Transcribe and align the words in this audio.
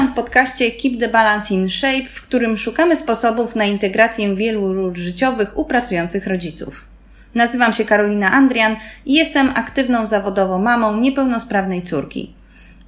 Witam 0.00 0.12
w 0.12 0.16
podcaście 0.16 0.70
Keep 0.70 1.00
the 1.00 1.08
Balance 1.08 1.54
in 1.54 1.70
Shape, 1.70 2.08
w 2.10 2.22
którym 2.22 2.56
szukamy 2.56 2.96
sposobów 2.96 3.56
na 3.56 3.64
integrację 3.64 4.36
wielu 4.36 4.74
ról 4.74 4.96
życiowych 4.96 5.58
u 5.58 5.64
pracujących 5.64 6.26
rodziców. 6.26 6.84
Nazywam 7.34 7.72
się 7.72 7.84
Karolina 7.84 8.32
Andrian 8.32 8.76
i 9.06 9.14
jestem 9.14 9.50
aktywną 9.54 10.06
zawodowo 10.06 10.58
mamą 10.58 10.96
niepełnosprawnej 10.96 11.82
córki. 11.82 12.34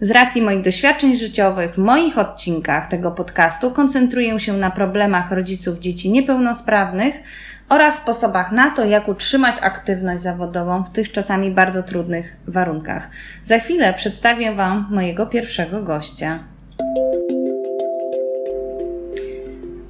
Z 0.01 0.11
racji 0.11 0.43
moich 0.43 0.61
doświadczeń 0.61 1.17
życiowych 1.17 1.75
w 1.75 1.79
moich 1.79 2.19
odcinkach 2.19 2.89
tego 2.89 3.11
podcastu 3.11 3.71
koncentruję 3.71 4.41
się 4.41 4.53
na 4.53 4.71
problemach 4.71 5.33
rodziców 5.33 5.79
dzieci 5.79 6.11
niepełnosprawnych 6.11 7.15
oraz 7.69 7.97
sposobach 7.97 8.53
na 8.53 8.71
to, 8.71 8.85
jak 8.85 9.09
utrzymać 9.09 9.57
aktywność 9.63 10.23
zawodową 10.23 10.85
w 10.85 10.91
tych 10.91 11.13
czasami 11.13 11.51
bardzo 11.51 11.83
trudnych 11.83 12.37
warunkach. 12.47 13.11
Za 13.45 13.59
chwilę 13.59 13.95
przedstawię 13.95 14.55
Wam 14.55 14.87
mojego 14.91 15.27
pierwszego 15.27 15.83
gościa. 15.83 16.52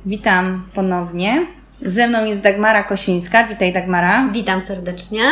Witam 0.06 0.69
ponownie. 0.74 1.46
Ze 1.82 2.09
mną 2.09 2.24
jest 2.24 2.42
Dagmara 2.42 2.82
Kosińska. 2.82 3.48
Witaj 3.48 3.73
Dagmara. 3.73 4.28
Witam 4.32 4.60
serdecznie. 4.62 5.23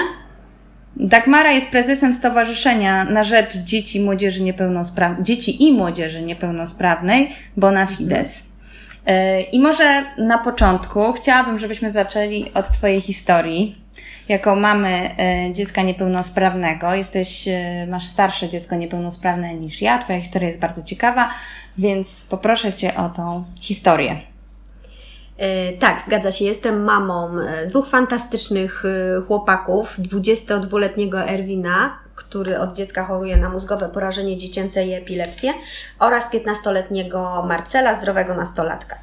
Dagmara 0.96 1.52
jest 1.52 1.70
prezesem 1.70 2.12
Stowarzyszenia 2.14 3.04
na 3.04 3.24
Rzecz 3.24 3.56
Dzieci, 3.56 3.98
i 3.98 4.02
Młodzieży 4.02 4.42
Niepełnospra- 4.42 5.22
Dzieci 5.22 5.64
i 5.68 5.72
Młodzieży 5.72 6.22
Niepełnosprawnej 6.22 7.32
Bona 7.56 7.86
Fides. 7.86 8.46
E, 9.06 9.40
I 9.40 9.60
może 9.60 10.02
na 10.18 10.38
początku 10.38 11.12
chciałabym, 11.12 11.58
żebyśmy 11.58 11.90
zaczęli 11.90 12.50
od 12.54 12.68
Twojej 12.68 13.00
historii. 13.00 13.76
Jako 14.28 14.56
mamy 14.56 14.88
e, 15.18 15.52
dziecka 15.52 15.82
niepełnosprawnego, 15.82 16.94
jesteś, 16.94 17.48
e, 17.48 17.86
masz 17.90 18.06
starsze 18.06 18.48
dziecko 18.48 18.76
niepełnosprawne 18.76 19.54
niż 19.54 19.82
ja, 19.82 19.98
Twoja 19.98 20.20
historia 20.20 20.48
jest 20.48 20.60
bardzo 20.60 20.82
ciekawa, 20.82 21.30
więc 21.78 22.24
poproszę 22.28 22.72
Cię 22.72 22.96
o 22.96 23.08
tą 23.08 23.44
historię. 23.60 24.16
Tak, 25.78 26.02
zgadza 26.02 26.32
się. 26.32 26.44
Jestem 26.44 26.84
mamą 26.84 27.30
dwóch 27.68 27.88
fantastycznych 27.88 28.82
chłopaków, 29.26 29.98
22-letniego 29.98 31.28
Erwina, 31.28 31.98
który 32.14 32.58
od 32.58 32.76
dziecka 32.76 33.04
choruje 33.04 33.36
na 33.36 33.48
mózgowe 33.48 33.88
porażenie 33.88 34.36
dziecięce 34.36 34.84
i 34.84 34.92
epilepsję, 34.94 35.52
oraz 35.98 36.32
15-letniego 36.32 37.44
Marcela, 37.48 37.94
zdrowego 37.94 38.34
nastolatka. 38.34 38.96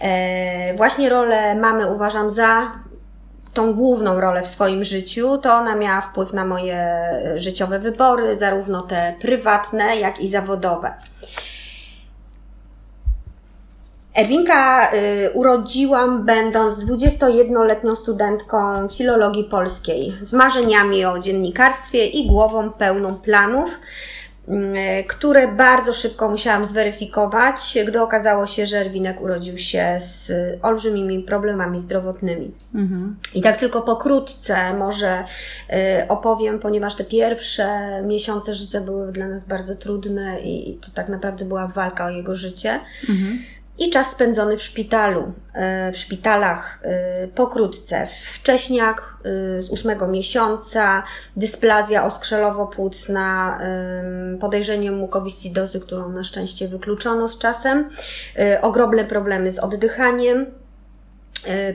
E, 0.00 0.74
właśnie 0.74 1.08
rolę 1.08 1.54
mamy 1.54 1.90
uważam 1.90 2.30
za 2.30 2.72
tą 3.54 3.74
główną 3.74 4.20
rolę 4.20 4.42
w 4.42 4.46
swoim 4.46 4.84
życiu, 4.84 5.38
to 5.38 5.52
ona 5.52 5.76
miała 5.76 6.00
wpływ 6.00 6.32
na 6.32 6.44
moje 6.44 6.78
życiowe 7.36 7.78
wybory, 7.78 8.36
zarówno 8.36 8.82
te 8.82 9.14
prywatne, 9.20 9.96
jak 9.96 10.20
i 10.20 10.28
zawodowe. 10.28 10.94
Erwinka 14.14 14.92
y, 14.92 15.30
urodziłam 15.34 16.24
będąc 16.24 16.74
21-letnią 16.74 17.96
studentką 17.96 18.88
filologii 18.88 19.44
polskiej 19.44 20.14
z 20.20 20.32
marzeniami 20.32 21.04
o 21.04 21.18
dziennikarstwie 21.18 22.06
i 22.06 22.26
głową 22.26 22.70
pełną 22.70 23.14
planów, 23.14 23.70
które 25.08 25.48
bardzo 25.48 25.92
szybko 25.92 26.28
musiałam 26.28 26.64
zweryfikować, 26.64 27.78
gdy 27.86 28.02
okazało 28.02 28.46
się, 28.46 28.66
że 28.66 28.78
Erwinek 28.78 29.20
urodził 29.20 29.58
się 29.58 29.98
z 30.00 30.32
olbrzymimi 30.62 31.22
problemami 31.22 31.78
zdrowotnymi. 31.78 32.50
Mhm. 32.74 33.16
I 33.34 33.42
tak 33.42 33.56
tylko 33.56 33.82
pokrótce 33.82 34.74
może 34.74 35.24
y, 35.70 36.08
opowiem, 36.08 36.58
ponieważ 36.58 36.94
te 36.94 37.04
pierwsze 37.04 37.66
miesiące 38.02 38.54
życia 38.54 38.80
były 38.80 39.12
dla 39.12 39.28
nas 39.28 39.44
bardzo 39.44 39.76
trudne 39.76 40.40
i 40.40 40.78
to 40.80 40.88
tak 40.94 41.08
naprawdę 41.08 41.44
była 41.44 41.66
walka 41.66 42.04
o 42.04 42.10
jego 42.10 42.34
życie. 42.34 42.80
Mhm 43.08 43.38
i 43.78 43.90
czas 43.90 44.12
spędzony 44.12 44.56
w 44.56 44.62
szpitalu, 44.62 45.32
e, 45.54 45.92
w 45.92 45.96
szpitalach 45.96 46.78
e, 46.82 47.28
pokrótce. 47.28 48.06
Wcześniak 48.32 49.00
e, 49.00 49.62
z 49.62 49.70
ósmego 49.70 50.08
miesiąca, 50.08 51.02
dysplazja 51.36 52.06
oskrzelowo-płucna, 52.06 53.58
podejrzenie 54.40 54.90
mukowiscidozy, 54.90 55.80
którą 55.80 56.08
na 56.08 56.24
szczęście 56.24 56.68
wykluczono 56.68 57.28
z 57.28 57.38
czasem, 57.38 57.88
ogromne 58.62 59.04
problemy 59.04 59.52
z 59.52 59.58
oddychaniem. 59.58 60.46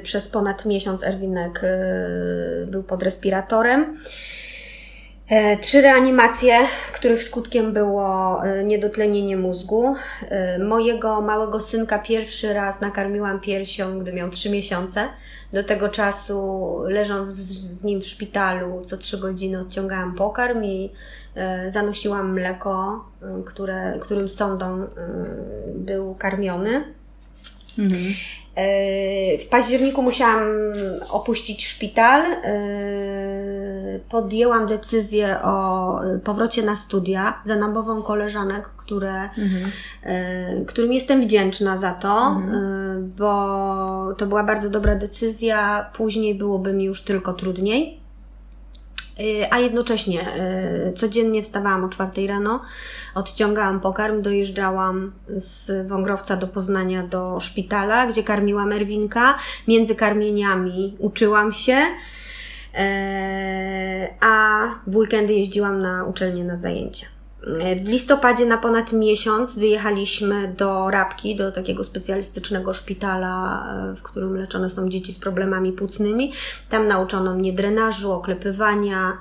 Przez 0.04 0.28
ponad 0.28 0.66
miesiąc 0.66 1.04
Erwinek 1.04 1.62
był 2.68 2.84
pod 2.84 3.04
respiratorem. 3.04 3.98
E, 5.30 5.58
trzy 5.58 5.82
reanimacje, 5.82 6.60
których 6.94 7.24
skutkiem 7.24 7.74
było 7.74 8.40
e, 8.46 8.64
niedotlenienie 8.64 9.38
mózgu. 9.38 9.96
E, 10.30 10.60
mojego 10.60 11.22
małego 11.22 11.62
synka 11.62 12.00
pierwszy 12.00 12.54
raz 12.54 12.82
nakarmiłam 12.82 13.40
piersią, 13.40 14.00
gdy 14.00 14.14
miał 14.14 14.30
trzy 14.30 14.50
miesiące. 14.50 15.08
Do 15.54 15.64
tego 15.64 15.90
czasu, 15.90 16.76
leżąc 16.86 17.30
z 17.30 17.84
nim 17.84 18.02
w 18.02 18.08
szpitalu, 18.08 18.82
co 18.86 18.98
trzy 18.98 19.18
godziny 19.18 19.62
odciągałam 19.62 20.16
pokarm 20.16 20.64
i 20.64 20.92
zanosiłam 21.68 22.34
mleko, 22.34 23.06
które, 23.46 23.98
którym 24.02 24.30
sondą 24.30 24.88
był 25.76 26.16
karmiony. 26.16 26.84
Mhm. 27.80 28.04
W 29.40 29.48
październiku 29.50 30.02
musiałam 30.02 30.44
opuścić 31.10 31.68
szpital 31.68 32.24
podjęłam 34.10 34.68
decyzję 34.68 35.42
o 35.44 36.00
y, 36.06 36.20
powrocie 36.20 36.64
na 36.64 36.76
studia 36.76 37.42
za 37.44 37.56
namową 37.56 38.04
koleżanek, 38.04 38.70
które, 38.78 39.24
mhm. 39.24 39.72
Y, 40.62 40.66
którym 40.66 40.94
jestem 40.94 41.22
wdzięczna 41.22 41.78
za 41.78 41.94
to, 41.94 42.28
mhm. 42.28 42.56
Y, 42.56 43.02
bo 43.18 44.16
to 44.18 44.28
była 44.28 44.44
bardzo 44.44 44.70
dobra 44.70 44.96
decyzja. 44.96 45.90
Później 45.94 46.36
byłoby 46.36 46.74
mi 46.74 46.84
już 46.84 47.04
tylko 47.04 47.34
trudniej. 47.34 48.00
A 49.52 49.60
jednocześnie 49.60 50.28
codziennie 50.96 51.42
wstawałam 51.42 51.84
o 51.84 51.90
czwartej 51.90 52.28
rano, 52.28 52.62
odciągałam 53.16 53.80
pokarm, 53.80 54.22
dojeżdżałam 54.22 55.12
z 55.28 55.88
Wągrowca 55.88 56.38
do 56.38 56.48
Poznania 56.48 57.04
do 57.04 57.40
szpitala, 57.40 58.08
gdzie 58.08 58.24
karmiłam 58.24 58.72
Erwinka. 58.72 59.38
Między 59.68 59.96
karmieniami 59.96 60.96
uczyłam 61.00 61.54
się. 61.54 61.78
E, 62.74 64.08
a 64.20 64.60
w 64.88 64.96
weekendy 64.96 65.34
jeździłam 65.34 65.82
na 65.82 66.04
uczelnię 66.04 66.44
na 66.44 66.58
zajęcia. 66.58 67.08
E, 67.62 67.76
w 67.76 67.88
listopadzie 67.88 68.46
na 68.46 68.58
ponad 68.58 68.94
miesiąc 68.94 69.60
wyjechaliśmy 69.60 70.54
do 70.58 70.90
Rabki, 70.90 71.36
do 71.36 71.52
takiego 71.52 71.84
specjalistycznego 71.84 72.74
szpitala, 72.74 73.66
e, 73.92 73.96
w 73.96 74.02
którym 74.02 74.36
leczone 74.36 74.70
są 74.70 74.90
dzieci 74.90 75.14
z 75.14 75.20
problemami 75.20 75.72
płucnymi. 75.72 76.34
Tam 76.70 76.88
nauczono 76.88 77.36
mnie 77.36 77.54
drenażu, 77.54 78.12
oklepywania, 78.12 79.18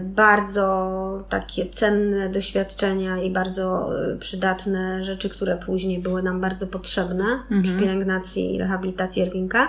bardzo 0.00 1.24
takie 1.28 1.66
cenne 1.66 2.28
doświadczenia 2.28 3.22
i 3.22 3.30
bardzo 3.30 3.90
przydatne 4.20 5.04
rzeczy, 5.04 5.28
które 5.28 5.56
później 5.56 5.98
były 5.98 6.22
nam 6.22 6.40
bardzo 6.40 6.66
potrzebne 6.66 7.24
mhm. 7.24 7.62
przy 7.62 7.72
pielęgnacji 7.72 8.54
i 8.54 8.58
rehabilitacji 8.58 9.22
Erwinka. 9.22 9.68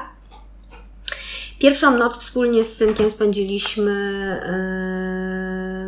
Pierwszą 1.61 1.97
noc 1.97 2.17
wspólnie 2.17 2.63
z 2.63 2.77
synkiem 2.77 3.11
spędziliśmy 3.11 3.91
e, 3.91 4.51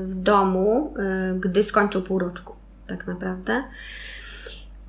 w 0.07 0.16
domu, 0.16 0.94
e, 0.97 1.34
gdy 1.39 1.63
skończył 1.63 2.01
półroczku, 2.01 2.56
tak 2.88 3.07
naprawdę. 3.07 3.63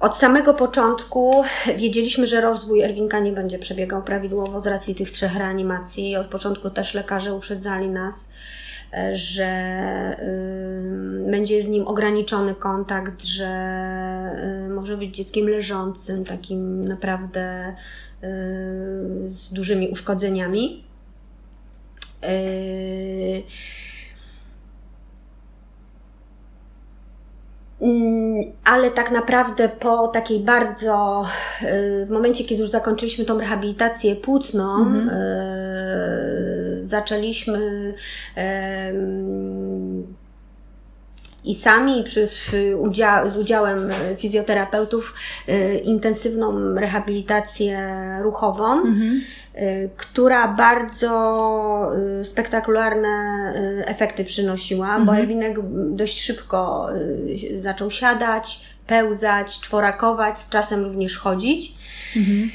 Od 0.01 0.17
samego 0.17 0.55
początku 0.55 1.43
wiedzieliśmy, 1.77 2.27
że 2.27 2.41
rozwój 2.41 2.83
Erwinka 2.83 3.21
nie 3.21 3.33
będzie 3.33 3.59
przebiegał 3.59 4.03
prawidłowo 4.03 4.61
z 4.61 4.67
racji 4.67 4.95
tych 4.95 5.11
trzech 5.11 5.37
reanimacji. 5.37 6.17
Od 6.17 6.27
początku 6.27 6.71
też 6.71 6.95
lekarze 6.95 7.35
uprzedzali 7.35 7.89
nas, 7.89 8.33
e, 8.93 9.17
że 9.17 9.51
będzie 11.31 11.63
z 11.63 11.69
nim 11.69 11.87
ograniczony 11.87 12.55
kontakt, 12.55 13.25
że 13.25 13.49
może 14.85 14.97
być 14.97 15.17
dzieckiem 15.17 15.49
leżącym, 15.49 16.25
takim 16.25 16.89
naprawdę 16.89 17.75
z 19.31 19.53
dużymi 19.53 19.89
uszkodzeniami. 19.89 20.85
Yy, 22.23 23.43
mm, 27.81 28.45
ale 28.65 28.91
tak 28.91 29.11
naprawdę 29.11 29.69
po 29.69 30.09
takiej 30.09 30.41
bardzo, 30.41 31.25
yy, 31.63 32.07
w 32.07 32.11
momencie 32.11 32.45
kiedy 32.45 32.61
już 32.61 32.71
zakończyliśmy 32.71 33.25
tą 33.25 33.39
rehabilitację 33.39 34.17
płucną, 34.17 34.77
mhm. 34.77 35.11
Zaczęliśmy 36.85 37.95
i 41.45 41.55
sami 41.55 42.05
przy, 42.05 42.29
udział, 42.77 43.31
z 43.31 43.37
udziałem 43.37 43.91
fizjoterapeutów 44.19 45.15
y, 45.49 45.79
intensywną 45.85 46.75
rehabilitację 46.75 47.91
ruchową, 48.23 48.73
mhm. 48.73 49.21
y, 49.57 49.91
która 49.97 50.49
bardzo 50.49 51.93
y, 52.21 52.25
spektakularne 52.25 53.09
efekty 53.87 54.25
przynosiła, 54.25 54.87
mhm. 54.87 55.07
bo 55.07 55.17
Erwinek 55.17 55.59
dość 55.91 56.23
szybko 56.23 56.89
zaczął 57.61 57.91
siadać, 57.91 58.65
pełzać, 58.87 59.61
czworakować, 59.61 60.39
z 60.39 60.49
czasem 60.49 60.85
również 60.85 61.19
chodzić. 61.19 61.75
Mhm. 62.17 62.51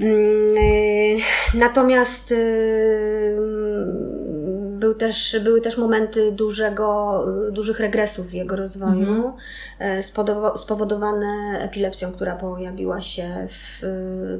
Y, 0.00 1.16
natomiast 1.54 2.34
był 4.78 4.94
też, 4.94 5.40
były 5.44 5.60
też 5.60 5.78
momenty 5.78 6.32
dużego, 6.32 7.24
dużych 7.50 7.80
regresów 7.80 8.26
w 8.26 8.32
jego 8.32 8.56
rozwoju, 8.56 9.32
mm. 9.78 10.02
spowodowane 10.56 11.58
epilepsją, 11.60 12.12
która 12.12 12.36
pojawiła 12.36 13.00
się 13.00 13.48
w, 13.50 13.86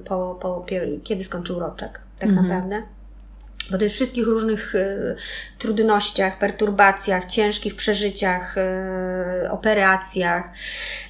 po, 0.04 0.38
po, 0.40 0.66
kiedy 1.04 1.24
skończył 1.24 1.58
roczek, 1.58 2.00
tak 2.18 2.28
mm. 2.28 2.42
naprawdę 2.44 2.82
po 3.70 3.78
tych 3.78 3.92
wszystkich 3.92 4.26
różnych 4.26 4.74
y, 4.74 5.16
trudnościach, 5.58 6.38
perturbacjach, 6.38 7.24
ciężkich 7.24 7.76
przeżyciach, 7.76 8.56
y, 8.58 9.50
operacjach, 9.50 10.44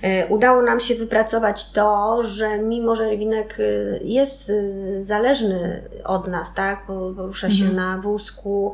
y, 0.04 0.26
udało 0.28 0.62
nam 0.62 0.80
się 0.80 0.94
wypracować 0.94 1.72
to, 1.72 2.22
że 2.22 2.58
mimo, 2.58 2.96
że 2.96 3.04
Erwinek 3.04 3.58
jest 4.04 4.52
zależny 5.00 5.82
od 6.04 6.28
nas, 6.28 6.54
tak, 6.54 6.86
porusza 6.86 7.50
się 7.50 7.64
mhm. 7.64 7.76
na 7.76 8.02
wózku, 8.02 8.72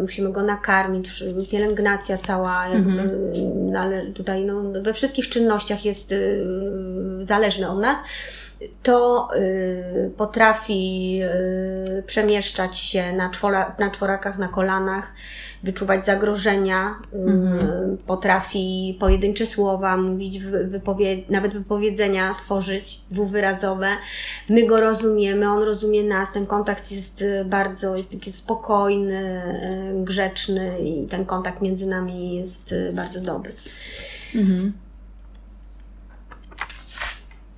musimy 0.00 0.32
go 0.32 0.42
nakarmić, 0.42 1.24
pielęgnacja 1.50 2.18
cała, 2.18 2.68
jakby, 2.68 3.00
mhm. 3.00 3.76
ale 3.76 4.06
tutaj 4.06 4.44
no, 4.44 4.82
we 4.82 4.94
wszystkich 4.94 5.28
czynnościach 5.28 5.84
jest 5.84 6.14
zależny 7.22 7.70
od 7.70 7.78
nas, 7.80 7.98
to 8.82 9.28
y, 9.36 10.10
potrafi 10.16 11.20
y, 11.98 12.02
przemieszczać 12.02 12.78
się 12.78 13.12
na, 13.12 13.30
czwora, 13.30 13.76
na 13.78 13.90
czworakach, 13.90 14.38
na 14.38 14.48
kolanach, 14.48 15.12
wyczuwać 15.62 16.04
zagrożenia, 16.04 16.94
mm. 17.12 17.98
potrafi 18.06 18.96
pojedyncze 19.00 19.46
słowa 19.46 19.96
mówić, 19.96 20.38
wypowie 20.64 21.16
nawet 21.28 21.54
wypowiedzenia 21.54 22.34
tworzyć 22.34 23.00
dwuwyrazowe. 23.10 23.88
My 24.48 24.66
go 24.66 24.80
rozumiemy, 24.80 25.48
on 25.48 25.62
rozumie 25.62 26.02
nas, 26.04 26.32
ten 26.32 26.46
kontakt 26.46 26.92
jest 26.92 27.24
bardzo, 27.44 27.96
jest 27.96 28.12
taki 28.12 28.32
spokojny, 28.32 29.42
grzeczny 30.04 30.80
i 30.80 31.06
ten 31.06 31.24
kontakt 31.24 31.62
między 31.62 31.86
nami 31.86 32.36
jest 32.36 32.74
bardzo 32.94 33.20
dobry. 33.20 33.52
Mhm. 34.34 34.72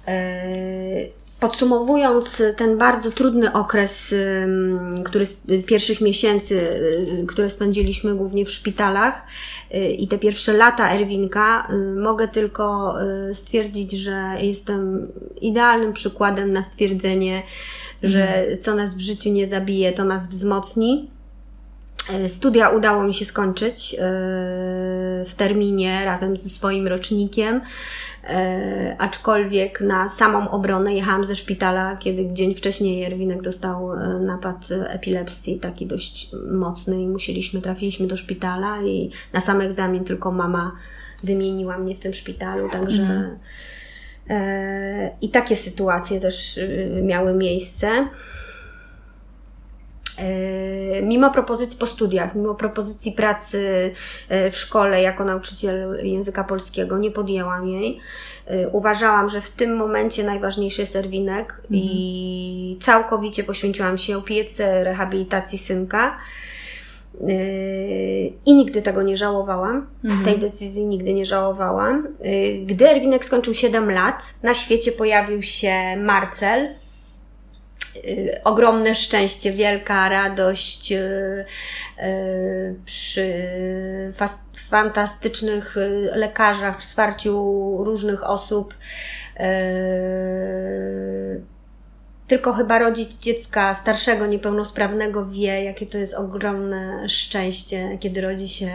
E, 0.08 1.24
podsumowując 1.44 2.42
ten 2.56 2.78
bardzo 2.78 3.10
trudny 3.10 3.52
okres, 3.52 4.14
który 5.04 5.26
z 5.26 5.36
pierwszych 5.66 6.00
miesięcy, 6.00 6.54
y, 6.54 7.24
które 7.28 7.50
spędziliśmy 7.50 8.14
głównie 8.14 8.44
w 8.44 8.50
szpitalach 8.50 9.22
y, 9.74 9.88
i 9.88 10.08
te 10.08 10.18
pierwsze 10.18 10.52
lata 10.52 10.90
Erwinka, 10.90 11.68
y, 11.70 12.00
mogę 12.00 12.28
tylko 12.28 12.94
stwierdzić, 13.32 13.92
że 13.92 14.34
jestem 14.40 15.08
idealnym 15.40 15.92
przykładem 15.92 16.52
na 16.52 16.62
stwierdzenie, 16.62 17.42
że 18.02 18.28
mhm. 18.28 18.58
co 18.58 18.74
nas 18.74 18.94
w 18.94 19.00
życiu 19.00 19.30
nie 19.30 19.46
zabije, 19.46 19.92
to 19.92 20.04
nas 20.04 20.28
wzmocni. 20.28 21.10
Studia 22.28 22.68
udało 22.68 23.02
mi 23.02 23.14
się 23.14 23.24
skończyć 23.24 23.96
w 25.26 25.34
terminie 25.36 26.04
razem 26.04 26.36
ze 26.36 26.48
swoim 26.48 26.88
rocznikiem. 26.88 27.60
E, 28.28 28.96
aczkolwiek 28.98 29.80
na 29.80 30.08
samą 30.08 30.50
obronę 30.50 30.94
jechałam 30.94 31.24
ze 31.24 31.36
szpitala, 31.36 31.96
kiedy 31.96 32.32
dzień 32.32 32.54
wcześniej 32.54 32.98
Jerwinek 32.98 33.42
dostał 33.42 33.92
e, 33.92 34.18
napad 34.20 34.56
epilepsji, 34.88 35.60
taki 35.60 35.86
dość 35.86 36.30
mocny 36.52 37.02
i 37.02 37.08
musieliśmy, 37.08 37.60
trafiliśmy 37.60 38.06
do 38.06 38.16
szpitala 38.16 38.82
i 38.82 39.10
na 39.32 39.40
sam 39.40 39.60
egzamin 39.60 40.04
tylko 40.04 40.32
mama 40.32 40.72
wymieniła 41.22 41.78
mnie 41.78 41.94
w 41.94 42.00
tym 42.00 42.14
szpitalu, 42.14 42.68
także 42.70 43.02
mhm. 43.02 43.38
e, 44.30 45.10
i 45.20 45.28
takie 45.28 45.56
sytuacje 45.56 46.20
też 46.20 46.58
e, 46.58 47.02
miały 47.02 47.34
miejsce. 47.34 48.06
E, 50.18 51.02
mimo 51.02 51.30
propozycji 51.30 51.78
po 51.78 51.86
studiach, 51.86 52.34
mimo 52.34 52.54
propozycji 52.54 53.12
pracy 53.12 53.90
e, 54.28 54.50
w 54.50 54.56
szkole 54.56 55.02
jako 55.02 55.24
nauczyciel 55.24 55.98
języka 56.02 56.44
polskiego, 56.44 56.98
nie 56.98 57.10
podjęłam 57.10 57.68
jej. 57.68 58.00
E, 58.46 58.68
uważałam, 58.68 59.28
że 59.28 59.40
w 59.40 59.50
tym 59.50 59.76
momencie 59.76 60.24
najważniejszy 60.24 60.80
jest 60.80 60.96
Erwinek 60.96 61.50
mhm. 61.50 61.68
i 61.70 62.78
całkowicie 62.82 63.44
poświęciłam 63.44 63.98
się 63.98 64.18
opiece, 64.18 64.84
rehabilitacji 64.84 65.58
synka. 65.58 66.18
I 68.46 68.54
nigdy 68.54 68.82
tego 68.82 69.02
nie 69.02 69.16
żałowałam. 69.16 69.86
Mhm. 70.04 70.24
Tej 70.24 70.38
decyzji 70.38 70.86
nigdy 70.86 71.12
nie 71.12 71.26
żałowałam. 71.26 72.08
Gdy 72.66 72.90
Erwinek 72.90 73.24
skończył 73.24 73.54
7 73.54 73.90
lat, 73.90 74.22
na 74.42 74.54
świecie 74.54 74.92
pojawił 74.92 75.42
się 75.42 75.96
Marcel, 75.96 76.74
ogromne 78.44 78.94
szczęście, 78.94 79.52
wielka 79.52 80.08
radość 80.08 80.92
y, 80.92 80.96
y, 82.02 82.74
przy 82.84 83.32
fantastycznych 84.68 85.76
lekarzach, 86.14 86.80
wsparciu 86.80 87.34
różnych 87.84 88.24
osób. 88.24 88.74
Tylko 92.26 92.52
chyba 92.52 92.78
rodzic 92.78 93.18
dziecka 93.18 93.74
starszego, 93.74 94.26
niepełnosprawnego 94.26 95.26
wie, 95.26 95.64
jakie 95.64 95.86
to 95.86 95.98
jest 95.98 96.14
ogromne 96.14 97.08
szczęście, 97.08 97.98
kiedy 98.00 98.20
rodzi 98.20 98.48
się 98.48 98.70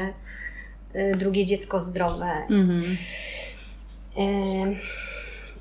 drugie 1.18 1.46
dziecko 1.46 1.82
zdrowe. 1.82 2.32
Mhm. 2.50 2.98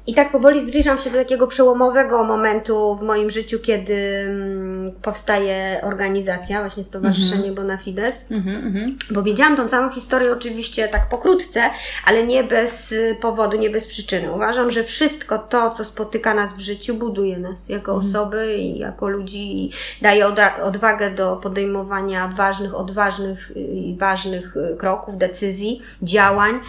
I 0.08 0.14
tak 0.14 0.32
powoli 0.32 0.70
zbliżam 0.70 0.98
się 0.98 1.10
do 1.10 1.18
takiego 1.18 1.46
przełomowego 1.46 2.24
momentu 2.24 2.96
w 2.96 3.02
moim 3.02 3.30
życiu, 3.30 3.58
kiedy 3.58 3.94
mm, 4.28 4.92
powstaje 5.02 5.80
organizacja, 5.82 6.60
właśnie 6.60 6.84
Stowarzyszenie 6.84 7.42
mm 7.42 7.54
-hmm. 7.54 7.56
Bonafides. 7.56 8.26
Mm 8.30 8.42
-hmm, 8.42 9.14
Bo 9.14 9.22
wiedziałam 9.22 9.56
tą 9.56 9.68
całą 9.68 9.90
historię 9.90 10.32
oczywiście 10.32 10.88
tak 10.88 11.08
pokrótce, 11.08 11.62
ale 12.04 12.26
nie 12.26 12.44
bez 12.44 12.94
powodu, 13.20 13.58
nie 13.58 13.70
bez 13.70 13.86
przyczyny. 13.86 14.32
Uważam, 14.32 14.70
że 14.70 14.84
wszystko 14.84 15.38
to, 15.38 15.70
co 15.70 15.84
spotyka 15.84 16.34
nas 16.34 16.54
w 16.54 16.60
życiu, 16.60 16.94
buduje 16.94 17.38
nas 17.38 17.68
jako 17.68 17.92
mm 17.92 17.98
osoby 18.08 18.56
i 18.58 18.78
jako 18.78 19.08
ludzi 19.08 19.64
i 19.64 19.70
daje 20.02 20.26
odwagę 20.62 21.10
do 21.10 21.36
podejmowania 21.36 22.28
ważnych, 22.28 22.74
odważnych 22.74 23.52
i 23.56 23.96
ważnych 23.98 24.56
y, 24.56 24.76
kroków, 24.76 25.18
decyzji, 25.18 25.82
działań. 26.02 26.60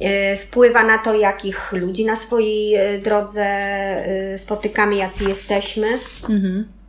E, 0.00 0.36
wpływa 0.36 0.82
na 0.82 0.98
to, 0.98 1.14
jakich 1.14 1.72
ludzi 1.72 2.04
na 2.04 2.16
swojej 2.16 2.74
e, 2.74 2.98
drodze 2.98 3.44
e, 3.44 4.38
spotykamy, 4.38 4.96
jacy 4.96 5.24
jesteśmy. 5.24 5.98
Mhm. 6.28 6.79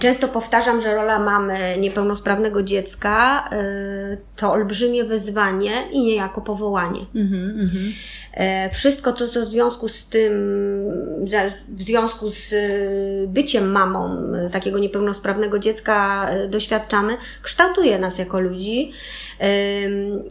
Często 0.00 0.28
powtarzam, 0.28 0.80
że 0.80 0.94
rola 0.94 1.18
mamy 1.18 1.76
niepełnosprawnego 1.78 2.62
dziecka 2.62 3.44
to 4.36 4.52
olbrzymie 4.52 5.04
wyzwanie 5.04 5.72
i 5.92 6.00
niejako 6.00 6.40
powołanie. 6.40 7.00
Mm 7.14 7.28
-hmm. 7.28 7.92
Wszystko, 8.72 9.12
co, 9.12 9.28
co 9.28 9.40
w 9.40 9.44
związku 9.44 9.88
z 9.88 10.06
tym, 10.06 10.32
w 11.68 11.82
związku 11.82 12.30
z 12.30 12.54
byciem 13.28 13.70
mamą 13.70 14.32
takiego 14.52 14.78
niepełnosprawnego 14.78 15.58
dziecka 15.58 16.28
doświadczamy, 16.48 17.16
kształtuje 17.42 17.98
nas 17.98 18.18
jako 18.18 18.40
ludzi. 18.40 18.92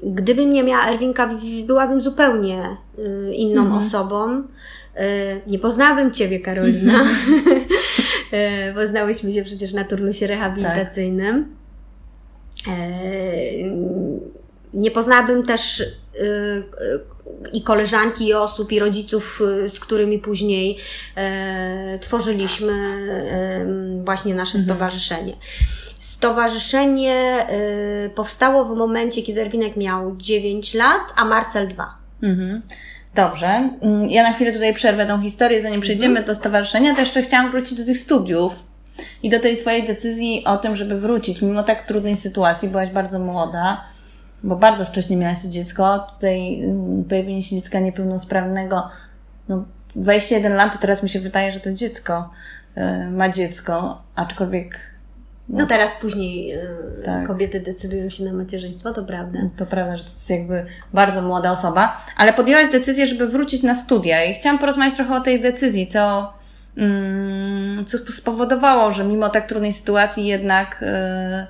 Gdybym 0.03 0.53
nie 0.53 0.63
miała 0.63 0.85
Erwinka, 0.85 1.29
byłabym 1.65 2.01
zupełnie 2.01 2.77
y, 2.99 3.33
inną 3.33 3.61
mhm. 3.61 3.79
osobą. 3.79 4.37
Y, 4.39 5.41
nie 5.47 5.59
poznałabym 5.59 6.11
Ciebie, 6.11 6.39
Karolina. 6.39 7.03
Mhm. 8.31 8.69
Y, 8.69 8.73
poznałyśmy 8.73 9.33
się 9.33 9.43
przecież 9.43 9.73
na 9.73 9.83
turnusie 9.83 10.27
rehabilitacyjnym. 10.27 11.55
Tak. 12.65 12.73
Nie 14.73 14.91
poznałabym 14.91 15.45
też 15.45 15.83
i 17.53 17.61
koleżanki, 17.61 18.27
i 18.27 18.33
osób, 18.33 18.71
i 18.71 18.79
rodziców, 18.79 19.41
z 19.67 19.79
którymi 19.79 20.19
później 20.19 20.77
tworzyliśmy 22.01 22.73
właśnie 24.05 24.35
nasze 24.35 24.57
mhm. 24.57 24.63
stowarzyszenie. 24.63 25.33
Stowarzyszenie 25.97 27.47
powstało 28.15 28.65
w 28.65 28.77
momencie, 28.77 29.23
kiedy 29.23 29.41
Erwinek 29.41 29.77
miał 29.77 30.17
9 30.17 30.73
lat, 30.73 31.01
a 31.15 31.25
Marcel 31.25 31.67
2. 31.67 31.97
Mhm. 32.23 32.61
Dobrze. 33.15 33.69
Mm, 33.81 34.09
ja 34.09 34.23
na 34.23 34.33
chwilę 34.33 34.53
tutaj 34.53 34.73
przerwę 34.73 35.05
tą 35.05 35.21
historię, 35.21 35.61
zanim 35.61 35.81
przejdziemy 35.81 36.19
mhm. 36.19 36.25
do 36.25 36.35
stowarzyszenia, 36.35 36.93
to 36.93 36.99
jeszcze 36.99 37.21
chciałam 37.21 37.51
wrócić 37.51 37.77
do 37.77 37.85
tych 37.85 37.99
studiów 37.99 38.53
i 39.23 39.29
do 39.29 39.39
tej 39.39 39.57
Twojej 39.57 39.87
decyzji 39.87 40.43
o 40.45 40.57
tym, 40.57 40.75
żeby 40.75 40.99
wrócić. 40.99 41.41
Mimo 41.41 41.63
tak 41.63 41.85
trudnej 41.85 42.17
sytuacji, 42.17 42.69
byłaś 42.69 42.89
bardzo 42.89 43.19
młoda, 43.19 43.83
bo 44.43 44.55
bardzo 44.55 44.85
wcześnie 44.85 45.17
miałaś 45.17 45.41
dziecko. 45.41 46.07
Tutaj 46.13 46.63
mm, 46.63 47.03
pojawienie 47.03 47.43
się 47.43 47.55
dziecka 47.55 47.79
niepełnosprawnego, 47.79 48.89
no 49.49 49.65
21 49.95 50.53
lat, 50.53 50.73
to 50.73 50.79
teraz 50.79 51.03
mi 51.03 51.09
się 51.09 51.19
wydaje, 51.19 51.51
że 51.51 51.59
to 51.59 51.73
dziecko 51.73 52.29
y, 52.77 53.11
ma 53.11 53.29
dziecko, 53.29 54.01
aczkolwiek 54.15 54.96
No, 55.49 55.59
no 55.59 55.67
teraz 55.67 55.91
później 56.01 56.51
e, 56.51 56.59
tak. 57.05 57.27
kobiety 57.27 57.59
decydują 57.59 58.09
się 58.09 58.23
na 58.23 58.33
macierzyństwo, 58.33 58.93
to 58.93 59.03
prawda. 59.03 59.39
To 59.57 59.65
prawda, 59.65 59.97
że 59.97 60.03
to 60.03 60.09
jest 60.09 60.29
jakby 60.29 60.65
bardzo 60.93 61.21
młoda 61.21 61.51
osoba, 61.51 61.97
ale 62.17 62.33
podjęłaś 62.33 62.71
decyzję, 62.71 63.07
żeby 63.07 63.27
wrócić 63.27 63.63
na 63.63 63.75
studia 63.75 64.25
i 64.25 64.33
chciałam 64.33 64.59
porozmawiać 64.59 64.95
trochę 64.95 65.15
o 65.15 65.21
tej 65.21 65.41
decyzji, 65.41 65.87
co, 65.87 66.33
mm, 66.77 67.85
co 67.85 67.97
spowodowało, 67.97 68.91
że 68.91 69.03
mimo 69.03 69.29
tak 69.29 69.47
trudnej 69.47 69.73
sytuacji 69.73 70.25
jednak 70.25 70.77
yy, 70.81 71.47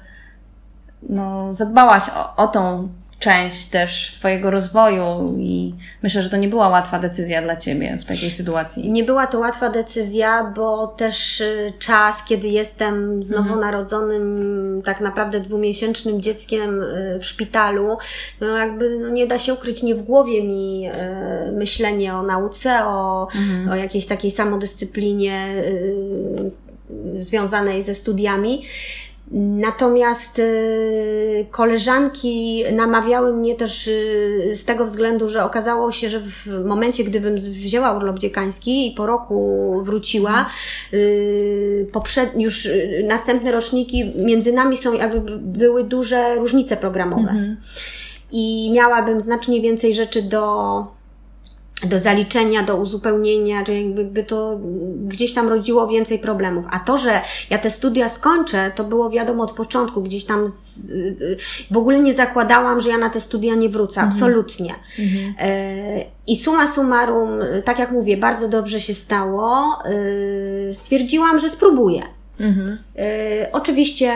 no, 1.16 1.54
zadbałaś 1.54 2.04
o, 2.16 2.44
o 2.44 2.48
tą 2.48 2.90
część 3.20 3.66
też 3.66 4.10
swojego 4.10 4.52
rozwoju 4.52 5.36
i 5.40 5.74
myślę, 6.04 6.24
że 6.24 6.30
to 6.30 6.38
nie 6.38 6.48
była 6.48 6.70
łatwa 6.70 7.00
decyzja 7.00 7.42
dla 7.42 7.56
Ciebie 7.56 7.98
w 8.02 8.06
takiej 8.06 8.32
sytuacji. 8.32 8.92
Nie 8.92 9.04
była 9.04 9.28
to 9.28 9.40
łatwa 9.40 9.70
decyzja, 9.70 10.54
bo 10.56 10.88
też 10.88 11.42
y, 11.42 11.74
czas, 11.80 12.24
kiedy 12.26 12.48
jestem 12.48 13.24
z 13.24 13.32
nowonarodzonym, 13.32 14.22
mhm. 14.22 14.82
tak 14.82 15.02
naprawdę 15.02 15.40
dwumiesięcznym 15.40 16.22
dzieckiem 16.22 16.82
y, 16.82 17.20
w 17.20 17.26
szpitalu, 17.26 17.98
no 18.42 18.48
jakby 18.58 19.00
no 19.00 19.10
nie 19.10 19.28
da 19.28 19.40
się 19.40 19.54
ukryć, 19.54 19.84
nie 19.84 19.96
w 19.96 20.02
głowie 20.02 20.44
mi 20.44 20.90
y, 20.90 21.52
myślenie 21.52 22.16
o 22.16 22.24
nauce, 22.24 22.86
o, 22.86 23.28
mhm. 23.36 23.70
o 23.70 23.76
jakiejś 23.76 24.06
takiej 24.06 24.32
samodyscyplinie 24.32 25.64
związanej 27.20 27.84
ze 27.84 27.96
studiami. 27.96 28.64
Natomiast 29.32 30.40
y, 30.40 31.46
koleżanki 31.52 32.64
namawiały 32.72 33.34
mnie 33.34 33.56
też 33.56 33.88
y, 33.88 34.54
z 34.56 34.66
tego 34.66 34.86
względu, 34.86 35.30
że 35.30 35.44
okazało 35.44 35.92
się, 35.92 36.10
że 36.10 36.20
w 36.20 36.66
momencie, 36.66 37.04
gdybym 37.04 37.36
wzięła 37.36 37.98
urlop 37.98 38.20
dziekański 38.20 38.88
i 38.88 38.96
po 38.96 39.06
roku 39.06 39.82
wróciła, 39.84 40.50
y, 40.94 41.88
poprzed, 41.92 42.32
już 42.36 42.70
następne 43.04 43.52
roczniki, 43.52 44.14
między 44.16 44.54
nami 44.54 44.78
są 44.78 44.94
jakby 44.94 45.38
były 45.38 45.84
duże 45.84 46.36
różnice 46.36 46.78
programowe. 46.78 47.30
Mhm. 47.30 47.58
I 48.32 48.72
miałabym 48.74 49.22
znacznie 49.22 49.62
więcej 49.62 49.94
rzeczy 49.94 50.22
do, 50.22 50.97
do 51.86 52.00
zaliczenia, 52.00 52.64
do 52.64 52.78
uzupełnienia, 52.78 53.66
że 53.66 53.82
jakby 53.82 54.24
to 54.24 54.60
gdzieś 55.06 55.34
tam 55.34 55.50
rodziło 55.50 55.88
więcej 55.88 56.20
problemów. 56.20 56.66
A 56.72 56.80
to, 56.80 56.98
że 56.98 57.22
ja 57.50 57.58
te 57.58 57.72
studia 57.72 58.10
skończę, 58.10 58.72
to 58.76 58.84
było 58.84 59.10
wiadomo 59.10 59.44
od 59.44 59.52
początku, 59.52 60.02
gdzieś 60.02 60.26
tam 60.26 60.48
z, 60.48 60.94
w 61.72 61.78
ogóle 61.78 62.00
nie 62.00 62.14
zakładałam, 62.14 62.82
że 62.82 62.90
ja 62.90 62.98
na 62.98 63.10
te 63.10 63.22
studia 63.22 63.56
nie 63.56 63.70
wrócę, 63.70 64.02
mhm. 64.02 64.14
absolutnie. 64.14 64.76
Mhm. 65.00 65.34
E, 65.40 66.06
I 66.28 66.36
suma 66.36 66.68
summarum, 66.68 67.30
tak 67.66 67.80
jak 67.80 67.92
mówię, 67.92 68.18
bardzo 68.18 68.50
dobrze 68.50 68.80
się 68.80 68.94
stało. 68.94 69.80
E, 70.70 70.74
stwierdziłam, 70.74 71.40
że 71.40 71.50
spróbuję. 71.50 72.17
Mhm. 72.40 72.78
E, 72.98 73.50
oczywiście 73.52 74.14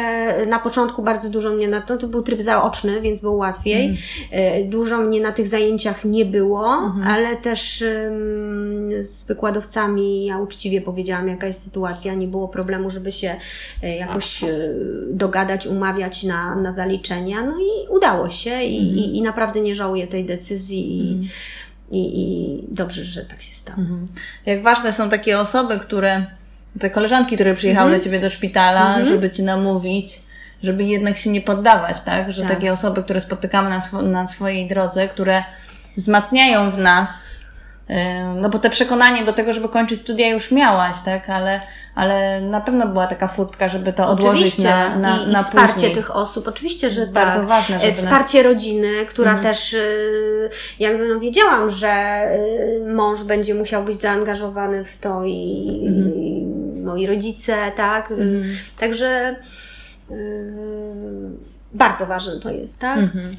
na 0.47 0.59
początku 0.59 1.03
bardzo 1.03 1.29
dużo 1.29 1.49
mnie 1.49 1.67
na 1.67 1.81
to, 1.81 1.97
to 1.97 2.07
był 2.07 2.21
tryb 2.21 2.41
zaoczny, 2.41 3.01
więc 3.01 3.21
było 3.21 3.33
łatwiej. 3.33 3.85
Mhm. 3.85 4.01
E, 4.31 4.63
dużo 4.63 4.97
mnie 4.97 5.21
na 5.21 5.31
tych 5.31 5.47
zajęciach 5.47 6.05
nie 6.05 6.25
było, 6.25 6.73
mhm. 6.73 7.07
ale 7.07 7.35
też 7.35 7.83
z 8.99 9.23
wykładowcami 9.23 10.25
ja 10.25 10.37
uczciwie 10.37 10.81
powiedziałam, 10.81 11.27
jaka 11.27 11.47
jest 11.47 11.63
sytuacja. 11.63 12.13
Nie 12.13 12.27
było 12.27 12.47
problemu, 12.47 12.89
żeby 12.89 13.11
się 13.11 13.35
e, 13.83 13.95
jakoś 13.95 14.45
dogadać, 15.09 15.67
umawiać 15.67 16.23
na, 16.23 16.55
na 16.55 16.73
zaliczenia. 16.73 17.45
No 17.45 17.59
i 17.59 17.89
udało 17.89 18.29
się 18.29 18.61
i, 18.61 18.77
mhm. 18.77 18.97
i, 18.97 19.17
i 19.17 19.21
naprawdę 19.21 19.61
nie 19.61 19.75
żałuję 19.75 20.07
tej 20.07 20.25
decyzji 20.25 20.97
i, 20.97 21.11
mhm. 21.11 21.29
i, 21.91 22.21
i 22.21 22.59
dobrze, 22.67 23.03
że 23.03 23.25
tak 23.25 23.41
się 23.41 23.55
stało. 23.55 23.79
Mhm. 23.79 24.07
Jak 24.45 24.63
ważne 24.63 24.93
są 24.93 25.09
takie 25.09 25.39
osoby, 25.39 25.79
które 25.79 26.25
te 26.79 26.89
koleżanki, 26.89 27.35
które 27.35 27.53
przyjechały 27.53 27.85
mhm. 27.85 27.99
do 27.99 28.03
ciebie 28.03 28.19
do 28.19 28.29
szpitala, 28.29 28.87
mhm. 28.87 29.07
żeby 29.07 29.31
ci 29.31 29.43
namówić, 29.43 30.21
żeby 30.63 30.83
jednak 30.83 31.17
się 31.17 31.29
nie 31.29 31.41
poddawać, 31.41 32.01
tak? 32.01 32.33
Że 32.33 32.41
tak. 32.41 32.51
takie 32.51 32.73
osoby, 32.73 33.03
które 33.03 33.19
spotykamy 33.19 33.69
na, 33.69 33.81
swo 33.81 34.01
na 34.01 34.27
swojej 34.27 34.67
drodze, 34.67 35.07
które 35.07 35.43
wzmacniają 35.97 36.71
w 36.71 36.77
nas, 36.77 37.41
yy, 37.89 37.95
no 38.35 38.49
bo 38.49 38.59
te 38.59 38.69
przekonanie 38.69 39.23
do 39.23 39.33
tego, 39.33 39.53
żeby 39.53 39.69
kończyć 39.69 39.99
studia 40.01 40.27
już 40.27 40.51
miałaś, 40.51 40.95
tak? 41.05 41.29
Ale, 41.29 41.61
ale 41.95 42.41
na 42.41 42.61
pewno 42.61 42.87
była 42.87 43.07
taka 43.07 43.27
furtka, 43.27 43.69
żeby 43.69 43.93
to 43.93 44.07
odłożyć 44.07 44.41
oczywiście. 44.41 44.63
na, 44.63 44.95
na, 44.95 45.17
I, 45.17 45.31
na 45.31 45.41
i 45.41 45.43
wsparcie 45.43 45.73
później. 45.73 45.95
tych 45.95 46.15
osób, 46.15 46.47
oczywiście, 46.47 46.89
że 46.89 47.01
tak. 47.01 47.13
bardzo 47.13 47.43
ważne. 47.47 47.79
Żeby 47.79 47.93
wsparcie 47.93 48.37
nas... 48.37 48.53
rodziny, 48.53 49.05
która 49.05 49.31
mhm. 49.31 49.53
też, 49.53 49.73
yy, 49.73 50.49
jakby 50.79 51.07
no 51.07 51.19
wiedziałam, 51.19 51.69
że 51.69 52.23
yy, 52.85 52.93
mąż 52.93 53.23
będzie 53.23 53.53
musiał 53.53 53.83
być 53.83 54.01
zaangażowany 54.01 54.85
w 54.85 54.97
to 54.97 55.23
i, 55.25 55.83
mhm. 55.87 56.15
i 56.15 56.45
moi 56.83 57.07
rodzice, 57.07 57.71
tak? 57.75 58.11
Mm. 58.11 58.43
Także 58.79 59.35
yy, 60.09 60.15
bardzo 61.73 62.05
ważne 62.05 62.39
to 62.39 62.49
jest, 62.49 62.79
tak? 62.79 62.99
Mm-hmm. 62.99 63.35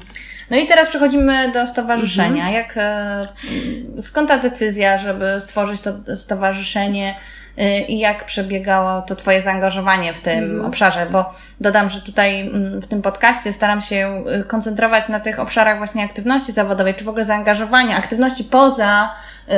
No 0.49 0.57
i 0.57 0.67
teraz 0.67 0.89
przechodzimy 0.89 1.51
do 1.51 1.67
stowarzyszenia. 1.67 2.45
Mm-hmm. 2.45 2.53
Jak, 2.53 2.73
e, 2.77 4.01
skąd 4.01 4.27
ta 4.27 4.37
decyzja, 4.37 4.97
żeby 4.97 5.25
stworzyć 5.39 5.81
to 5.81 6.15
stowarzyszenie? 6.15 7.15
Y, 7.59 7.79
i 7.79 7.99
jak 7.99 8.25
przebiegało 8.25 9.01
to 9.01 9.15
Twoje 9.15 9.41
zaangażowanie 9.41 10.13
w 10.13 10.19
tym 10.19 10.43
mm. 10.43 10.65
obszarze, 10.65 11.07
bo 11.11 11.33
dodam, 11.61 11.89
że 11.89 12.01
tutaj 12.01 12.41
mm, 12.41 12.81
w 12.81 12.87
tym 12.87 13.01
podcaście 13.01 13.51
staram 13.51 13.81
się 13.81 14.23
y, 14.41 14.43
koncentrować 14.43 15.09
na 15.09 15.19
tych 15.19 15.39
obszarach 15.39 15.77
właśnie 15.77 16.03
aktywności 16.03 16.51
zawodowej, 16.51 16.95
czy 16.95 17.03
w 17.03 17.09
ogóle 17.09 17.23
zaangażowania, 17.23 17.97
aktywności 17.97 18.43
poza 18.43 19.11
y, 19.49 19.53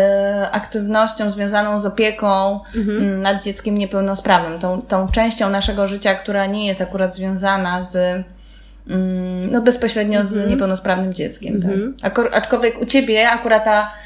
aktywnością 0.52 1.32
związaną 1.32 1.80
z 1.80 1.86
opieką 1.86 2.60
mm. 2.76 3.22
nad 3.22 3.44
dzieckiem 3.44 3.78
niepełnosprawnym, 3.78 4.60
tą, 4.60 4.82
tą 4.82 5.08
częścią 5.08 5.50
naszego 5.50 5.88
życia, 5.88 6.16
która 6.16 6.46
nie 6.46 6.68
jest 6.68 6.82
akurat 6.82 7.16
związana 7.16 7.82
z 7.82 8.26
no 9.52 9.62
bezpośrednio 9.62 10.26
z 10.26 10.32
mhm. 10.32 10.50
niepełnosprawnym 10.50 11.14
dzieckiem. 11.14 11.62
Tak? 11.62 11.72
Mhm. 11.72 11.96
Aczkolwiek 12.32 12.82
u 12.82 12.86
Ciebie 12.86 13.30
akurat 13.30 13.66
ta 13.66 13.92
Mm, 13.92 14.05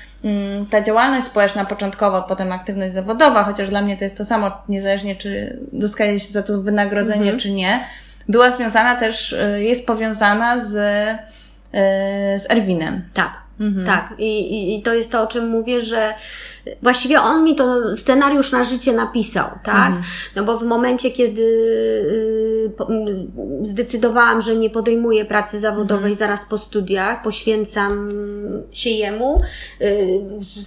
ta 0.69 0.81
działalność 0.81 1.27
społeczna 1.27 1.65
początkowo, 1.65 2.21
potem 2.21 2.51
aktywność 2.51 2.93
zawodowa, 2.93 3.43
chociaż 3.43 3.69
dla 3.69 3.81
mnie 3.81 3.97
to 3.97 4.03
jest 4.03 4.17
to 4.17 4.25
samo, 4.25 4.51
niezależnie 4.69 5.15
czy 5.15 5.59
dostaje 5.73 6.19
się 6.19 6.31
za 6.31 6.43
to 6.43 6.61
wynagrodzenie, 6.61 7.21
mhm. 7.21 7.39
czy 7.39 7.51
nie, 7.51 7.83
była 8.29 8.51
związana 8.51 8.95
też, 8.95 9.33
y, 9.33 9.63
jest 9.63 9.87
powiązana 9.87 10.59
z, 10.59 10.75
y, 10.75 12.39
z 12.39 12.51
Erwinem. 12.51 13.09
Tak. 13.13 13.48
Mhm. 13.59 13.85
Tak, 13.85 14.13
I, 14.17 14.39
i, 14.39 14.77
i 14.77 14.81
to 14.81 14.93
jest 14.93 15.11
to, 15.11 15.23
o 15.23 15.27
czym 15.27 15.47
mówię, 15.47 15.81
że 15.81 16.13
właściwie 16.81 17.21
on 17.21 17.43
mi 17.43 17.55
to 17.55 17.95
scenariusz 17.95 18.51
na 18.51 18.63
życie 18.63 18.93
napisał, 18.93 19.49
tak? 19.63 19.87
Mhm. 19.87 20.03
No 20.35 20.43
bo 20.43 20.57
w 20.57 20.63
momencie, 20.63 21.11
kiedy 21.11 21.41
y, 21.41 22.71
zdecydowałam, 23.63 24.41
że 24.41 24.55
nie 24.55 24.69
podejmuję 24.69 25.25
pracy 25.25 25.59
zawodowej 25.59 26.11
mhm. 26.11 26.15
zaraz 26.15 26.45
po 26.45 26.57
studiach, 26.57 27.23
poświęcam 27.23 28.11
się 28.71 28.89
jemu 28.89 29.41
y, 29.81 30.19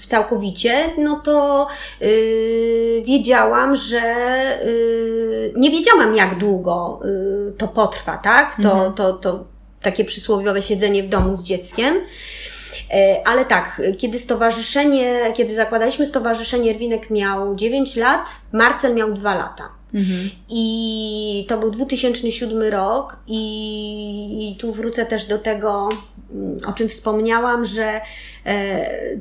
całkowicie, 0.09 0.91
no 0.99 1.21
to 1.25 1.67
y, 2.03 3.03
wiedziałam, 3.07 3.77
że 3.77 4.03
nie 5.57 5.71
wiedziałam, 5.71 6.17
jak 6.17 6.39
długo 6.39 7.01
to 7.59 7.69
potrwa, 7.69 8.17
tak? 8.17 8.57
To, 8.63 8.73
mhm. 8.73 8.93
to, 8.93 9.13
to 9.13 9.45
takie 9.83 10.05
przysłowiowe 10.05 10.63
siedzenie 10.63 11.03
w 11.03 11.09
domu 11.09 11.37
z 11.37 11.43
dzieckiem. 11.43 11.95
E, 12.93 13.27
ale 13.27 13.45
tak, 13.45 13.83
kiedy 13.99 14.19
stowarzyszenie, 14.19 15.33
kiedy 15.37 15.55
zakładaliśmy 15.55 16.07
stowarzyszenie, 16.07 16.71
Erwinek 16.71 17.11
miał 17.11 17.57
9 17.57 17.97
lat, 17.97 18.27
Marcel 18.53 18.95
miał 18.95 19.13
2 19.13 19.35
lata. 19.35 19.69
Mhm. 19.95 20.31
I 20.49 21.47
to 21.49 21.59
był 21.59 21.71
2007 21.71 22.63
rok, 22.63 23.17
i, 23.27 24.53
i 24.53 24.57
tu 24.57 24.73
wrócę 24.73 25.07
też 25.07 25.27
do 25.27 25.39
tego, 25.39 25.89
mm, 26.35 26.59
o 26.67 26.73
czym 26.73 26.89
wspomniałam, 26.89 27.67
że 27.67 28.01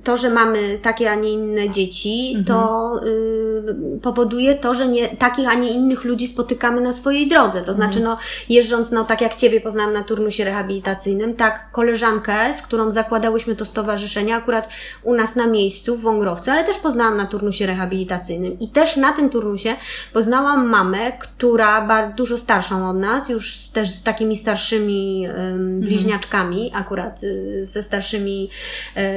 to, 0.03 0.17
że 0.17 0.29
mamy 0.29 0.79
takie, 0.81 1.11
a 1.11 1.15
nie 1.15 1.31
inne 1.31 1.69
dzieci, 1.69 2.33
mhm. 2.37 2.45
to 2.45 2.91
y, 3.05 3.99
powoduje 4.01 4.55
to, 4.55 4.73
że 4.73 4.87
nie, 4.87 5.09
takich, 5.09 5.49
a 5.49 5.53
nie 5.53 5.69
innych 5.73 6.03
ludzi 6.03 6.27
spotykamy 6.27 6.81
na 6.81 6.93
swojej 6.93 7.27
drodze. 7.27 7.61
To 7.61 7.73
znaczy, 7.73 7.99
mhm. 7.99 8.05
no, 8.05 8.17
jeżdżąc, 8.49 8.91
no, 8.91 9.03
tak 9.03 9.21
jak 9.21 9.35
Ciebie 9.35 9.61
poznałam 9.61 9.93
na 9.93 10.03
turnusie 10.03 10.43
rehabilitacyjnym, 10.43 11.35
tak 11.35 11.71
koleżankę, 11.71 12.53
z 12.53 12.61
którą 12.61 12.91
zakładałyśmy 12.91 13.55
to 13.55 13.65
stowarzyszenie, 13.65 14.35
akurat 14.35 14.69
u 15.03 15.15
nas 15.15 15.35
na 15.35 15.47
miejscu 15.47 15.97
w 15.97 16.01
Wągrowcu, 16.01 16.51
ale 16.51 16.63
też 16.63 16.77
poznałam 16.77 17.17
na 17.17 17.25
turnusie 17.25 17.65
rehabilitacyjnym. 17.65 18.59
I 18.59 18.69
też 18.69 18.97
na 18.97 19.13
tym 19.13 19.29
turnusie 19.29 19.75
poznałam 20.13 20.67
mamę, 20.67 21.11
która 21.11 21.81
bardzo 21.81 22.15
dużo 22.15 22.37
starszą 22.37 22.89
od 22.89 22.97
nas, 22.97 23.29
już 23.29 23.57
też 23.57 23.89
z 23.89 24.03
takimi 24.03 24.35
starszymi 24.35 25.27
um, 25.37 25.79
bliźniaczkami, 25.79 26.65
mhm. 26.65 26.83
akurat 26.83 27.23
y, 27.23 27.61
ze 27.65 27.83
starszymi 27.83 28.49
um, 28.95 29.10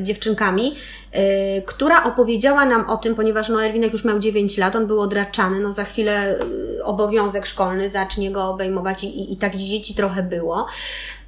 dziewczynkami, 0.00 0.76
y, 1.14 1.62
która 1.66 2.04
opowiedziała 2.04 2.64
nam 2.64 2.90
o 2.90 2.96
tym, 2.96 3.14
ponieważ 3.14 3.48
no 3.48 3.64
Erwinek 3.64 3.92
już 3.92 4.04
miał 4.04 4.18
9 4.18 4.58
lat, 4.58 4.76
on 4.76 4.86
był 4.86 5.00
odraczany, 5.00 5.60
no 5.60 5.72
za 5.72 5.84
chwilę 5.84 6.38
y, 6.78 6.84
obowiązek 6.84 7.46
szkolny 7.46 7.88
zacznie 7.88 8.30
go 8.30 8.48
obejmować 8.48 9.04
i, 9.04 9.32
i, 9.32 9.36
tak 9.36 9.56
dzieci 9.56 9.94
trochę 9.94 10.22
było. 10.22 10.66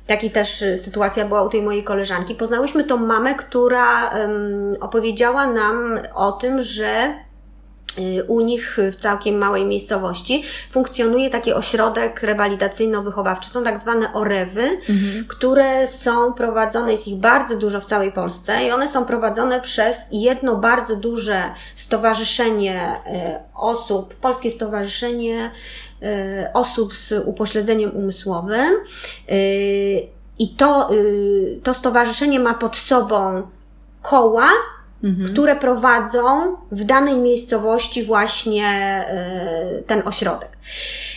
Taki 0.06 0.30
też 0.30 0.62
y, 0.62 0.78
sytuacja 0.78 1.24
była 1.24 1.42
u 1.42 1.48
tej 1.48 1.62
mojej 1.62 1.84
koleżanki. 1.84 2.34
Poznałyśmy 2.34 2.84
tą 2.84 2.96
mamę, 2.96 3.34
która 3.34 4.10
um, 4.10 4.76
opowiedziała 4.80 5.46
nam 5.46 5.98
o 6.14 6.32
tym, 6.32 6.62
że 6.62 7.14
u 8.28 8.40
nich 8.40 8.78
w 8.92 8.96
całkiem 8.96 9.38
małej 9.38 9.64
miejscowości 9.64 10.44
funkcjonuje 10.70 11.30
taki 11.30 11.52
ośrodek 11.52 12.22
rewalidacyjno-wychowawczy. 12.22 13.50
Są 13.50 13.64
tak 13.64 13.78
zwane 13.78 14.12
orewy, 14.12 14.62
mhm. 14.62 15.24
które 15.28 15.86
są 15.88 16.32
prowadzone, 16.32 16.90
jest 16.90 17.08
ich 17.08 17.16
bardzo 17.16 17.56
dużo 17.56 17.80
w 17.80 17.84
całej 17.84 18.12
Polsce 18.12 18.64
i 18.64 18.70
one 18.70 18.88
są 18.88 19.04
prowadzone 19.04 19.60
przez 19.60 19.96
jedno 20.12 20.56
bardzo 20.56 20.96
duże 20.96 21.42
stowarzyszenie 21.76 23.00
y, 23.06 23.54
osób, 23.54 24.14
Polskie 24.14 24.50
Stowarzyszenie 24.50 25.50
y, 26.02 26.06
Osób 26.54 26.94
z 26.94 27.12
Upośledzeniem 27.26 27.96
Umysłowym. 27.96 28.74
I 30.38 30.48
to, 30.48 30.90
to 31.62 31.74
stowarzyszenie 31.74 32.40
ma 32.40 32.54
pod 32.54 32.76
sobą 32.76 33.42
koła, 34.02 34.48
mhm. 35.04 35.32
które 35.32 35.56
prowadzą 35.56 36.56
w 36.72 36.84
danej 36.84 37.18
miejscowości 37.18 38.04
właśnie 38.04 38.66
e, 38.66 39.82
ten 39.86 40.02
ośrodek. 40.04 40.48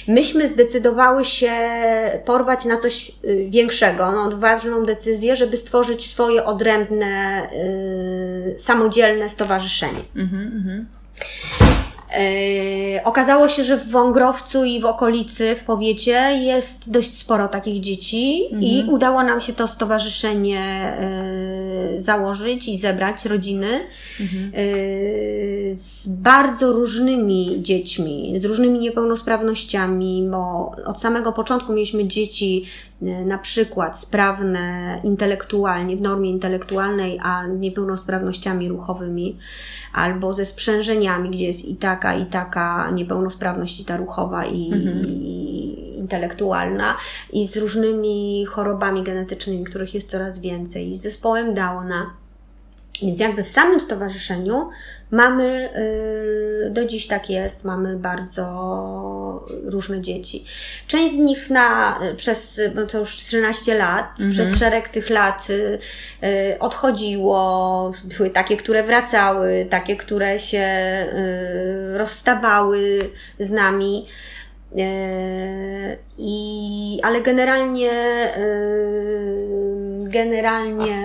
Myśmy 0.08 0.50
zdecydowały 0.50 1.26
się 1.26 1.52
porwać 2.26 2.66
na 2.66 2.78
coś 2.78 3.10
e, 3.10 3.14
większego, 3.50 4.12
no, 4.12 4.24
odważną 4.24 4.86
decyzję, 4.86 5.36
żeby 5.36 5.58
stworzyć 5.58 6.10
swoje 6.10 6.46
odrębne, 6.46 7.48
y, 8.56 8.60
samodzielne 8.60 9.30
stowarzyszenie. 9.30 10.02
Mhm, 10.16 10.86
E, 12.12 13.04
okazało 13.04 13.48
się, 13.48 13.64
że 13.64 13.78
w 13.78 13.92
Wągrowcu 13.92 14.66
i 14.66 14.82
w 14.82 14.86
okolicy, 14.86 15.56
w 15.56 15.64
powiecie 15.64 16.40
jest 16.42 16.92
dość 16.92 17.18
sporo 17.18 17.48
takich 17.48 17.82
dzieci 17.82 18.44
mhm. 18.46 18.64
i 18.64 18.86
udało 18.90 19.24
nam 19.24 19.42
się 19.42 19.54
to 19.54 19.68
stowarzyszenie 19.68 20.60
e, 20.60 22.00
założyć 22.00 22.68
i 22.68 22.78
zebrać 22.78 23.26
rodziny 23.26 23.80
mhm. 24.20 24.52
e, 24.54 24.58
z 25.76 26.08
bardzo 26.08 26.72
różnymi 26.72 27.58
dziećmi, 27.62 28.34
z 28.40 28.46
różnymi 28.46 28.80
niepełnosprawnościami, 28.80 30.28
bo 30.32 30.72
od 30.86 31.00
samego 31.00 31.34
początku 31.34 31.74
mieliśmy 31.74 32.08
dzieci 32.08 32.66
na 33.02 33.38
przykład 33.38 34.00
sprawne 34.00 35.00
intelektualnie, 35.04 35.98
w 35.98 36.02
normie 36.02 36.30
intelektualnej, 36.30 37.20
a 37.24 37.48
niepełnosprawnościami 37.48 38.70
ruchowymi, 38.70 39.38
albo 39.94 40.34
ze 40.34 40.46
sprzężeniami, 40.46 41.30
gdzie 41.30 41.46
jest 41.46 41.66
i 41.66 41.76
taka, 41.76 42.16
i 42.16 42.26
taka 42.26 42.92
niepełnosprawność, 42.92 43.80
i 43.80 43.86
ta 43.86 43.98
ruchowa, 43.98 44.46
i, 44.46 44.74
mhm. 44.74 45.06
i 45.08 45.98
intelektualna, 45.98 46.98
i 47.34 47.48
z 47.48 47.58
różnymi 47.58 48.46
chorobami 48.46 49.04
genetycznymi, 49.04 49.64
których 49.64 49.94
jest 49.94 50.10
coraz 50.10 50.40
więcej, 50.40 50.90
i 50.90 50.96
z 50.96 51.02
zespołem 51.02 51.54
Downa. 51.54 52.27
Więc 53.02 53.20
jakby 53.20 53.44
w 53.44 53.48
samym 53.48 53.80
stowarzyszeniu 53.80 54.70
mamy, 55.12 55.70
y, 56.68 56.70
do 56.70 56.86
dziś 56.86 57.08
tak 57.08 57.30
jest, 57.30 57.64
mamy 57.64 57.96
bardzo 57.96 59.46
różne 59.64 60.02
dzieci. 60.02 60.46
Część 60.88 61.14
z 61.14 61.18
nich 61.18 61.50
na, 61.50 62.00
przez, 62.18 62.62
no 62.76 62.86
to 62.86 63.00
już 63.00 63.16
13 63.16 63.78
lat, 63.78 64.10
mhm. 64.12 64.32
przez 64.32 64.60
szereg 64.60 64.90
tych 64.90 65.10
lat 65.10 65.50
y, 65.50 65.80
y, 66.24 66.60
odchodziło, 66.60 67.92
były 68.18 68.30
takie, 68.30 68.58
które 68.58 68.84
wracały, 68.84 69.68
takie, 69.70 69.96
które 69.96 70.40
się 70.40 70.68
rozstawały 71.94 73.10
z 73.40 73.52
nami. 73.52 74.08
I, 76.18 77.00
ale 77.04 77.22
generalnie, 77.22 77.92
generalnie 80.04 80.98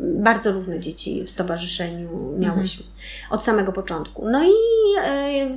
bardzo 0.00 0.52
różne 0.52 0.80
dzieci 0.80 1.24
w 1.24 1.30
stowarzyszeniu 1.30 2.34
miałyśmy 2.38 2.84
mhm. 2.84 3.32
od 3.32 3.42
samego 3.42 3.72
początku. 3.72 4.28
No 4.30 4.44
i 4.44 4.54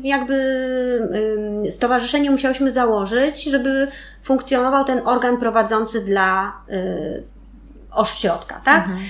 jakby 0.08 0.38
stowarzyszenie 1.70 2.32
musiałyśmy 2.32 2.72
założyć, 2.72 3.44
żeby 3.44 3.88
funkcjonował 4.24 4.86
ten 4.86 5.02
organ 5.08 5.38
prowadzący 5.38 6.02
dla 6.02 6.54
ośrodka, 7.92 8.62
tak? 8.66 8.86
Mhm 8.86 9.02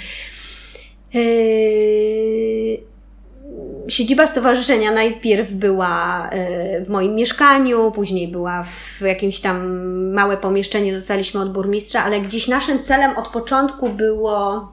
siedziba 3.87 4.27
stowarzyszenia 4.27 4.91
najpierw 4.91 5.51
była 5.51 6.29
e, 6.29 6.85
w 6.85 6.89
moim 6.89 7.15
mieszkaniu, 7.15 7.91
później 7.91 8.27
była 8.27 8.63
w 8.63 9.01
jakimś 9.01 9.39
tam 9.39 9.67
małe 10.13 10.37
pomieszczenie, 10.37 10.93
dostaliśmy 10.93 11.41
od 11.41 11.53
burmistrza, 11.53 12.03
ale 12.03 12.21
gdzieś 12.21 12.47
naszym 12.47 12.79
celem 12.79 13.17
od 13.17 13.27
początku 13.27 13.89
było 13.89 14.67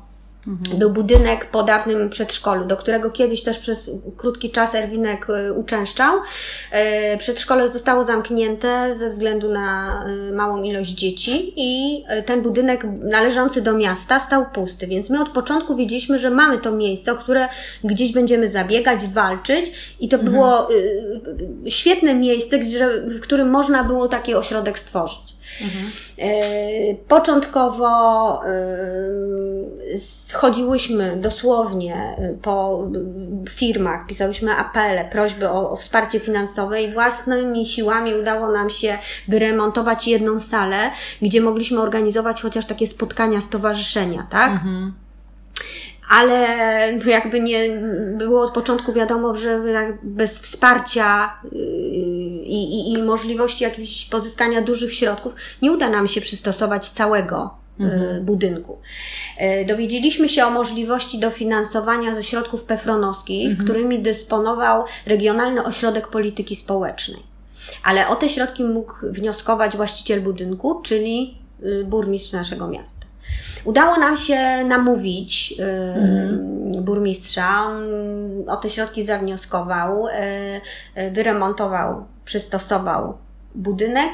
Mhm. 0.46 0.78
Był 0.78 0.90
budynek 0.90 1.50
po 1.50 1.62
dawnym 1.62 2.10
przedszkolu, 2.10 2.64
do 2.64 2.76
którego 2.76 3.10
kiedyś 3.10 3.42
też 3.42 3.58
przez 3.58 3.90
krótki 4.16 4.50
czas 4.50 4.74
Erwinek 4.74 5.26
e, 5.30 5.52
uczęszczał. 5.52 6.18
E, 6.70 7.16
przedszkole 7.16 7.68
zostało 7.68 8.04
zamknięte 8.04 8.96
ze 8.96 9.08
względu 9.08 9.52
na 9.52 10.00
e, 10.04 10.32
małą 10.32 10.62
ilość 10.62 10.90
dzieci 10.90 11.52
i 11.56 12.04
ten 12.26 12.42
budynek 12.42 12.84
należący 13.02 13.62
do 13.62 13.72
miasta 13.72 14.20
stał 14.20 14.46
pusty, 14.50 14.86
więc 14.86 15.10
my 15.10 15.22
od 15.22 15.28
początku 15.28 15.76
wiedzieliśmy, 15.76 16.18
że 16.18 16.30
mamy 16.30 16.58
to 16.58 16.72
miejsce, 16.72 17.12
o 17.12 17.16
które 17.16 17.48
gdzieś 17.84 18.12
będziemy 18.12 18.48
zabiegać, 18.48 19.06
walczyć 19.06 19.72
i 20.00 20.08
to 20.08 20.16
mhm. 20.16 20.32
było 20.32 20.68
świetne 21.68 22.14
miejsce, 22.14 22.58
w 23.06 23.20
którym 23.20 23.50
można 23.50 23.84
było 23.84 24.08
taki 24.08 24.34
ośrodek 24.34 24.78
stworzyć. 24.78 25.37
Mhm. 25.60 25.84
Początkowo 27.08 28.40
schodziłyśmy 29.96 31.16
dosłownie 31.16 31.94
e, 31.94 32.34
po 32.42 32.84
firmach, 33.50 34.06
pisałyśmy 34.06 34.56
apele, 34.56 35.04
prośby 35.04 35.48
o, 35.48 35.70
o 35.70 35.76
wsparcie 35.76 36.20
finansowe 36.20 36.82
i 36.82 36.92
własnymi 36.92 37.66
siłami 37.66 38.14
udało 38.14 38.52
nam 38.52 38.70
się 38.70 38.98
wyremontować 39.28 40.08
jedną 40.08 40.40
salę, 40.40 40.90
gdzie 41.22 41.40
mogliśmy 41.40 41.80
organizować 41.80 42.42
chociaż 42.42 42.66
takie 42.66 42.86
spotkania 42.86 43.40
stowarzyszenia, 43.40 44.26
tak? 44.30 44.50
Mhm 44.50 44.92
ale 46.08 46.46
jakby 47.06 47.40
nie 47.40 47.68
było 48.16 48.42
od 48.42 48.54
początku 48.54 48.92
wiadomo, 48.92 49.36
że 49.36 49.60
bez 50.02 50.38
wsparcia 50.38 51.32
yy, 51.52 51.60
i, 52.48 52.92
i, 52.92 53.02
możliwości 53.02 53.64
jakiegoś 53.64 54.04
pozyskania 54.04 54.62
dużych 54.62 54.94
środków 54.94 55.34
nie 55.62 55.72
uda 55.72 55.90
nam 55.90 56.08
się 56.08 56.20
przystosować 56.20 56.90
całego 56.90 57.50
yy, 57.78 57.86
mhm. 57.86 58.24
budynku. 58.24 58.78
Yy, 59.40 59.64
dowiedzieliśmy 59.64 60.28
się 60.28 60.46
o 60.46 60.50
możliwości 60.50 61.18
dofinansowania 61.18 62.14
ze 62.14 62.22
środków 62.22 62.64
pefronowskich, 62.64 63.50
mhm. 63.50 63.64
którymi 63.64 64.02
dysponował 64.02 64.84
Regionalny 65.06 65.64
Ośrodek 65.64 66.08
Polityki 66.08 66.56
Społecznej. 66.56 67.22
Ale 67.84 68.08
o 68.08 68.16
te 68.16 68.28
środki 68.28 68.64
mógł 68.64 68.92
wnioskować 69.02 69.76
właściciel 69.76 70.20
budynku, 70.20 70.80
czyli 70.82 71.38
burmistrz 71.84 72.32
naszego 72.32 72.68
miasta. 72.68 73.07
Udało 73.64 73.98
nam 73.98 74.16
się 74.16 74.64
namówić 74.64 75.54
mhm. 75.58 76.84
burmistrza, 76.84 77.64
on 77.66 77.82
o 78.48 78.56
te 78.56 78.70
środki 78.70 79.04
zawnioskował, 79.04 80.06
y, 80.06 80.10
y, 81.00 81.10
wyremontował, 81.10 82.04
przystosował 82.24 83.18
budynek 83.54 84.10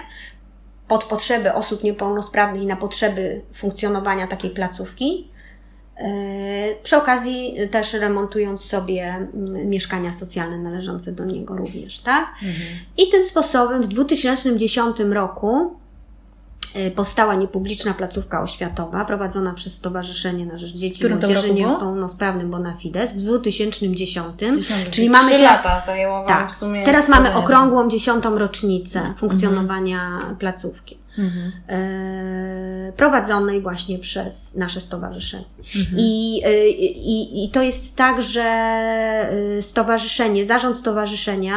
pod 0.88 1.04
potrzeby 1.04 1.52
osób 1.52 1.84
niepełnosprawnych 1.84 2.62
i 2.62 2.66
na 2.66 2.76
potrzeby 2.76 3.40
funkcjonowania 3.54 4.26
takiej 4.26 4.50
placówki. 4.50 5.28
Y, 6.00 6.76
przy 6.82 6.96
okazji 6.96 7.56
też 7.70 7.94
remontując 7.94 8.64
sobie 8.64 9.04
mm, 9.04 9.68
mieszkania 9.68 10.12
socjalne 10.12 10.58
należące 10.58 11.12
do 11.12 11.24
niego 11.24 11.56
również, 11.56 12.00
tak? 12.00 12.28
Mhm. 12.34 12.54
I 12.96 13.08
tym 13.08 13.24
sposobem 13.24 13.82
w 13.82 13.88
2010 13.88 14.96
roku 15.00 15.76
Y, 15.78 15.83
powstała 16.94 17.34
niepubliczna 17.34 17.94
placówka 17.94 18.42
oświatowa 18.42 19.04
prowadzona 19.04 19.54
przez 19.54 19.74
Stowarzyszenie 19.74 20.46
na 20.46 20.58
Rzecz 20.58 20.72
Dzieci 20.72 21.04
i 21.04 21.08
Młodzieży 21.08 21.54
Niepełnosprawnym 21.54 22.50
Bonafides 22.50 23.12
w 23.12 23.16
2010. 23.16 24.26
10, 24.38 24.90
czyli 24.90 25.10
mamy 25.10 25.30
teraz, 25.30 25.64
lata 25.64 25.86
zajęło 25.86 26.24
tak, 26.26 26.50
w 26.50 26.56
sumie 26.56 26.84
teraz 26.84 27.08
mamy 27.08 27.34
okrągłą 27.34 27.88
dziesiątą 27.88 28.38
rocznicę 28.38 28.98
mhm. 28.98 29.16
funkcjonowania 29.16 30.06
mhm. 30.06 30.36
placówki. 30.36 31.03
Mhm. 31.18 31.52
E, 31.68 32.92
prowadzonej 32.92 33.60
właśnie 33.60 33.98
przez 33.98 34.54
nasze 34.56 34.80
stowarzyszenie. 34.80 35.44
Mhm. 35.76 35.96
I, 35.98 36.40
e, 36.44 36.68
i, 36.68 37.44
I 37.44 37.50
to 37.50 37.62
jest 37.62 37.96
tak, 37.96 38.22
że 38.22 38.42
e, 38.42 39.62
stowarzyszenie, 39.62 40.44
zarząd 40.44 40.78
stowarzyszenia, 40.78 41.54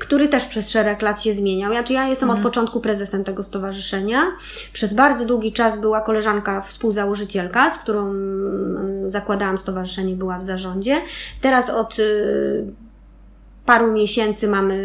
który 0.00 0.28
też 0.28 0.44
przez 0.44 0.70
szereg 0.70 1.02
lat 1.02 1.22
się 1.22 1.34
zmieniał. 1.34 1.72
Ja, 1.72 1.84
ja 1.90 2.08
jestem 2.08 2.28
mhm. 2.28 2.38
od 2.38 2.52
początku 2.52 2.80
prezesem 2.80 3.24
tego 3.24 3.42
stowarzyszenia. 3.42 4.22
Przez 4.72 4.94
bardzo 4.94 5.24
długi 5.24 5.52
czas 5.52 5.80
była 5.80 6.00
koleżanka 6.00 6.62
współzałożycielka, 6.62 7.70
z 7.70 7.78
którą 7.78 8.14
zakładałam 9.08 9.58
stowarzyszenie, 9.58 10.14
była 10.14 10.38
w 10.38 10.42
zarządzie. 10.42 11.02
Teraz 11.40 11.70
od 11.70 11.96
paru 13.66 13.92
miesięcy 13.92 14.48
mamy 14.48 14.78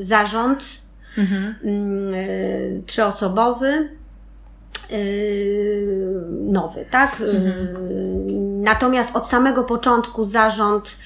zarząd 0.00 0.83
mhm. 1.18 1.54
Mm, 1.64 2.14
y, 2.14 2.82
trzyosobowy, 2.86 3.88
y, 4.92 5.96
nowy, 6.40 6.84
tak? 6.90 7.20
Mhm. 7.20 7.36
Y, 7.36 8.62
natomiast 8.62 9.16
od 9.16 9.26
samego 9.26 9.64
początku 9.64 10.24
zarząd 10.24 10.96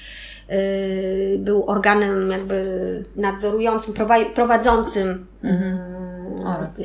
był 1.37 1.69
organem 1.69 2.31
jakby 2.31 3.03
nadzorującym, 3.15 3.93
prowadzącym 4.35 5.27
mhm. 5.43 5.77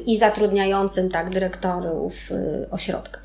i 0.07 0.19
zatrudniającym 0.19 1.11
tak 1.11 1.31
dyrektorów 1.31 2.13
ośrodka. 2.71 3.21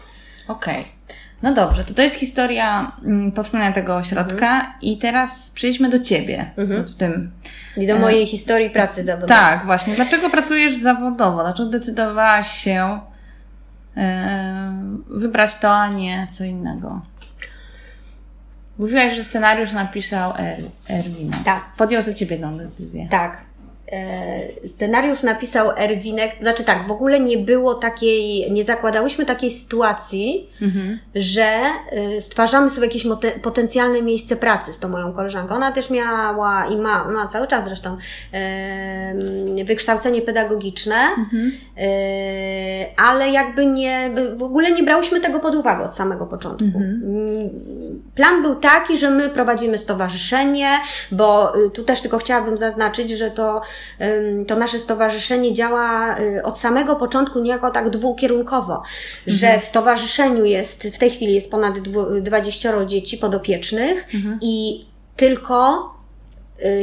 Okej. 0.47 0.81
Okay. 0.81 1.15
No 1.41 1.54
dobrze, 1.54 1.84
to 1.84 1.93
to 1.93 2.02
jest 2.02 2.15
historia 2.15 2.91
mm, 3.06 3.32
powstania 3.32 3.71
tego 3.71 3.95
ośrodka 3.95 4.56
mhm. 4.56 4.73
i 4.82 4.97
teraz 4.97 5.52
przejdźmy 5.52 5.89
do 5.89 5.99
Ciebie 5.99 6.52
mhm. 6.58 6.84
w 6.84 6.95
tym. 6.95 7.32
I 7.78 7.88
do 7.88 7.99
mojej 7.99 8.23
e... 8.23 8.25
historii 8.25 8.69
pracy 8.69 9.04
zawodowej. 9.04 9.38
Tak, 9.38 9.65
właśnie. 9.65 9.95
Dlaczego 9.95 10.30
pracujesz 10.30 10.78
zawodowo? 10.78 11.43
Dlaczego 11.43 11.69
decydowałaś 11.69 12.52
się 12.52 12.99
e... 13.97 14.73
wybrać 15.10 15.56
to, 15.56 15.75
a 15.75 15.88
nie 15.88 16.28
co 16.32 16.43
innego? 16.43 17.02
Mówiłaś, 18.80 19.15
że 19.15 19.23
scenariusz 19.23 19.71
napisał 19.71 20.34
er, 20.38 20.60
Erwin. 20.89 21.32
Tak. 21.45 21.65
Podjął 21.78 22.02
za 22.02 22.13
Ciebie 22.13 22.38
tą 22.38 22.58
decyzję. 22.58 23.08
Tak. 23.12 23.48
E, 23.91 24.69
scenariusz 24.69 25.23
napisał 25.23 25.71
Erwinek, 25.78 26.32
znaczy 26.41 26.63
tak, 26.63 26.88
w 26.88 26.91
ogóle 26.91 27.19
nie 27.19 27.38
było 27.38 27.75
takiej, 27.75 28.52
nie 28.52 28.63
zakładałyśmy 28.63 29.25
takiej 29.25 29.52
sytuacji, 29.52 30.49
mhm. 30.62 30.99
że 31.15 31.43
e, 31.91 32.21
stwarzamy 32.21 32.69
sobie 32.69 32.88
jakieś 32.88 33.08
potencjalne 33.41 34.02
miejsce 34.02 34.36
pracy 34.36 34.73
z 34.73 34.80
tą 34.80 34.89
moją 34.89 35.13
koleżanką. 35.13 35.56
Ona 35.56 35.71
też 35.71 35.89
miała 35.89 36.65
i 36.65 36.78
ma, 36.78 37.12
ma 37.12 37.28
cały 37.28 37.47
czas 37.47 37.65
zresztą, 37.65 37.97
wykształcenie 39.65 40.21
pedagogiczne, 40.21 40.95
mhm. 41.17 41.52
E, 41.78 42.86
ale 42.97 43.30
jakby 43.32 43.65
nie, 43.65 44.12
w 44.38 44.43
ogóle 44.43 44.71
nie 44.71 44.84
brałyśmy 44.84 45.21
tego 45.21 45.39
pod 45.39 45.56
uwagę 45.56 45.86
od 45.86 45.95
samego 45.95 46.25
początku. 46.25 46.65
Mhm. 46.65 47.02
Mm, 47.04 47.49
plan 48.15 48.41
był 48.41 48.56
taki, 48.56 48.97
że 48.97 49.10
my 49.10 49.30
prowadzimy 49.30 49.78
stowarzyszenie, 49.78 50.80
bo 51.12 51.58
y, 51.58 51.69
tu 51.69 51.84
też 51.84 52.02
tylko 52.02 52.17
chciałabym 52.17 52.58
zaznaczyć, 52.58 53.10
że 53.10 53.32
to 53.32 53.62
to 54.47 54.55
nasze 54.55 54.79
stowarzyszenie 54.79 55.53
działa 55.53 56.19
y, 56.19 56.43
od 56.43 56.57
samego 56.57 56.95
początku 56.95 57.39
niejako 57.39 57.71
tak 57.71 57.89
dwukierunkowo, 57.89 58.73
mhm. 58.73 58.85
że 59.25 59.59
w 59.59 59.63
stowarzyszeniu 59.63 60.45
jest, 60.45 60.83
w 60.83 60.99
tej 60.99 61.09
chwili 61.09 61.33
jest 61.33 61.51
ponad 61.51 61.79
20 62.21 62.85
dzieci 62.85 63.17
podopiecznych 63.17 64.15
mhm. 64.15 64.39
i 64.41 64.85
tylko 65.15 65.98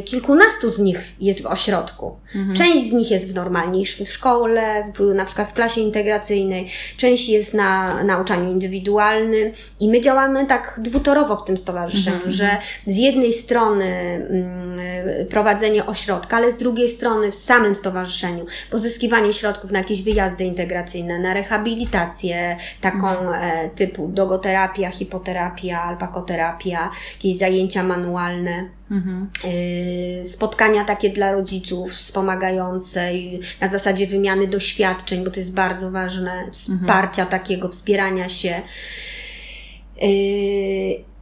kilkunastu 0.05 0.71
z 0.71 0.79
nich 0.79 0.99
jest 1.21 1.43
w 1.43 1.47
ośrodku. 1.47 2.17
Mhm. 2.35 2.57
Część 2.57 2.91
z 2.91 2.93
nich 2.93 3.11
jest 3.11 3.33
w 3.33 3.35
normalnej 3.35 3.87
szkole, 3.87 4.93
w, 4.99 5.15
na 5.15 5.25
przykład 5.25 5.49
w 5.49 5.53
klasie 5.53 5.81
integracyjnej, 5.81 6.69
część 6.97 7.29
jest 7.29 7.55
na 7.55 8.03
nauczaniu 8.05 8.51
indywidualnym 8.51 9.53
i 9.81 9.89
my 9.89 10.01
działamy 10.01 10.47
tak 10.47 10.81
dwutorowo 10.83 11.37
w 11.37 11.45
tym 11.45 11.57
stowarzyszeniu, 11.57 12.17
mhm. 12.17 12.33
że 12.33 12.49
z 12.87 12.97
jednej 12.97 13.33
strony 13.33 13.85
mm, 13.85 15.27
prowadzenie 15.27 15.87
ośrodka, 15.87 16.37
ale 16.37 16.53
z 16.53 16.59
drugiej 16.59 16.89
strony 16.89 17.33
w 17.33 17.35
samym 17.35 17.75
stowarzyszeniu 17.75 18.47
pozyskiwanie 18.71 19.33
środków 19.33 19.71
na 19.71 19.79
jakieś 19.79 20.03
wyjazdy 20.03 20.45
integracyjne, 20.45 21.19
na 21.19 21.35
rehabilitację 21.35 22.57
taką 22.81 23.09
mhm. 23.09 23.67
e, 23.67 23.71
typu 23.71 24.09
dogoterapia, 24.09 24.91
hipoterapia, 24.91 25.83
alpakoterapia, 25.83 26.91
jakieś 27.15 27.39
zajęcia 27.39 27.83
manualne. 27.83 28.69
Mhm. 28.91 29.29
Y, 30.21 30.25
spotkania 30.25 30.85
takie 30.85 31.11
dla 31.11 31.33
rodziców 31.33 31.93
wspomagające 31.93 33.11
na 33.61 33.69
zasadzie 33.69 34.07
wymiany 34.07 34.47
doświadczeń, 34.47 35.25
bo 35.25 35.31
to 35.31 35.41
jest 35.41 35.55
bardzo 35.55 35.91
ważne, 35.91 36.49
wsparcia 36.53 37.23
mhm. 37.23 37.41
takiego, 37.41 37.69
wspierania 37.69 38.29
się. 38.29 38.63
Y, 40.03 40.07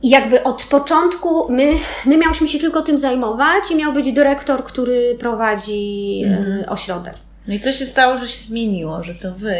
I 0.02 0.10
jakby 0.10 0.42
od 0.42 0.64
początku 0.64 1.52
my, 1.52 1.72
my 2.06 2.16
miałyśmy 2.16 2.48
się 2.48 2.58
tylko 2.58 2.82
tym 2.82 2.98
zajmować 2.98 3.70
i 3.70 3.76
miał 3.76 3.92
być 3.92 4.12
dyrektor, 4.12 4.64
który 4.64 5.16
prowadzi 5.20 6.22
y, 6.24 6.28
mhm. 6.28 6.64
ośrodek. 6.68 7.14
No 7.48 7.54
i 7.54 7.60
co 7.60 7.72
się 7.72 7.86
stało, 7.86 8.18
że 8.18 8.28
się 8.28 8.44
zmieniło, 8.44 9.02
że 9.02 9.14
to 9.14 9.34
wy? 9.34 9.56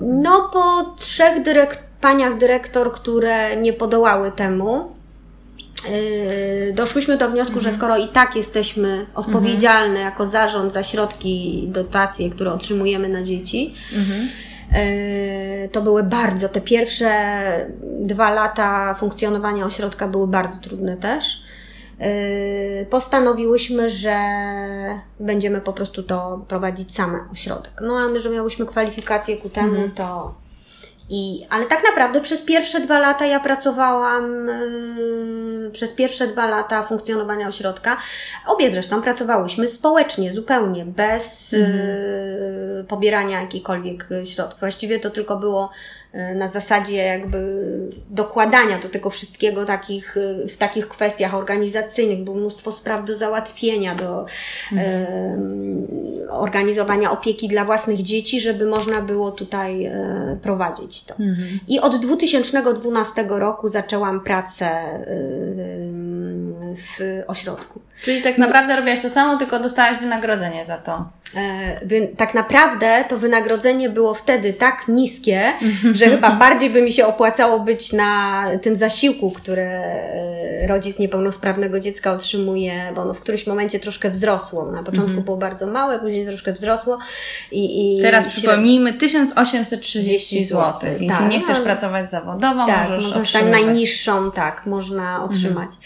No 0.00 0.50
po 0.52 0.94
trzech 0.98 1.42
dyrekt 1.42 1.78
paniach 2.00 2.38
dyrektor, 2.38 2.92
które 2.92 3.56
nie 3.56 3.72
podołały 3.72 4.32
temu, 4.32 4.93
doszłyśmy 6.72 7.16
do 7.16 7.30
wniosku, 7.30 7.54
mhm. 7.54 7.72
że 7.72 7.78
skoro 7.78 7.96
i 7.96 8.08
tak 8.08 8.36
jesteśmy 8.36 9.06
odpowiedzialne 9.14 9.86
mhm. 9.86 10.04
jako 10.04 10.26
zarząd 10.26 10.72
za 10.72 10.82
środki, 10.82 11.64
dotacje, 11.68 12.30
które 12.30 12.52
otrzymujemy 12.52 13.08
na 13.08 13.22
dzieci, 13.22 13.74
mhm. 13.96 14.28
Yy, 14.72 15.68
to 15.68 15.82
były 15.82 16.02
bardzo, 16.02 16.48
te 16.48 16.60
pierwsze 16.60 17.10
dwa 18.00 18.30
lata 18.30 18.94
funkcjonowania 18.94 19.64
ośrodka 19.64 20.08
były 20.08 20.26
bardzo 20.26 20.60
trudne 20.60 20.96
też. 20.96 21.42
Yy, 22.00 22.06
postanowiłyśmy, 22.90 23.90
że 23.90 24.18
będziemy 25.20 25.60
po 25.60 25.72
prostu 25.72 26.02
to 26.02 26.44
prowadzić 26.48 26.94
same 26.94 27.18
ośrodek. 27.32 27.72
No 27.82 27.98
a 27.98 28.08
my, 28.08 28.20
że 28.20 28.30
miałyśmy 28.30 28.66
kwalifikacje 28.66 29.36
ku 29.36 29.48
temu, 29.48 29.74
mhm. 29.74 29.90
to 29.90 30.34
i, 31.10 31.46
ale 31.50 31.66
tak 31.66 31.82
naprawdę 31.84 32.20
przez 32.20 32.42
pierwsze 32.42 32.80
dwa 32.80 32.98
lata 32.98 33.26
ja 33.26 33.40
pracowałam, 33.40 34.46
yy, 34.46 35.70
przez 35.72 35.92
pierwsze 35.92 36.26
dwa 36.26 36.46
lata 36.46 36.82
funkcjonowania 36.82 37.48
ośrodka, 37.48 37.96
obie 38.46 38.70
zresztą 38.70 39.02
pracowałyśmy 39.02 39.68
społecznie, 39.68 40.32
zupełnie, 40.32 40.84
bez 40.84 41.54
mhm. 41.54 41.76
yy, 41.78 42.84
pobierania 42.88 43.40
jakichkolwiek 43.40 44.08
środków. 44.24 44.60
Właściwie 44.60 45.00
to 45.00 45.10
tylko 45.10 45.36
było 45.36 45.70
na 46.34 46.48
zasadzie 46.48 46.96
jakby 46.96 47.68
dokładania 48.10 48.78
do 48.78 48.88
tego 48.88 49.10
wszystkiego 49.10 49.64
takich, 49.64 50.16
e, 50.16 50.48
w 50.48 50.56
takich 50.56 50.88
kwestiach 50.88 51.34
organizacyjnych. 51.34 52.24
Było 52.24 52.36
mnóstwo 52.36 52.72
spraw 52.72 53.04
do 53.04 53.16
załatwienia, 53.16 53.94
do 53.94 54.26
mhm. 54.72 54.90
e, 54.90 56.30
organizowania 56.30 57.10
opieki 57.10 57.48
dla 57.48 57.64
własnych 57.64 58.02
dzieci, 58.02 58.40
żeby 58.40 58.66
można 58.66 59.00
było 59.00 59.32
tutaj 59.32 59.84
e, 59.84 60.38
prowadzić 60.42 61.04
to. 61.04 61.14
Mhm. 61.14 61.60
I 61.68 61.80
od 61.80 61.96
2012 61.96 63.26
roku 63.28 63.68
zaczęłam 63.68 64.20
pracę 64.20 64.66
e, 64.66 65.04
w 66.76 67.22
ośrodku. 67.26 67.80
Czyli 68.02 68.22
tak 68.22 68.38
naprawdę 68.38 68.76
robiłaś 68.76 69.00
to 69.00 69.10
samo, 69.10 69.36
tylko 69.36 69.58
dostałaś 69.58 70.00
wynagrodzenie 70.00 70.64
za 70.64 70.78
to. 70.78 71.08
E, 71.36 72.06
tak 72.16 72.34
naprawdę 72.34 73.04
to 73.08 73.18
wynagrodzenie 73.18 73.88
było 73.88 74.14
wtedy 74.14 74.52
tak 74.52 74.88
niskie, 74.88 75.52
że 75.92 76.03
chyba 76.10 76.30
bardziej 76.30 76.70
by 76.70 76.82
mi 76.82 76.92
się 76.92 77.06
opłacało 77.06 77.60
być 77.60 77.92
na 77.92 78.44
tym 78.62 78.76
zasiłku, 78.76 79.30
który 79.30 79.62
e, 79.62 80.66
rodzic 80.66 80.98
niepełnosprawnego 80.98 81.80
dziecka 81.80 82.12
otrzymuje, 82.12 82.92
bo 82.94 83.02
ono 83.02 83.14
w 83.14 83.20
którymś 83.20 83.46
momencie 83.46 83.80
troszkę 83.80 84.10
wzrosło. 84.10 84.72
Na 84.72 84.78
początku 84.78 85.02
mhm. 85.02 85.24
było 85.24 85.36
bardzo 85.36 85.66
małe, 85.66 85.98
później 85.98 86.26
troszkę 86.26 86.52
wzrosło. 86.52 86.98
I, 87.52 87.98
i 87.98 88.02
Teraz 88.02 88.26
przypomnijmy 88.26 88.92
1830 88.92 90.44
zł. 90.44 90.90
Jeśli 90.92 91.08
tak, 91.08 91.28
nie 91.28 91.40
chcesz 91.40 91.58
no, 91.58 91.64
pracować 91.64 92.10
zawodowo, 92.10 92.66
tak, 92.66 92.90
możesz 92.90 93.04
otrzymać. 93.04 93.32
Tak, 93.32 93.46
najniższą, 93.46 94.30
tak, 94.30 94.66
można 94.66 95.24
otrzymać. 95.24 95.70
Mhm. 95.70 95.76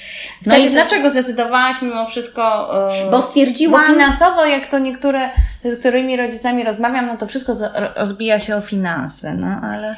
No 0.46 0.56
i 0.56 0.70
dlaczego 0.70 1.10
zdecydowałaś 1.10 1.82
mimo 1.82 2.06
wszystko? 2.06 2.70
Yy, 3.04 3.10
bo 3.10 3.22
stwierdziłam. 3.22 3.80
Bo 3.80 3.92
finansowo, 3.92 4.46
jak 4.46 4.70
to 4.70 4.78
niektóre 4.78 5.30
z 5.64 5.78
którymi 5.80 6.16
rodzicami 6.16 6.64
rozmawiam, 6.64 7.06
no 7.06 7.16
to 7.16 7.26
wszystko 7.26 7.56
rozbija 7.96 8.40
się 8.40 8.56
o 8.56 8.60
finanse, 8.60 9.34
no 9.34 9.60
ale 9.62 9.96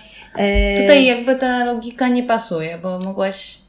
tutaj 0.80 1.04
jakby 1.04 1.36
ta 1.36 1.64
logika 1.64 2.08
nie 2.08 2.22
pasuje, 2.22 2.78
bo 2.82 2.98
mogłaś 2.98 3.60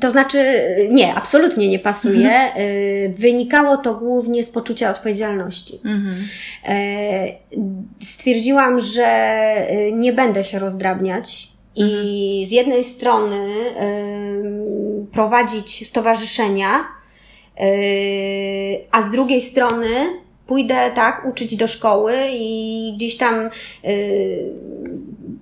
to 0.00 0.10
znaczy, 0.10 0.62
nie, 0.90 1.14
absolutnie 1.14 1.68
nie 1.68 1.78
pasuje. 1.78 2.30
Mhm. 2.30 2.52
E, 2.56 3.08
wynikało 3.08 3.76
to 3.76 3.94
głównie 3.94 4.44
z 4.44 4.50
poczucia 4.50 4.90
odpowiedzialności. 4.90 5.80
Mhm. 5.84 6.28
E, 6.64 8.04
stwierdziłam, 8.04 8.80
że 8.80 9.36
nie 9.92 10.12
będę 10.12 10.44
się 10.44 10.58
rozdrabniać 10.58 11.48
i 11.76 11.82
mhm. 11.82 12.46
z 12.46 12.50
jednej 12.50 12.84
strony 12.84 13.46
prowadzić 15.12 15.88
stowarzyszenia, 15.88 16.84
a 18.90 19.02
z 19.02 19.10
drugiej 19.10 19.42
strony 19.42 19.88
pójdę, 20.46 20.90
tak, 20.94 21.26
uczyć 21.28 21.56
do 21.56 21.66
szkoły 21.66 22.14
i 22.30 22.92
gdzieś 22.96 23.16
tam 23.16 23.50
yy, 23.84 23.90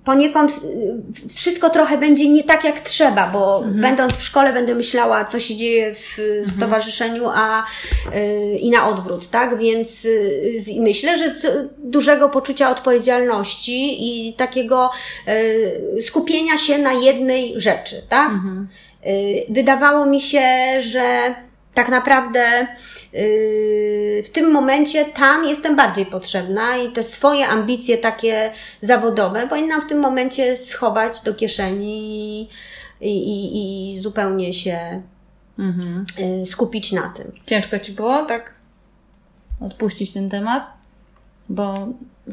poniekąd 0.05 0.63
yy, 0.63 1.29
wszystko 1.35 1.69
trochę 1.69 1.97
będzie 1.97 2.29
nie 2.29 2.43
tak 2.43 2.63
jak 2.63 2.79
trzeba, 2.79 3.27
bo 3.27 3.57
mhm. 3.57 3.81
będąc 3.81 4.13
w 4.13 4.23
szkole 4.23 4.53
będę 4.53 4.75
myślała, 4.75 5.25
co 5.25 5.39
się 5.39 5.55
dzieje 5.55 5.95
w 5.95 6.19
mhm. 6.19 6.49
stowarzyszeniu, 6.49 7.29
a 7.33 7.63
yy, 8.13 8.57
i 8.57 8.69
na 8.69 8.87
odwrót, 8.87 9.29
tak? 9.29 9.57
Więc 9.57 10.03
yy, 10.03 10.81
myślę, 10.81 11.17
że 11.17 11.29
z 11.29 11.69
dużego 11.77 12.29
poczucia 12.29 12.69
odpowiedzialności 12.69 13.97
i 13.99 14.33
takiego 14.33 14.89
yy, 15.27 16.01
skupienia 16.01 16.57
się 16.57 16.77
na 16.77 16.93
jednej 16.93 17.53
rzeczy, 17.55 18.01
tak? 18.09 18.29
Mhm. 18.31 18.67
Wydawało 19.49 20.05
mi 20.05 20.21
się, 20.21 20.41
że 20.79 21.35
tak 21.73 21.89
naprawdę 21.89 22.67
yy, 23.13 24.23
w 24.23 24.29
tym 24.33 24.51
momencie 24.51 25.05
tam 25.05 25.45
jestem 25.45 25.75
bardziej 25.75 26.05
potrzebna 26.05 26.77
i 26.77 26.91
te 26.91 27.03
swoje 27.03 27.47
ambicje 27.47 27.97
takie 27.97 28.51
zawodowe 28.81 29.47
powinnam 29.47 29.81
w 29.81 29.87
tym 29.89 29.99
momencie 29.99 30.57
schować 30.57 31.21
do 31.21 31.33
kieszeni 31.33 32.41
i, 33.01 33.07
i, 33.07 33.91
i 33.91 34.01
zupełnie 34.01 34.53
się 34.53 35.01
mhm. 35.59 36.05
skupić 36.45 36.91
na 36.91 37.09
tym. 37.09 37.31
Ciężko 37.45 37.79
Ci 37.79 37.91
było 37.91 38.25
tak 38.25 38.53
odpuścić 39.61 40.13
ten 40.13 40.29
temat? 40.29 40.82
Bo 41.49 41.87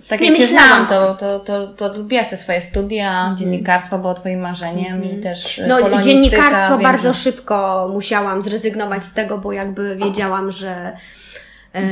tak 0.08 0.20
nie 0.20 0.30
jak 0.30 0.38
myślałam. 0.38 0.86
to, 0.86 1.14
to, 1.14 1.40
to, 1.40 1.66
to 1.66 1.96
lubiłaś 1.96 2.28
te 2.28 2.36
swoje 2.36 2.60
studia, 2.60 3.24
mm. 3.24 3.36
dziennikarstwo 3.36 3.98
było 3.98 4.14
Twoim 4.14 4.40
marzeniem 4.40 4.94
mm. 4.94 5.04
i 5.04 5.14
mhm. 5.14 5.22
też 5.22 5.58
e, 5.58 5.66
No 5.66 6.00
dziennikarstwo 6.00 6.70
wiem, 6.70 6.82
bardzo 6.82 7.12
że... 7.12 7.20
szybko 7.20 7.88
musiałam 7.92 8.42
zrezygnować 8.42 9.04
z 9.04 9.14
tego, 9.14 9.38
bo 9.38 9.52
jakby 9.52 9.96
wiedziałam, 9.96 10.50
że 10.50 10.96
e, 11.72 11.82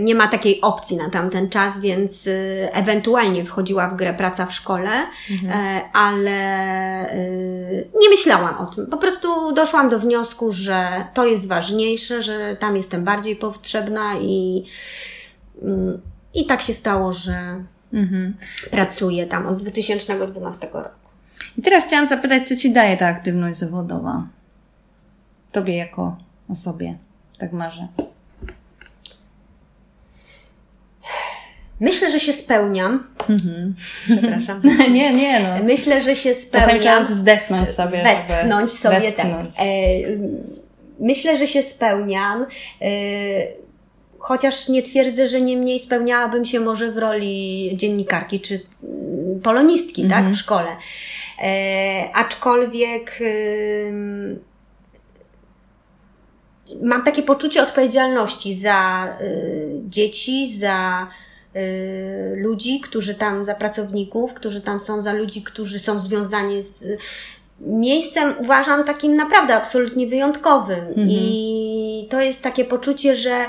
nie 0.00 0.14
ma 0.14 0.28
takiej 0.28 0.60
opcji 0.60 0.96
na 0.96 1.10
tamten 1.10 1.48
czas, 1.48 1.80
więc 1.80 2.26
e, 2.26 2.74
ewentualnie 2.74 3.44
wchodziła 3.44 3.88
w 3.88 3.96
grę 3.96 4.14
praca 4.14 4.46
w 4.46 4.54
szkole, 4.54 4.90
mhm. 5.30 5.80
ale 5.92 6.40
nie 8.00 8.08
myślałam 8.10 8.58
o 8.58 8.66
tym. 8.66 8.86
Po 8.86 8.96
prostu 8.96 9.52
doszłam 9.54 9.88
do 9.88 9.98
wniosku, 9.98 10.52
że 10.52 11.04
to 11.14 11.26
jest 11.26 11.48
ważniejsze, 11.48 12.22
że 12.22 12.56
tam 12.56 12.76
jestem 12.76 13.04
bardziej 13.04 13.36
potrzebna 13.36 14.14
i 14.20 14.64
mm, 15.62 16.11
i 16.34 16.46
tak 16.46 16.62
się 16.62 16.72
stało, 16.72 17.12
że 17.12 17.64
mhm. 17.92 18.34
pracuję 18.70 19.26
tam 19.26 19.46
od 19.46 19.62
2012 19.62 20.68
roku. 20.72 20.88
I 21.58 21.62
teraz 21.62 21.84
chciałam 21.84 22.06
zapytać, 22.06 22.48
co 22.48 22.56
Ci 22.56 22.72
daje 22.72 22.96
ta 22.96 23.06
aktywność 23.06 23.58
zawodowa? 23.58 24.26
Tobie 25.52 25.76
jako 25.76 26.16
osobie, 26.48 26.98
tak 27.38 27.52
marzę. 27.52 27.88
Myślę, 31.80 32.10
że 32.10 32.20
się 32.20 32.32
spełniam. 32.32 33.06
Mhm. 33.28 33.74
Przepraszam. 34.04 34.62
nie, 34.92 35.12
nie, 35.12 35.40
no. 35.40 35.64
Myślę, 35.64 36.02
że 36.02 36.16
się 36.16 36.34
spełniam. 36.34 36.68
Czasami 36.68 36.80
trzeba 36.80 37.04
wzdechnąć 37.04 37.70
sobie. 37.70 38.02
Westchnąć 38.02 38.70
sobie, 38.72 38.94
tak. 38.94 39.26
westchnąć. 39.26 39.56
tak. 39.56 39.66
Myślę, 41.00 41.38
że 41.38 41.46
się 41.46 41.62
spełniam. 41.62 42.46
E, 44.22 44.26
chociaż 44.26 44.68
nie 44.68 44.82
twierdzę, 44.82 45.26
że 45.26 45.40
nie 45.40 45.56
mniej 45.56 45.80
spełniałabym 45.80 46.44
się 46.44 46.60
może 46.60 46.92
w 46.92 46.98
roli 46.98 47.70
dziennikarki 47.74 48.40
czy 48.40 48.60
mm, 48.82 49.40
polonistki, 49.40 50.02
tak, 50.02 50.12
mhm. 50.12 50.34
w 50.34 50.38
szkole. 50.38 50.76
E, 51.42 52.10
aczkolwiek 52.14 53.18
y, 53.20 54.38
mam 56.82 57.04
takie 57.04 57.22
poczucie 57.22 57.62
odpowiedzialności 57.62 58.54
za 58.54 59.08
y, 59.20 59.70
dzieci, 59.88 60.52
za 60.58 61.06
y, 61.56 62.34
ludzi, 62.36 62.80
którzy 62.80 63.14
tam, 63.14 63.44
za 63.44 63.54
pracowników, 63.54 64.34
którzy 64.34 64.62
tam 64.62 64.80
są, 64.80 65.02
za 65.02 65.12
ludzi, 65.12 65.42
którzy 65.42 65.78
są 65.78 66.00
związani 66.00 66.62
z 66.62 66.84
miejscem, 67.60 68.34
uważam, 68.38 68.84
takim 68.84 69.16
naprawdę 69.16 69.54
absolutnie 69.54 70.06
wyjątkowym. 70.06 70.84
Mhm. 70.88 71.08
I 71.10 72.06
to 72.10 72.20
jest 72.20 72.42
takie 72.42 72.64
poczucie, 72.64 73.16
że 73.16 73.46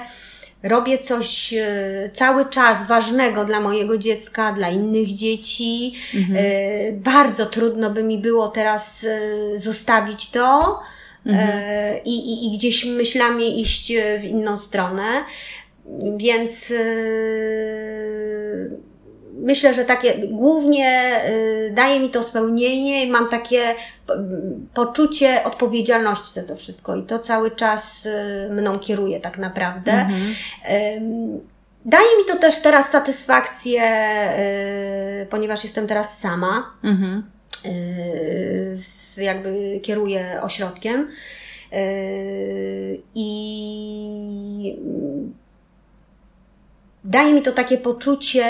robię 0.63 0.97
coś 0.97 1.53
e, 1.53 2.09
cały 2.13 2.45
czas 2.45 2.87
ważnego 2.87 3.45
dla 3.45 3.59
mojego 3.59 3.97
dziecka, 3.97 4.53
dla 4.53 4.69
innych 4.69 5.07
dzieci. 5.07 5.93
Mhm. 6.15 6.45
E, 6.45 6.91
bardzo 6.91 7.45
trudno 7.45 7.89
by 7.89 8.03
mi 8.03 8.17
było 8.17 8.47
teraz 8.47 9.03
e, 9.03 9.59
zostawić 9.59 10.31
to 10.31 10.79
mhm. 11.25 12.03
i, 12.05 12.15
i, 12.15 12.47
i 12.47 12.57
gdzieś 12.57 12.85
myślami 12.85 13.61
iść 13.61 13.93
w 14.19 14.23
inną 14.23 14.57
stronę. 14.57 15.23
Więc 16.17 16.73
myślę, 19.41 19.73
że 19.73 19.85
takie 19.85 20.27
głównie 20.27 21.21
y, 21.29 21.71
daje 21.75 21.99
mi 21.99 22.09
to 22.09 22.23
spełnienie 22.23 23.05
i 23.05 23.11
mam 23.11 23.29
takie 23.29 23.75
poczucie 24.73 25.43
odpowiedzialności 25.43 26.33
za 26.33 26.43
to 26.43 26.55
wszystko 26.55 26.95
i 26.95 27.03
to 27.03 27.19
cały 27.19 27.51
czas 27.51 28.05
y, 28.05 28.49
mną 28.51 28.79
kieruje 28.79 29.19
tak 29.19 29.37
naprawdę. 29.37 29.91
Mhm. 29.91 30.33
Daje 31.85 32.17
mi 32.17 32.25
to 32.27 32.37
też 32.37 32.61
teraz 32.61 32.89
satysfakcję, 32.89 33.81
y, 35.23 35.25
ponieważ 35.25 35.63
jestem 35.63 35.87
teraz 35.87 36.19
sama. 36.19 36.71
Mhm. 36.83 37.23
Jakby 39.17 39.79
kieruję 39.83 40.39
ośrodkiem. 40.41 41.07
I 43.15 44.77
daje 47.03 47.33
mi 47.33 47.41
to 47.41 47.51
takie 47.51 47.77
poczucie 47.77 48.45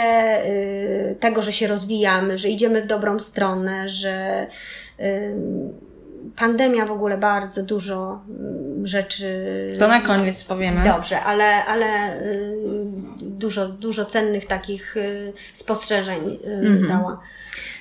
y, 0.45 1.15
tego, 1.19 1.41
że 1.41 1.51
się 1.51 1.67
rozwijamy, 1.67 2.37
że 2.37 2.49
idziemy 2.49 2.81
w 2.81 2.87
dobrą 2.87 3.19
stronę, 3.19 3.89
że 3.89 4.47
y, 4.99 5.33
pandemia 6.35 6.85
w 6.85 6.91
ogóle 6.91 7.17
bardzo 7.17 7.63
dużo 7.63 8.21
mm, 8.29 8.87
rzeczy. 8.87 9.75
To 9.79 9.87
na 9.87 10.01
koniec 10.01 10.43
powiemy. 10.43 10.83
Dobrze, 10.83 11.21
ale, 11.21 11.65
ale 11.65 12.21
y, 12.21 12.55
dużo, 13.21 13.67
dużo 13.67 14.05
cennych 14.05 14.47
takich 14.47 14.95
spostrzeżeń 15.53 16.39
mhm. 16.45 16.87
dała. 16.87 17.19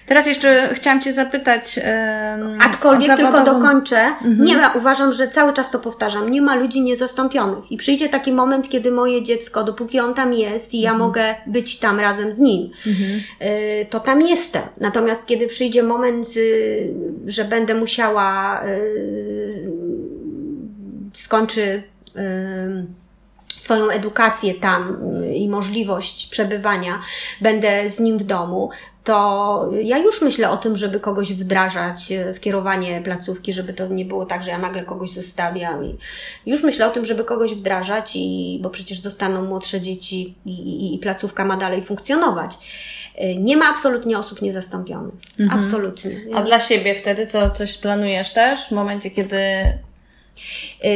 Teraz 0.07 0.27
jeszcze 0.27 0.71
chciałam 0.75 1.01
Cię 1.01 1.13
zapytać. 1.13 1.77
Yy, 1.77 1.83
Aczkolwiek 2.61 3.07
zawodową... 3.07 3.33
tylko 3.33 3.55
dokończę. 3.55 3.97
Mhm. 3.97 4.45
Nie 4.45 4.57
ma, 4.57 4.73
uważam, 4.73 5.13
że 5.13 5.29
cały 5.29 5.53
czas 5.53 5.71
to 5.71 5.79
powtarzam, 5.79 6.31
nie 6.31 6.43
ma 6.43 6.55
ludzi 6.55 6.81
niezastąpionych. 6.81 7.73
I 7.73 7.77
przyjdzie 7.77 8.09
taki 8.09 8.33
moment, 8.33 8.69
kiedy 8.69 8.91
moje 8.91 9.23
dziecko, 9.23 9.65
dopóki 9.65 10.01
on 10.01 10.15
tam 10.15 10.35
jest 10.35 10.75
i 10.75 10.81
ja 10.81 10.91
mhm. 10.91 11.09
mogę 11.09 11.35
być 11.47 11.79
tam 11.79 12.01
razem 12.01 12.33
z 12.33 12.39
nim, 12.39 12.71
mhm. 12.87 13.21
yy, 13.41 13.87
to 13.91 14.01
tam 14.01 14.23
jestem. 14.23 14.63
Natomiast 14.81 15.27
kiedy 15.27 15.47
przyjdzie 15.47 15.83
moment, 15.83 16.37
yy, 16.37 16.95
że 17.27 17.45
będę 17.45 17.75
musiała, 17.75 18.61
yy, 18.65 19.73
skończy 21.15 21.83
y, 22.17 23.03
swoją 23.49 23.89
edukację 23.89 24.55
tam 24.55 24.99
i 25.35 25.49
możliwość 25.49 26.27
przebywania, 26.27 27.01
będę 27.41 27.91
z 27.91 28.01
nim 28.01 28.19
w 28.19 28.23
domu, 28.23 28.71
to 29.05 29.71
ja 29.83 29.99
już 29.99 30.23
myślę 30.23 30.51
o 30.51 30.57
tym, 30.57 30.77
żeby 30.77 31.01
kogoś 31.01 31.33
wdrażać 31.33 32.13
w 32.35 32.41
kierowanie 32.41 33.01
placówki, 33.05 33.53
żeby 33.53 33.73
to 33.73 33.89
nie 33.89 34.05
było 34.05 34.27
tak, 34.27 34.43
że 34.43 34.51
ja 34.51 34.59
nagle 34.59 34.85
kogoś 34.85 35.11
zostawiam. 35.11 35.85
I 35.85 35.97
już 36.47 36.63
myślę 36.63 36.87
o 36.87 36.91
tym, 36.91 37.05
żeby 37.05 37.25
kogoś 37.25 37.55
wdrażać, 37.55 38.13
i, 38.17 38.59
bo 38.63 38.71
przecież 38.71 39.01
zostaną 39.01 39.45
młodsze 39.45 39.81
dzieci 39.81 40.35
i, 40.47 40.51
i, 40.51 40.95
i 40.95 40.99
placówka 40.99 41.45
ma 41.45 41.57
dalej 41.57 41.85
funkcjonować. 41.85 42.59
Nie 43.39 43.57
ma 43.57 43.67
absolutnie 43.71 44.19
osób 44.19 44.43
niezastąpionych. 44.43 45.15
Mhm. 45.41 45.61
Absolutnie. 45.61 46.21
A 46.35 46.43
dla 46.43 46.61
siebie 46.61 46.95
wtedy 46.95 47.27
co, 47.27 47.51
coś 47.51 47.79
planujesz 47.79 48.33
też 48.33 48.69
w 48.69 48.71
momencie, 48.71 49.11
kiedy 49.11 49.39
Yy, 50.85 50.91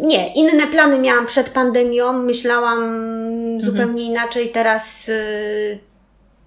nie, 0.00 0.34
inne 0.34 0.66
plany 0.66 0.98
miałam 0.98 1.26
przed 1.26 1.50
pandemią, 1.50 2.12
myślałam 2.12 2.84
mhm. 2.84 3.60
zupełnie 3.60 4.04
inaczej. 4.04 4.48
Teraz 4.48 5.10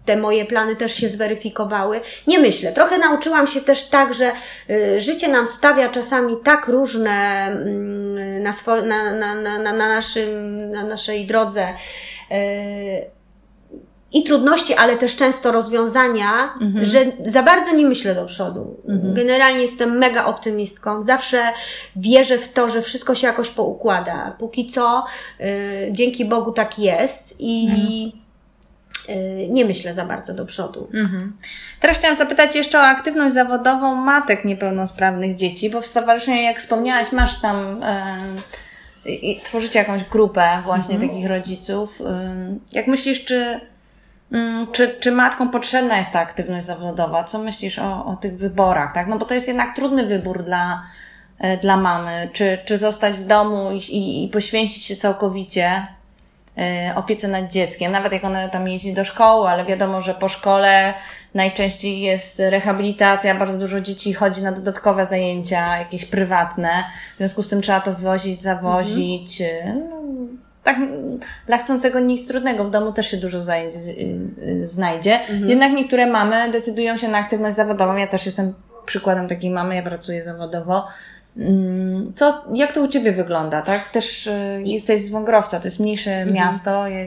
te 0.10 0.18
moje 0.18 0.46
plany 0.46 0.76
też 0.76 0.94
się 0.94 1.10
zweryfikowały. 1.10 2.02
Nie 2.28 2.40
myślę. 2.40 2.72
Trochę 2.72 2.98
nauczyłam 2.98 3.48
się 3.48 3.62
też 3.62 3.90
tak, 3.90 4.14
że 4.14 4.32
y, 4.70 5.00
życie 5.00 5.28
nam 5.28 5.48
stawia 5.48 5.90
czasami 5.90 6.38
tak 6.44 6.68
różne 6.68 7.48
mm, 7.48 8.44
na, 8.44 8.52
swo- 8.52 8.88
na, 8.88 9.14
na, 9.14 9.36
na, 9.36 9.60
na, 9.60 9.74
naszym, 9.74 10.72
na 10.72 10.84
naszej 10.84 11.28
drodze 11.28 11.68
y, 12.32 12.36
i 14.14 14.24
trudności, 14.24 14.74
ale 14.74 14.98
też 14.98 15.16
często 15.16 15.52
rozwiązania, 15.52 16.54
mhm. 16.62 16.86
że 16.86 17.00
za 17.26 17.44
bardzo 17.44 17.76
nie 17.76 17.86
myślę 17.86 18.16
do 18.16 18.26
przodu. 18.26 18.78
Mhm. 18.88 19.14
Generalnie 19.14 19.62
jestem 19.62 19.98
mega 19.98 20.26
optymistką. 20.26 21.04
Zawsze 21.04 21.44
wierzę 21.96 22.38
w 22.38 22.54
to, 22.54 22.70
że 22.70 22.82
wszystko 22.82 23.16
się 23.16 23.28
jakoś 23.28 23.50
poukłada. 23.50 24.36
Póki 24.40 24.68
co, 24.68 25.06
y, 25.42 25.90
dzięki 25.92 26.26
Bogu 26.26 26.52
tak 26.52 26.80
jest 26.80 27.36
i 27.40 27.68
mhm 27.70 28.29
nie 29.50 29.66
myślę 29.66 29.94
za 29.94 30.06
bardzo 30.06 30.34
do 30.34 30.46
przodu. 30.46 30.90
Mhm. 30.94 31.38
Teraz 31.80 31.98
chciałam 31.98 32.18
zapytać 32.18 32.56
jeszcze 32.56 32.80
o 32.80 32.82
aktywność 32.82 33.34
zawodową 33.34 33.96
matek 33.96 34.46
niepełnosprawnych 34.46 35.36
dzieci, 35.36 35.70
bo 35.70 35.82
w 35.82 35.86
stowarzyszeniu, 35.86 36.42
jak 36.42 36.60
wspomniałaś, 36.60 37.12
masz 37.12 37.42
tam 37.42 37.84
e, 37.84 38.16
tworzycie 39.44 39.80
jakąś 39.80 40.04
grupę 40.04 40.62
właśnie 40.64 40.96
mhm. 40.96 41.10
takich 41.10 41.28
rodziców. 41.28 42.00
Jak 42.72 42.88
myślisz, 42.88 43.26
czy, 43.26 43.60
mm, 44.32 44.68
czy, 44.72 44.96
czy 45.00 45.12
matkom 45.12 45.50
potrzebna 45.50 45.98
jest 45.98 46.12
ta 46.12 46.20
aktywność 46.20 46.66
zawodowa? 46.66 47.24
Co 47.24 47.40
myślisz 47.40 47.80
o, 47.80 48.06
o 48.06 48.16
tych 48.22 48.38
wyborach? 48.38 48.94
Tak? 48.94 49.08
No 49.08 49.18
bo 49.18 49.26
to 49.26 49.34
jest 49.34 49.48
jednak 49.48 49.76
trudny 49.76 50.06
wybór 50.06 50.44
dla, 50.44 50.84
dla 51.62 51.78
mamy. 51.78 52.30
Czy, 52.34 52.58
czy 52.66 52.78
zostać 52.78 53.16
w 53.16 53.28
domu 53.28 53.72
i, 53.72 54.24
i, 54.26 54.30
poświęcić 54.30 54.84
się 54.84 54.96
całkowicie 54.96 55.88
opiece 56.96 57.28
nad 57.28 57.52
dzieckiem, 57.52 57.92
nawet 57.92 58.14
jak 58.14 58.24
ona 58.24 58.48
tam 58.48 58.68
jeździ 58.68 58.94
do 58.94 59.04
szkoły, 59.04 59.50
ale 59.50 59.66
wiadomo, 59.66 60.02
że 60.02 60.14
po 60.14 60.30
szkole 60.30 60.94
najczęściej 61.34 62.02
jest 62.02 62.40
rehabilitacja, 62.40 63.36
bardzo 63.36 63.58
dużo 63.58 63.82
dzieci 63.82 64.14
chodzi 64.14 64.42
na 64.42 64.52
dodatkowe 64.52 65.06
zajęcia, 65.06 65.78
jakieś 65.78 66.06
prywatne, 66.06 66.70
w 67.16 67.18
związku 67.18 67.44
z 67.44 67.50
tym 67.50 67.62
trzeba 67.62 67.80
to 67.80 67.94
wozić, 67.94 68.42
zawozić. 68.42 69.42
Mhm. 69.42 69.90
No, 69.90 70.00
tak, 70.64 70.78
dla 71.48 71.58
chcącego 71.58 72.00
nic 72.00 72.28
trudnego, 72.28 72.66
w 72.66 72.72
domu 72.72 72.94
też 72.94 73.12
się 73.12 73.18
dużo 73.18 73.42
zajęć 73.42 73.76
y, 73.76 74.68
znajdzie. 74.68 75.20
Mhm. 75.20 75.50
Jednak 75.50 75.72
niektóre 75.72 76.08
mamy 76.08 76.52
decydują 76.52 76.98
się 76.98 77.08
na 77.08 77.18
aktywność 77.18 77.56
zawodową. 77.56 77.96
Ja 77.96 78.08
też 78.08 78.26
jestem 78.26 78.54
przykładem 78.86 79.28
takiej 79.28 79.52
mamy, 79.52 79.76
ja 79.76 79.84
pracuję 79.84 80.24
zawodowo 80.24 80.88
co, 82.16 82.44
jak 82.54 82.74
to 82.74 82.82
u 82.82 82.88
Ciebie 82.88 83.12
wygląda, 83.12 83.62
tak? 83.62 83.90
Też 83.90 84.28
y, 84.28 84.62
jesteś 84.66 85.02
z 85.02 85.10
Wągrowca, 85.10 85.60
to 85.60 85.68
jest 85.68 85.80
mniejsze 85.80 86.12
mhm. 86.12 86.34
miasto, 86.34 86.88
ja, 86.88 87.00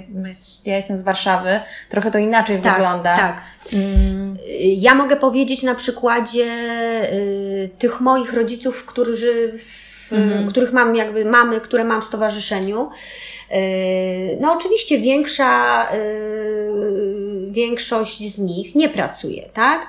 ja, 0.65 0.77
jestem 0.77 0.99
z 0.99 1.03
Warszawy, 1.03 1.61
trochę 1.89 2.11
to 2.11 2.19
inaczej 2.19 2.61
tak, 2.61 2.73
wygląda. 2.73 3.17
Tak, 3.17 3.41
mm. 3.73 4.37
Ja 4.77 4.95
mogę 4.95 5.17
powiedzieć 5.17 5.63
na 5.63 5.75
przykładzie 5.75 6.47
y, 7.13 7.71
tych 7.79 8.01
moich 8.01 8.33
rodziców, 8.33 8.87
którzy, 8.87 9.59
w, 9.59 10.13
mhm. 10.13 10.49
których 10.49 10.73
mam 10.73 10.97
jakby 10.97 11.25
mamy, 11.25 11.61
które 11.61 11.85
mam 11.85 12.03
w 12.03 12.05
stowarzyszeniu. 12.05 12.91
Yy, 13.53 14.39
no 14.41 14.53
oczywiście 14.53 14.99
większa, 14.99 15.87
yy, 15.95 17.51
większość 17.51 18.35
z 18.35 18.39
nich 18.39 18.75
nie 18.75 18.89
pracuje, 18.89 19.43
tak? 19.53 19.87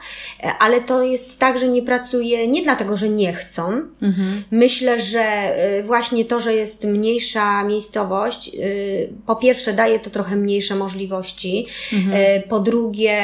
Ale 0.60 0.82
to 0.82 1.04
jest 1.04 1.40
tak, 1.40 1.58
że 1.58 1.68
nie 1.68 1.82
pracuje 1.82 2.48
nie 2.48 2.64
dlatego, 2.64 2.98
że 2.98 3.10
nie 3.10 3.34
chcą. 3.34 3.68
Mhm. 4.02 4.44
Myślę, 4.52 5.00
że 5.00 5.56
yy, 5.78 5.84
właśnie 5.84 6.26
to, 6.26 6.40
że 6.40 6.54
jest 6.54 6.84
mniejsza 6.84 7.64
miejscowość, 7.64 8.52
po 9.26 9.36
pierwsze 9.36 9.74
daje 9.74 10.00
to 10.00 10.10
trochę 10.10 10.36
mniejsze 10.36 10.76
możliwości, 10.76 11.68
mhm. 11.94 12.44
po 12.50 12.60
drugie 12.60 13.20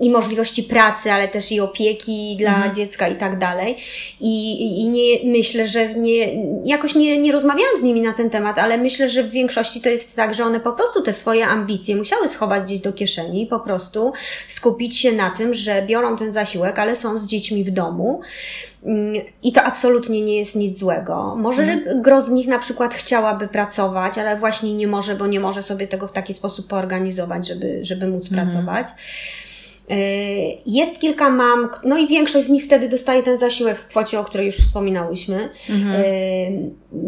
i 0.00 0.10
możliwości 0.10 0.62
pracy, 0.62 1.12
ale 1.12 1.28
też 1.28 1.52
i 1.52 1.60
opieki 1.60 2.36
dla 2.38 2.54
mhm. 2.54 2.74
dziecka 2.74 3.08
i 3.08 3.16
tak 3.16 3.38
dalej. 3.38 3.76
I, 4.20 4.82
I 4.82 4.88
nie 4.88 5.32
myślę, 5.32 5.68
że 5.68 5.94
nie, 5.94 6.44
jakoś 6.64 6.94
nie, 6.94 7.18
nie 7.18 7.32
rozmawiałam 7.32 7.78
z 7.78 7.82
nimi 7.82 8.00
na 8.00 8.12
ten 8.12 8.30
temat, 8.30 8.58
ale 8.58 8.78
myślę, 8.78 9.10
że 9.10 9.22
w 9.22 9.30
większości 9.30 9.80
to 9.80 9.88
jest 9.88 10.16
tak, 10.16 10.34
że 10.34 10.44
one 10.44 10.60
po 10.60 10.72
prostu 10.72 11.02
te 11.02 11.12
swoje 11.12 11.46
ambicje 11.46 11.96
musiały 11.96 12.28
schować 12.28 12.64
gdzieś 12.64 12.80
do 12.80 12.92
kieszeni 12.92 13.42
i 13.42 13.46
po 13.46 13.60
prostu 13.60 14.12
skupić 14.46 14.98
się 14.98 15.12
na 15.12 15.30
tym, 15.30 15.54
że 15.54 15.82
biorą 15.82 16.16
ten 16.16 16.32
zasiłek, 16.32 16.78
ale 16.78 16.96
są 16.96 17.18
z 17.18 17.26
dziećmi 17.26 17.64
w 17.64 17.70
domu. 17.70 18.20
Mm, 18.84 19.14
I 19.42 19.52
to 19.52 19.62
absolutnie 19.62 20.20
nie 20.20 20.36
jest 20.36 20.56
nic 20.56 20.78
złego. 20.78 21.36
Może 21.36 21.62
mhm. 21.62 22.02
gro 22.02 22.22
z 22.22 22.30
nich 22.30 22.46
na 22.46 22.58
przykład 22.58 22.94
chciałaby 22.94 23.48
pracować, 23.48 24.18
ale 24.18 24.36
właśnie 24.36 24.74
nie 24.74 24.86
może, 24.86 25.14
bo 25.14 25.26
nie 25.26 25.40
może 25.40 25.62
sobie 25.62 25.88
tego 25.88 26.08
w 26.08 26.12
taki 26.12 26.34
sposób 26.34 26.66
poorganizować, 26.66 27.48
żeby, 27.48 27.78
żeby 27.82 28.06
móc 28.08 28.30
mhm. 28.30 28.48
pracować. 28.48 28.86
E, 29.90 29.96
jest 30.66 31.00
kilka 31.00 31.30
mam, 31.30 31.68
no 31.84 31.98
i 31.98 32.06
większość 32.06 32.46
z 32.46 32.50
nich 32.50 32.64
wtedy 32.64 32.88
dostaje 32.88 33.22
ten 33.22 33.36
zasiłek 33.36 33.78
w 33.78 33.86
kwocie, 33.86 34.20
o 34.20 34.24
której 34.24 34.46
już 34.46 34.56
wspominałyśmy. 34.56 35.48
Mhm. 35.70 35.94
E, 35.94 36.04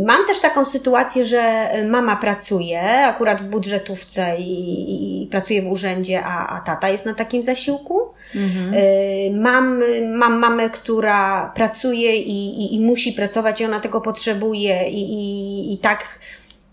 mam 0.05 0.27
też 0.27 0.41
taką 0.41 0.65
sytuację, 0.65 1.25
że 1.25 1.71
mama 1.89 2.17
pracuje 2.17 2.83
akurat 3.07 3.43
w 3.43 3.47
budżetówce 3.47 4.37
i, 4.39 5.23
i 5.25 5.27
pracuje 5.27 5.63
w 5.63 5.71
urzędzie, 5.71 6.23
a, 6.25 6.57
a 6.57 6.61
tata 6.61 6.89
jest 6.89 7.07
na 7.07 7.15
takim 7.15 7.43
zasiłku. 7.43 8.01
Mhm. 8.35 8.75
E, 8.75 9.41
mam, 9.41 9.83
mam 10.17 10.39
mamę, 10.39 10.71
która 10.71 11.53
pracuje 11.55 12.17
i, 12.17 12.63
i, 12.63 12.75
i 12.75 12.81
musi 12.81 13.13
pracować 13.13 13.61
i 13.61 13.65
ona 13.65 13.81
tego 13.81 14.01
potrzebuje 14.01 14.89
i, 14.91 15.01
i, 15.01 15.75
i 15.75 15.79
tak 15.79 16.20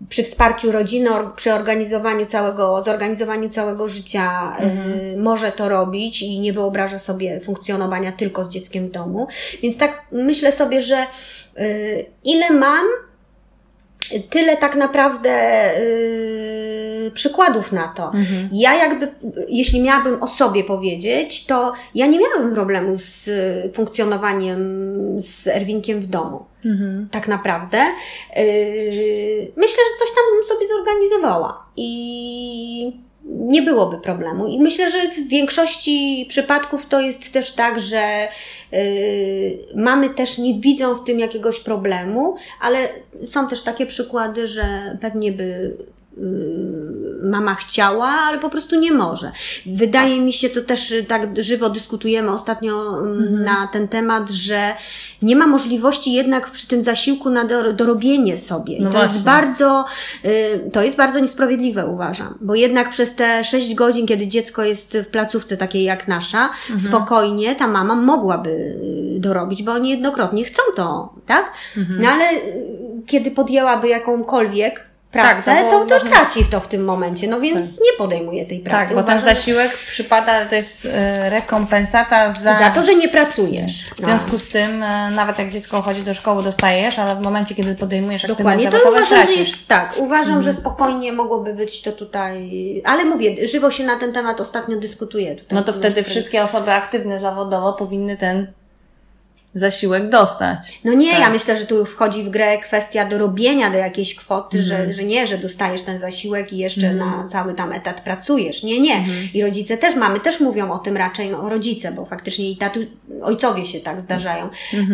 przy 0.10 0.24
wsparciu 0.24 0.72
rodziny, 0.72 1.10
przy 1.36 1.54
organizowaniu 1.54 2.26
całego, 2.26 2.84
zorganizowaniu 2.84 3.50
całego 3.50 3.88
życia 3.88 4.56
mhm. 4.60 4.92
y, 4.92 5.18
może 5.18 5.52
to 5.52 5.70
robić 5.70 6.22
i 6.22 6.40
nie 6.40 6.54
wyobraża 6.54 7.00
sobie 7.00 7.42
funkcjonowania 7.42 8.12
tylko 8.12 8.46
z 8.46 8.50
dzieckiem 8.50 8.88
w 8.88 8.92
domu. 8.92 9.28
Więc 9.64 9.78
tak 9.78 10.02
myślę 10.12 10.52
sobie, 10.52 10.82
że 10.82 11.06
y, 11.60 12.06
ile 12.24 12.50
mam, 12.50 12.86
tyle 14.30 14.58
tak 14.58 14.76
naprawdę 14.76 15.30
yy, 17.04 17.12
przykładów 17.12 17.72
na 17.72 17.88
to. 17.88 18.06
Mhm. 18.06 18.50
Ja 18.54 18.76
jakby, 18.76 19.08
jeśli 19.48 19.82
miałabym 19.82 20.24
o 20.24 20.28
sobie 20.28 20.64
powiedzieć, 20.64 21.46
to 21.46 21.74
ja 21.96 22.08
nie 22.08 22.20
miałabym 22.20 22.54
problemu 22.54 22.98
z 22.98 23.30
funkcjonowaniem 23.76 24.60
z 25.22 25.48
Erwinkiem 25.48 26.00
w 26.00 26.06
domu. 26.06 26.46
Mhm. 26.66 27.08
Tak 27.12 27.28
naprawdę. 27.28 27.78
Yy, 27.78 28.44
myślę, 29.56 29.84
że 29.84 30.00
coś 30.00 30.16
tam 30.16 30.24
bym 30.36 30.44
sobie 30.44 30.68
zorganizowała 30.68 31.66
i 31.76 33.08
nie 33.30 33.62
byłoby 33.62 33.98
problemu. 33.98 34.48
I 34.48 34.60
myślę, 34.60 34.92
że 34.92 35.10
w 35.10 35.28
większości 35.28 36.26
przypadków 36.30 36.86
to 36.86 37.02
jest 37.02 37.34
też 37.34 37.52
tak, 37.52 37.80
że 37.80 38.28
yy, 38.72 38.80
mamy 39.76 40.10
też 40.10 40.38
nie 40.38 40.60
widzą 40.60 40.96
w 40.96 41.04
tym 41.04 41.20
jakiegoś 41.20 41.60
problemu, 41.60 42.36
ale 42.62 42.90
są 43.26 43.48
też 43.48 43.64
takie 43.64 43.86
przykłady, 43.86 44.48
że 44.48 44.98
pewnie 45.02 45.32
by 45.32 45.78
mama 47.24 47.56
chciała, 47.56 48.08
ale 48.08 48.40
po 48.40 48.50
prostu 48.50 48.80
nie 48.80 48.92
może. 48.92 49.32
Wydaje 49.66 50.22
mi 50.22 50.34
się, 50.34 50.50
to 50.50 50.62
też 50.62 50.94
tak 51.08 51.44
żywo 51.44 51.70
dyskutujemy 51.70 52.32
ostatnio 52.32 53.00
mm, 53.00 53.24
mhm. 53.24 53.44
na 53.44 53.68
ten 53.68 53.88
temat, 53.88 54.30
że 54.30 54.74
nie 55.22 55.36
ma 55.36 55.48
możliwości 55.48 56.14
jednak 56.14 56.52
przy 56.52 56.68
tym 56.68 56.82
zasiłku 56.82 57.30
na 57.30 57.46
dorobienie 57.74 58.38
sobie. 58.38 58.78
I 58.78 58.82
no 58.82 58.90
to 58.90 58.98
właśnie. 58.98 59.14
jest 59.14 59.26
bardzo, 59.26 59.86
y, 60.26 60.70
to 60.74 60.84
jest 60.84 60.98
bardzo 60.98 61.20
niesprawiedliwe 61.20 61.86
uważam, 61.86 62.38
bo 62.42 62.56
jednak 62.56 62.90
przez 62.90 63.16
te 63.16 63.44
sześć 63.44 63.76
godzin, 63.76 64.08
kiedy 64.08 64.28
dziecko 64.28 64.64
jest 64.64 64.98
w 64.98 65.08
placówce 65.08 65.58
takiej 65.58 65.84
jak 65.84 66.08
nasza, 66.08 66.44
mhm. 66.44 66.80
spokojnie 66.80 67.56
ta 67.56 67.68
mama 67.68 67.96
mogłaby 67.96 68.50
y, 68.50 69.20
dorobić, 69.20 69.64
bo 69.64 69.78
niejednokrotnie 69.78 70.44
chcą 70.44 70.62
to, 70.76 71.14
tak? 71.26 71.52
Mhm. 71.78 72.02
No 72.02 72.10
ale 72.10 72.26
kiedy 73.06 73.32
podjęłaby 73.32 73.88
jakąkolwiek 73.88 74.87
pracę, 75.12 75.44
tak, 75.46 75.64
no 75.64 75.72
to, 75.72 75.86
to 75.86 75.94
można... 75.94 76.10
traci 76.10 76.44
w 76.44 76.50
to 76.50 76.60
w 76.60 76.68
tym 76.68 76.86
momencie, 76.86 77.28
no 77.28 77.40
więc 77.40 77.76
tak. 77.76 77.86
nie 77.86 77.98
podejmuje 77.98 78.46
tej 78.46 78.60
pracy. 78.60 78.88
Tak, 78.88 78.98
bo 78.98 79.04
ten 79.04 79.22
zasiłek 79.22 79.78
przypada, 79.88 80.46
to 80.46 80.56
jest 80.56 80.86
e, 80.86 81.30
rekompensata 81.30 82.32
za... 82.32 82.54
Za 82.54 82.70
to, 82.70 82.84
że 82.84 82.96
nie 82.96 83.10
pracujesz. 83.10 83.86
W 83.98 84.02
związku 84.02 84.32
no. 84.32 84.40
z 84.40 84.50
tym, 84.50 84.84
e, 84.84 85.12
nawet 85.12 85.40
jak 85.40 85.50
dziecko 85.50 85.82
chodzi 85.82 86.04
do 86.04 86.14
szkoły, 86.14 86.44
dostajesz, 86.44 87.00
ale 87.00 87.16
w 87.16 87.22
momencie, 87.22 87.56
kiedy 87.56 87.76
podejmujesz 87.76 88.26
aktywność 88.26 88.64
zawodową, 88.64 88.84
to 88.84 88.90
uważam, 88.90 89.08
tracisz. 89.08 89.34
Że 89.36 89.40
jest, 89.42 89.68
tak, 89.68 89.94
uważam, 89.98 90.38
mhm. 90.38 90.42
że 90.42 90.54
spokojnie 90.54 91.14
mogłoby 91.14 91.54
być 91.54 91.82
to 91.82 91.92
tutaj, 91.92 92.52
ale 92.86 93.06
mówię, 93.06 93.48
żywo 93.48 93.72
się 93.72 93.84
na 93.84 94.00
ten 94.00 94.14
temat 94.14 94.42
ostatnio 94.42 94.78
dyskutuje. 94.78 95.36
Tutaj 95.36 95.56
no 95.56 95.64
to 95.64 95.74
wtedy 95.74 96.04
wszystkie 96.04 96.44
osoby 96.44 96.72
aktywne 96.72 97.20
zawodowo 97.20 97.74
powinny 97.74 98.18
ten 98.18 98.48
zasiłek 99.60 100.10
dostać. 100.10 100.80
No 100.84 100.94
nie, 100.94 101.12
tak. 101.12 101.20
ja 101.20 101.30
myślę, 101.30 101.58
że 101.58 101.66
tu 101.66 101.86
wchodzi 101.86 102.24
w 102.24 102.30
grę 102.30 102.58
kwestia 102.58 103.06
dorobienia 103.06 103.70
do 103.70 103.78
jakiejś 103.78 104.16
kwoty, 104.16 104.64
że, 104.64 104.76
mhm. 104.76 104.94
że 104.94 105.04
nie, 105.04 105.28
że 105.28 105.38
dostajesz 105.38 105.84
ten 105.84 105.98
zasiłek 105.98 106.54
i 106.54 106.58
jeszcze 106.58 106.88
mm. 106.88 106.98
na 106.98 107.28
cały 107.28 107.54
tam 107.54 107.72
etat 107.72 108.02
pracujesz. 108.02 108.64
Nie, 108.64 108.80
nie. 108.80 108.96
Mm. 108.96 109.10
I 109.34 109.44
rodzice 109.44 109.78
też 109.78 109.96
mamy, 109.96 110.20
też 110.20 110.40
mówią 110.40 110.72
o 110.72 110.78
tym 110.78 110.98
raczej, 110.98 111.30
no 111.30 111.50
rodzice, 111.50 111.92
bo 111.92 112.06
faktycznie 112.06 112.52
i 112.52 112.58
tatu, 112.58 112.80
ojcowie 113.22 113.66
się 113.66 113.80
tak 113.80 114.02
zdarzają. 114.02 114.50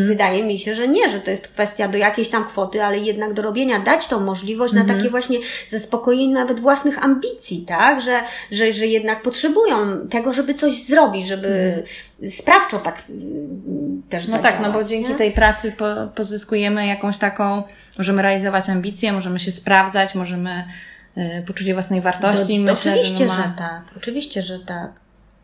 Wydaje 0.08 0.44
mi 0.44 0.60
się, 0.60 0.76
że 0.76 0.88
nie, 0.88 1.10
że 1.10 1.20
to 1.20 1.32
jest 1.32 1.48
kwestia 1.48 1.88
do 1.88 1.98
jakiejś 1.98 2.30
tam 2.30 2.46
kwoty, 2.46 2.84
ale 2.84 3.00
jednak 3.00 3.34
do 3.34 3.42
robienia, 3.42 3.80
dać 3.80 4.08
tą 4.08 4.20
możliwość 4.20 4.74
na 4.74 4.82
mhm. 4.82 5.00
takie 5.00 5.10
właśnie 5.10 5.38
zaspokojenie 5.68 6.34
nawet 6.34 6.60
własnych 6.60 7.04
ambicji, 7.04 7.66
tak? 7.68 8.02
Że, 8.02 8.22
że, 8.52 8.74
że 8.74 8.88
jednak 8.88 9.22
potrzebują 9.22 10.08
tego, 10.10 10.34
żeby 10.34 10.54
coś 10.54 10.84
zrobić, 10.84 11.28
żeby 11.28 11.48
mhm 11.48 11.84
sprawczo 12.30 12.80
tak 12.80 13.02
też 14.10 14.28
No 14.28 14.38
tak, 14.38 14.60
no 14.62 14.72
bo 14.72 14.84
dzięki 14.84 15.10
nie? 15.10 15.16
tej 15.16 15.32
pracy 15.32 15.72
po, 15.72 15.86
pozyskujemy 16.16 16.88
jakąś 16.88 17.18
taką, 17.18 17.64
możemy 17.98 18.22
realizować 18.22 18.70
ambicje, 18.70 19.14
możemy 19.14 19.40
się 19.40 19.52
sprawdzać, 19.52 20.16
możemy 20.16 20.64
y, 21.18 21.44
poczucie 21.48 21.74
własnej 21.74 22.02
wartości. 22.02 22.66
Do, 22.66 22.72
Myślę, 22.72 22.94
oczywiście, 22.94 23.18
że, 23.18 23.26
ma... 23.26 23.36
że 23.36 23.52
tak. 23.58 23.84
Oczywiście, 23.98 24.42
że 24.42 24.60
tak. 24.60 24.92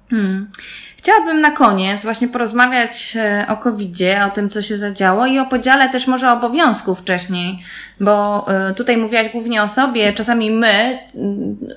Hmm. 0.10 0.52
Chciałabym 0.98 1.42
na 1.42 1.52
koniec 1.52 2.04
właśnie 2.04 2.28
porozmawiać 2.28 3.14
e, 3.16 3.46
o 3.50 3.58
COVID-zie, 3.58 4.22
o 4.26 4.30
tym, 4.30 4.50
co 4.50 4.62
się 4.62 4.78
zadziało 4.78 5.26
i 5.26 5.40
o 5.40 5.46
podziale 5.46 5.90
też 5.90 6.08
może 6.08 6.32
obowiązków 6.32 7.00
wcześniej, 7.00 7.64
bo 8.00 8.46
e, 8.48 8.74
tutaj 8.74 8.98
mówiłaś 8.98 9.30
głównie 9.30 9.64
o 9.64 9.68
sobie, 9.68 10.14
czasami 10.14 10.52
my, 10.52 11.00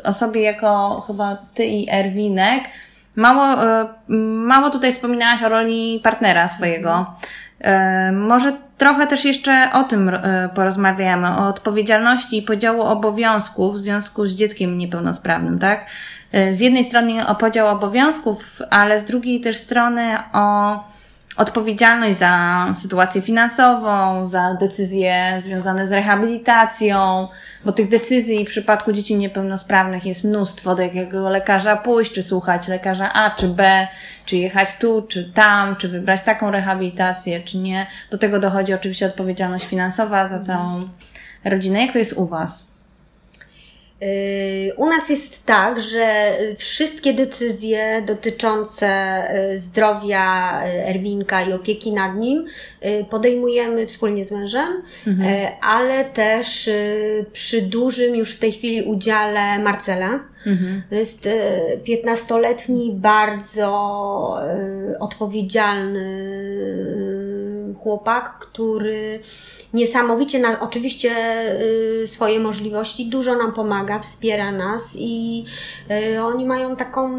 o 0.04 0.12
sobie 0.12 0.40
jako 0.40 1.00
chyba 1.06 1.36
ty 1.54 1.64
i 1.64 1.90
Erwinek, 1.90 2.64
Mało, 3.16 3.64
e, 3.64 3.88
mało 4.46 4.70
tutaj 4.70 4.92
wspominałaś 4.92 5.42
o 5.42 5.48
roli 5.48 6.00
partnera 6.02 6.48
swojego. 6.48 7.14
E, 7.60 8.12
może 8.12 8.52
trochę 8.78 9.06
też 9.06 9.24
jeszcze 9.24 9.68
o 9.72 9.84
tym 9.84 10.08
e, 10.08 10.48
porozmawiamy, 10.54 11.28
o 11.28 11.48
odpowiedzialności 11.48 12.38
i 12.38 12.42
podziału 12.42 12.82
obowiązków 12.82 13.74
w 13.74 13.78
związku 13.78 14.26
z 14.26 14.36
dzieckiem 14.36 14.78
niepełnosprawnym, 14.78 15.58
tak? 15.58 15.86
Z 16.50 16.60
jednej 16.60 16.84
strony 16.84 17.26
o 17.26 17.34
podział 17.34 17.68
obowiązków, 17.68 18.44
ale 18.70 18.98
z 18.98 19.04
drugiej 19.04 19.40
też 19.40 19.56
strony 19.56 20.02
o 20.32 20.74
odpowiedzialność 21.36 22.18
za 22.18 22.66
sytuację 22.74 23.22
finansową, 23.22 24.26
za 24.26 24.54
decyzje 24.60 25.34
związane 25.40 25.88
z 25.88 25.92
rehabilitacją, 25.92 27.28
bo 27.64 27.72
tych 27.72 27.88
decyzji 27.88 28.44
w 28.44 28.48
przypadku 28.48 28.92
dzieci 28.92 29.16
niepełnosprawnych 29.16 30.06
jest 30.06 30.24
mnóstwo, 30.24 30.74
do 30.74 30.82
jakiego 30.82 31.30
lekarza 31.30 31.76
pójść, 31.76 32.12
czy 32.12 32.22
słuchać 32.22 32.68
lekarza 32.68 33.12
A, 33.12 33.30
czy 33.30 33.48
B, 33.48 33.88
czy 34.24 34.36
jechać 34.36 34.76
tu, 34.76 35.02
czy 35.02 35.32
tam, 35.32 35.76
czy 35.76 35.88
wybrać 35.88 36.22
taką 36.22 36.50
rehabilitację, 36.50 37.40
czy 37.40 37.58
nie. 37.58 37.86
Do 38.10 38.18
tego 38.18 38.40
dochodzi 38.40 38.74
oczywiście 38.74 39.06
odpowiedzialność 39.06 39.66
finansowa 39.66 40.28
za 40.28 40.40
całą 40.40 40.88
rodzinę. 41.44 41.82
Jak 41.82 41.92
to 41.92 41.98
jest 41.98 42.12
u 42.12 42.26
Was? 42.26 42.71
Y, 44.02 44.72
u 44.76 44.86
nas 44.86 45.08
jest 45.08 45.46
tak, 45.46 45.80
że 45.80 46.36
wszystkie 46.56 47.14
decyzje 47.14 48.02
dotyczące 48.06 48.88
y, 49.52 49.58
zdrowia 49.58 50.58
y, 50.66 50.86
Erwinka 50.86 51.42
i 51.42 51.52
opieki 51.52 51.92
nad 51.92 52.16
nim 52.16 52.46
podejmujemy 53.10 53.86
wspólnie 53.86 54.24
z 54.24 54.32
mężem, 54.32 54.82
mhm. 55.06 55.48
ale 55.60 56.04
też 56.04 56.70
przy 57.32 57.62
dużym 57.62 58.16
już 58.16 58.36
w 58.36 58.38
tej 58.38 58.52
chwili 58.52 58.82
udziale 58.82 59.58
Marcela. 59.58 60.20
Mhm. 60.46 60.82
To 60.90 60.94
jest 60.94 61.28
15-letni, 61.88 62.92
bardzo 62.94 63.70
odpowiedzialny 65.00 66.04
chłopak, 67.82 68.38
który 68.38 69.20
niesamowicie, 69.74 70.38
na, 70.38 70.60
oczywiście 70.60 71.10
y, 72.02 72.06
swoje 72.06 72.40
możliwości, 72.40 73.06
dużo 73.06 73.36
nam 73.36 73.52
pomaga, 73.52 73.98
wspiera 73.98 74.52
nas 74.52 74.96
i 74.98 75.44
y, 76.14 76.22
oni 76.22 76.46
mają 76.46 76.76
taką, 76.76 77.10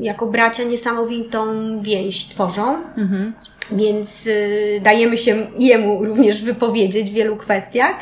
jako 0.00 0.26
bracia, 0.26 0.64
niesamowitą 0.64 1.46
więź 1.82 2.24
tworzą. 2.24 2.82
Mhm. 2.96 3.32
Więc 3.72 4.26
y, 4.26 4.80
dajemy 4.84 5.16
się 5.16 5.46
jemu 5.58 6.04
również 6.04 6.42
wypowiedzieć 6.42 7.10
w 7.10 7.14
wielu 7.14 7.36
kwestiach. 7.36 7.96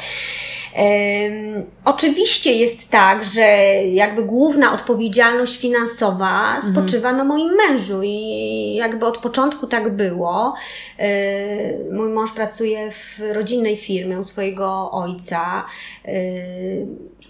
Oczywiście 1.84 2.52
jest 2.52 2.90
tak, 2.90 3.24
że 3.24 3.42
jakby 3.92 4.22
główna 4.22 4.72
odpowiedzialność 4.72 5.60
finansowa 5.60 6.54
mhm. 6.54 6.72
spoczywa 6.72 7.12
na 7.12 7.24
moim 7.24 7.54
mężu 7.54 8.02
i 8.02 8.74
jakby 8.74 9.06
od 9.06 9.18
początku 9.18 9.66
tak 9.66 9.96
było. 9.96 10.54
Mój 11.92 12.08
mąż 12.08 12.32
pracuje 12.32 12.90
w 12.90 13.20
rodzinnej 13.32 13.76
firmie 13.76 14.18
u 14.18 14.24
swojego 14.24 14.90
ojca 14.90 15.64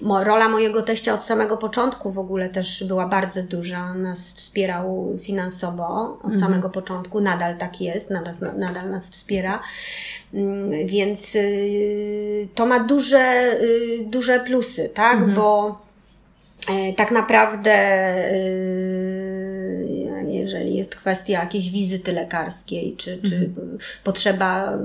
rola 0.03 0.49
mojego 0.49 0.83
teścia 0.83 1.15
od 1.15 1.25
samego 1.25 1.57
początku 1.57 2.13
w 2.13 2.19
ogóle 2.19 2.49
też 2.49 2.85
była 2.85 3.09
bardzo 3.09 3.43
duża. 3.43 3.95
Nas 3.95 4.33
wspierał 4.33 5.19
finansowo 5.23 6.19
od 6.19 6.25
mhm. 6.25 6.41
samego 6.41 6.71
początku. 6.71 7.21
Nadal 7.21 7.59
tak 7.59 7.81
jest, 7.81 8.11
nadal, 8.11 8.35
nadal 8.59 8.91
nas 8.91 9.11
wspiera. 9.11 9.63
Mm, 10.35 10.87
więc 10.87 11.35
y, 11.35 12.49
to 12.55 12.67
ma 12.67 12.85
duże, 12.85 13.57
y, 13.63 14.05
duże 14.07 14.41
plusy, 14.41 14.91
tak? 14.95 15.17
Mhm. 15.17 15.35
Bo 15.35 15.79
e, 16.69 16.93
tak 16.93 17.11
naprawdę 17.11 17.75
y, 18.35 19.44
jeżeli 20.45 20.77
jest 20.77 20.97
kwestia 20.97 21.33
jakiejś 21.33 21.71
wizyty 21.71 22.13
lekarskiej, 22.13 22.95
czy, 22.97 23.19
czy 23.23 23.37
mhm. 23.37 23.79
potrzeba 24.05 24.79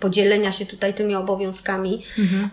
podzielenia 0.00 0.52
się 0.52 0.66
tutaj 0.66 0.94
tymi 0.94 1.14
obowiązkami 1.14 2.02
mhm. 2.18 2.50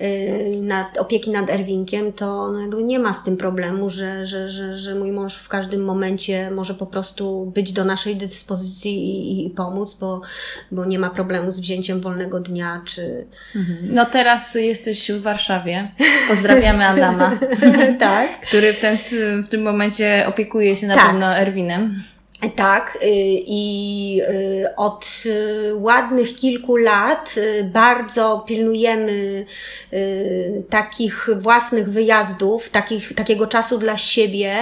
nad, 0.68 0.98
opieki 0.98 1.32
nad 1.32 1.50
Erwinkiem, 1.50 2.14
to 2.14 2.52
no 2.52 2.60
jakby 2.60 2.84
nie 2.84 3.00
ma 3.00 3.14
z 3.14 3.24
tym 3.24 3.38
problemu, 3.38 3.90
że, 3.90 4.26
że, 4.26 4.50
że, 4.50 4.76
że 4.76 4.96
mój 4.96 5.12
mąż 5.12 5.36
w 5.36 5.48
każdym 5.48 5.84
momencie 5.86 6.52
może 6.52 6.74
po 6.74 6.86
prostu 6.86 7.52
być 7.56 7.72
do 7.72 7.86
naszej 7.86 8.16
dyspozycji 8.16 8.92
i, 8.94 9.48
i 9.48 9.50
pomóc, 9.50 9.98
bo, 10.00 10.22
bo 10.72 10.86
nie 10.86 11.00
ma 11.00 11.10
problemu 11.10 11.52
z 11.52 11.60
wzięciem 11.60 12.02
wolnego 12.02 12.40
dnia, 12.40 12.82
czy... 12.86 13.26
Mhm. 13.56 13.80
No 13.84 14.06
teraz 14.06 14.56
jesteś 14.56 15.12
w 15.12 15.22
Warszawie. 15.22 15.92
Pozdrawiamy 16.30 16.86
Adama. 16.86 17.40
tak. 18.00 18.42
Który 18.42 18.74
w, 18.74 18.80
ten, 18.80 18.98
w 19.44 19.50
tym 19.50 19.62
momencie 19.62 20.26
opiekuje 20.28 20.78
się 20.78 20.88
na 20.88 20.96
tak. 20.96 21.08
pewno 21.08 21.38
Erwinem. 21.38 21.91
Tak, 22.50 22.98
y, 23.04 23.08
i 23.46 24.22
y, 24.22 24.76
od 24.76 25.24
y, 25.26 25.76
ładnych 25.76 26.36
kilku 26.36 26.76
lat 26.76 27.36
bardzo 27.74 28.44
pilnujemy 28.48 29.46
takich 30.70 31.30
własnych 31.38 31.90
wyjazdów, 31.90 32.70
takich, 32.70 33.14
takiego 33.16 33.48
czasu 33.48 33.78
dla 33.78 33.98
siebie. 33.98 34.54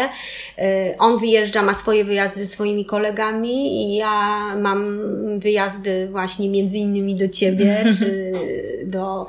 On 0.99 1.19
wyjeżdża, 1.19 1.61
ma 1.61 1.73
swoje 1.73 2.05
wyjazdy 2.05 2.45
ze 2.45 2.47
swoimi 2.47 2.85
kolegami 2.85 3.83
i 3.83 3.95
ja 3.95 4.41
mam 4.55 4.99
wyjazdy 5.39 6.07
właśnie 6.11 6.49
między 6.49 6.77
innymi 6.77 7.15
do 7.15 7.29
ciebie, 7.29 7.83
czy 7.99 8.31
do 8.85 9.27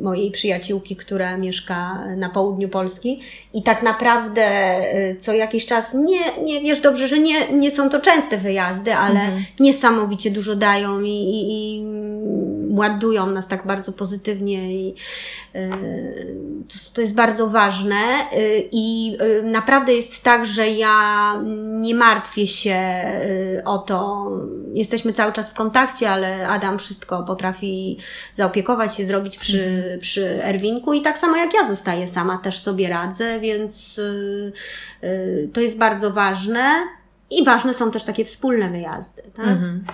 mojej 0.00 0.30
przyjaciółki, 0.30 0.96
która 0.96 1.36
mieszka 1.36 2.04
na 2.16 2.28
południu 2.28 2.68
Polski. 2.68 3.20
I 3.54 3.62
tak 3.62 3.82
naprawdę 3.82 4.76
co 5.20 5.32
jakiś 5.32 5.66
czas, 5.66 5.94
nie, 5.94 6.42
nie 6.44 6.60
wiesz 6.60 6.80
dobrze, 6.80 7.07
że 7.08 7.18
nie, 7.18 7.52
nie 7.52 7.70
są 7.70 7.90
to 7.90 8.00
częste 8.00 8.38
wyjazdy, 8.38 8.94
ale 8.94 9.20
mhm. 9.20 9.44
niesamowicie 9.60 10.30
dużo 10.30 10.56
dają 10.56 11.00
i, 11.00 11.10
i, 11.10 11.44
i 11.50 11.84
ładują 12.78 13.26
nas 13.26 13.48
tak 13.48 13.66
bardzo 13.66 13.92
pozytywnie 13.92 14.74
i 14.74 14.94
y, 15.56 15.70
to, 16.68 16.74
to 16.94 17.00
jest 17.00 17.14
bardzo 17.14 17.48
ważne 17.48 17.96
y, 18.32 18.68
i 18.72 19.16
y, 19.22 19.42
naprawdę 19.42 19.94
jest 19.94 20.22
tak, 20.22 20.46
że 20.46 20.68
ja 20.68 21.34
nie 21.80 21.94
martwię 21.94 22.46
się 22.46 22.78
o 23.64 23.78
to. 23.78 24.26
Jesteśmy 24.74 25.12
cały 25.12 25.32
czas 25.32 25.50
w 25.50 25.54
kontakcie, 25.54 26.10
ale 26.10 26.48
Adam 26.48 26.78
wszystko 26.78 27.22
potrafi 27.22 27.98
zaopiekować 28.34 28.96
się, 28.96 29.06
zrobić 29.06 29.38
przy, 29.38 29.64
mhm. 29.64 30.00
przy 30.00 30.44
Erwinku 30.44 30.92
i 30.92 31.02
tak 31.02 31.18
samo 31.18 31.36
jak 31.36 31.54
ja 31.54 31.66
zostaję 31.66 32.08
sama, 32.08 32.38
też 32.38 32.58
sobie 32.58 32.88
radzę, 32.88 33.40
więc 33.40 34.00
to 35.52 35.60
jest 35.60 35.78
bardzo 35.78 36.10
ważne. 36.10 36.97
I 37.30 37.44
ważne 37.44 37.74
są 37.74 37.90
też 37.90 38.04
takie 38.04 38.24
wspólne 38.24 38.70
wyjazdy. 38.70 39.22
Tak? 39.22 39.46
Mhm. 39.46 39.84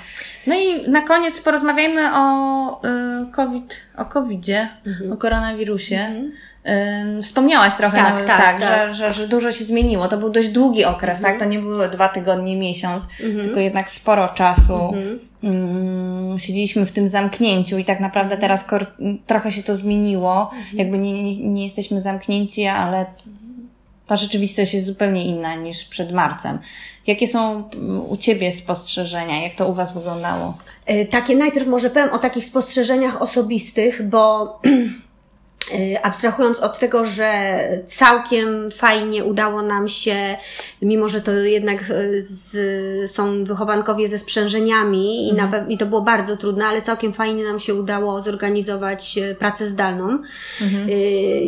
No 0.46 0.54
i 0.54 0.90
na 0.90 1.00
koniec 1.00 1.40
porozmawiajmy 1.40 2.14
o 2.14 2.80
y, 2.84 3.32
COVID, 3.32 3.82
o 3.96 4.04
COVIDzie, 4.04 4.68
mhm. 4.86 5.12
o 5.12 5.16
koronawirusie. 5.16 5.96
Mhm. 5.96 6.32
Wspomniałaś 7.22 7.74
trochę, 7.74 7.98
tak, 7.98 8.12
nawet, 8.12 8.26
tak, 8.26 8.38
tak, 8.38 8.60
tak. 8.60 8.94
Że, 8.94 8.94
że, 8.94 9.12
że, 9.12 9.28
dużo 9.28 9.52
się 9.52 9.64
zmieniło. 9.64 10.08
To 10.08 10.16
był 10.16 10.30
dość 10.30 10.48
długi 10.48 10.84
okres, 10.84 11.20
tak? 11.20 11.38
To 11.38 11.44
nie 11.44 11.58
były 11.58 11.88
dwa 11.88 12.08
tygodnie, 12.08 12.56
miesiąc, 12.56 13.08
tylko 13.16 13.60
jednak 13.60 13.90
sporo 13.90 14.28
czasu. 14.28 14.94
Siedzieliśmy 16.38 16.86
w 16.86 16.92
tym 16.92 17.08
zamknięciu 17.08 17.78
i 17.78 17.84
tak 17.84 18.00
naprawdę 18.00 18.36
teraz 18.36 18.64
trochę 19.26 19.52
się 19.52 19.62
to 19.62 19.76
zmieniło. 19.76 20.50
Jakby 20.72 20.98
nie, 20.98 21.22
nie, 21.22 21.48
nie 21.48 21.64
jesteśmy 21.64 22.00
zamknięci, 22.00 22.66
ale 22.66 23.06
ta 24.06 24.16
rzeczywistość 24.16 24.74
jest 24.74 24.86
zupełnie 24.86 25.26
inna 25.26 25.54
niż 25.54 25.84
przed 25.84 26.12
marcem. 26.12 26.58
Jakie 27.06 27.28
są 27.28 27.70
mm, 27.70 28.10
u 28.10 28.16
Ciebie 28.16 28.52
spostrzeżenia? 28.52 29.42
Jak 29.42 29.54
to 29.54 29.68
u 29.68 29.74
Was 29.74 29.94
wyglądało? 29.94 30.58
E, 30.86 31.06
takie 31.06 31.36
najpierw 31.36 31.66
może 31.66 31.90
powiem 31.90 32.12
o 32.12 32.18
takich 32.18 32.44
spostrzeżeniach 32.44 33.22
osobistych, 33.22 34.08
bo 34.08 34.60
abstrahując 36.02 36.60
od 36.60 36.78
tego, 36.78 37.04
że 37.04 37.58
całkiem 37.86 38.70
fajnie 38.70 39.24
udało 39.24 39.62
nam 39.62 39.88
się, 39.88 40.36
mimo 40.82 41.08
że 41.08 41.20
to 41.20 41.32
jednak 41.32 41.90
y, 41.90 42.22
z, 42.22 43.10
są 43.10 43.44
wychowankowie 43.44 44.08
ze 44.08 44.18
sprzężeniami 44.18 45.28
i, 45.28 45.32
na, 45.32 45.44
mhm. 45.44 45.70
i 45.70 45.78
to 45.78 45.86
było 45.86 46.00
bardzo 46.00 46.36
trudne, 46.36 46.66
ale 46.66 46.82
całkiem 46.82 47.12
fajnie 47.12 47.44
nam 47.44 47.60
się 47.60 47.74
udało 47.74 48.20
zorganizować 48.20 49.18
y, 49.18 49.34
pracę 49.34 49.68
zdalną, 49.68 50.18
mhm. 50.60 50.88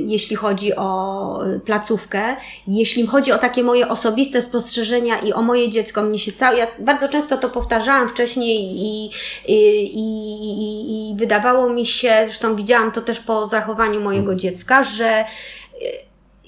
jeśli 0.07 0.37
chodzi 0.37 0.77
o 0.77 1.41
placówkę. 1.65 2.37
Jeśli 2.69 3.07
chodzi 3.07 3.33
o 3.33 3.39
takie 3.39 3.63
moje 3.63 3.89
osobiste 3.89 4.43
spostrzeżenia 4.43 5.19
i 5.19 5.33
o 5.33 5.43
moje 5.43 5.69
dziecko, 5.69 6.03
mnie 6.03 6.19
się 6.19 6.33
cały, 6.33 6.59
ja 6.59 6.67
bardzo 6.79 7.09
często 7.09 7.37
to 7.37 7.49
powtarzałam 7.49 8.09
wcześniej 8.09 8.75
i, 8.77 9.11
i, 9.47 9.83
i, 9.95 11.11
i 11.13 11.17
wydawało 11.17 11.71
mi 11.71 11.87
się, 11.87 12.23
zresztą 12.25 12.57
widziałam 12.57 12.93
to 12.93 13.03
też 13.03 13.21
po 13.21 13.49
zachowaniu 13.49 14.06
mojego 14.07 14.35
dziecka, 14.35 14.83
że 14.83 15.07
e, 15.07 15.27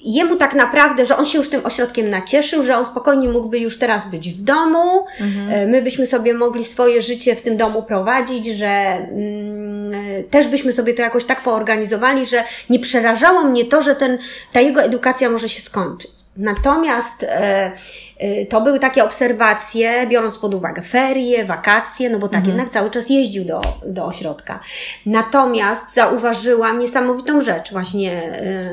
jemu 0.03 0.35
tak 0.35 0.53
naprawdę, 0.53 1.05
że 1.05 1.17
on 1.17 1.25
się 1.25 1.37
już 1.37 1.49
tym 1.49 1.65
ośrodkiem 1.65 2.09
nacieszył, 2.09 2.63
że 2.63 2.77
on 2.77 2.85
spokojnie 2.85 3.29
mógłby 3.29 3.59
już 3.59 3.79
teraz 3.79 4.09
być 4.11 4.29
w 4.29 4.41
domu, 4.41 5.05
mhm. 5.19 5.49
E, 5.49 5.67
my 5.67 5.81
byśmy 5.81 6.07
sobie 6.07 6.33
mogli 6.33 6.63
swoje 6.63 7.01
życie 7.01 7.35
w 7.35 7.41
tym 7.41 7.57
domu 7.57 7.83
prowadzić, 7.83 8.45
że 8.45 8.67
mm, 8.67 9.93
e, 9.93 10.23
też 10.23 10.47
byśmy 10.47 10.73
sobie 10.73 10.93
to 10.93 11.01
jakoś 11.01 11.25
tak 11.25 11.43
poorganizowali, 11.43 12.25
że 12.25 12.43
nie 12.69 12.79
przerażało 12.79 13.43
mnie 13.43 13.65
to, 13.65 13.81
że 13.81 13.95
ten, 13.95 14.17
ta 14.53 14.61
jego 14.61 14.81
edukacja 14.81 15.29
może 15.29 15.49
się 15.49 15.61
skończyć. 15.61 16.18
Natomiast 16.39 17.23
e, 17.23 17.71
e, 18.17 18.45
to 18.45 18.61
były 18.61 18.79
takie 18.79 19.03
obserwacje, 19.03 20.07
biorąc 20.07 20.37
pod 20.37 20.53
uwagę 20.53 20.81
ferie, 20.81 21.45
wakacje, 21.45 22.09
no 22.09 22.19
bo 22.19 22.27
tak 22.27 22.37
mhm. 22.37 22.57
jednak 22.57 22.73
cały 22.73 22.91
czas 22.91 23.09
jeździł 23.09 23.45
do, 23.45 23.61
do 23.85 24.05
ośrodka. 24.05 24.59
Natomiast 25.05 25.93
zauważyłam 25.93 26.79
niesamowitą 26.79 27.41
rzecz 27.41 27.71
właśnie 27.71 28.23
e, 28.23 28.69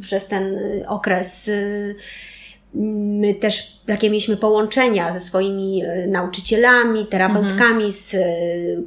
przez 0.00 0.26
ten 0.26 0.58
okres 0.86 1.50
My 2.74 3.34
też 3.34 3.80
takie 3.86 4.10
mieliśmy 4.10 4.36
połączenia 4.36 5.12
ze 5.12 5.20
swoimi 5.20 5.82
e, 5.84 6.06
nauczycielami, 6.06 7.06
terapeutkami, 7.06 7.84
mhm. 7.84 7.92
z 7.92 8.14
e, 8.14 8.18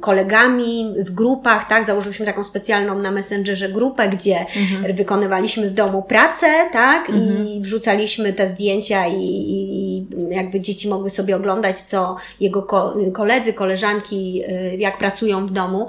kolegami 0.00 0.94
w 0.98 1.10
grupach, 1.10 1.68
tak? 1.68 1.84
Założyliśmy 1.84 2.26
taką 2.26 2.44
specjalną 2.44 2.98
na 2.98 3.10
Messengerze 3.10 3.68
grupę, 3.68 4.08
gdzie 4.08 4.38
mhm. 4.56 4.96
wykonywaliśmy 4.96 5.70
w 5.70 5.74
domu 5.74 6.02
pracę, 6.02 6.46
tak? 6.72 7.10
Mhm. 7.10 7.48
I 7.48 7.60
wrzucaliśmy 7.60 8.32
te 8.32 8.48
zdjęcia 8.48 9.06
i, 9.06 9.20
i, 9.20 10.06
jakby 10.30 10.60
dzieci 10.60 10.88
mogły 10.88 11.10
sobie 11.10 11.36
oglądać, 11.36 11.80
co 11.80 12.16
jego 12.40 12.66
koledzy, 13.12 13.52
koleżanki, 13.52 14.42
e, 14.46 14.76
jak 14.76 14.98
pracują 14.98 15.46
w 15.46 15.50
domu. 15.52 15.88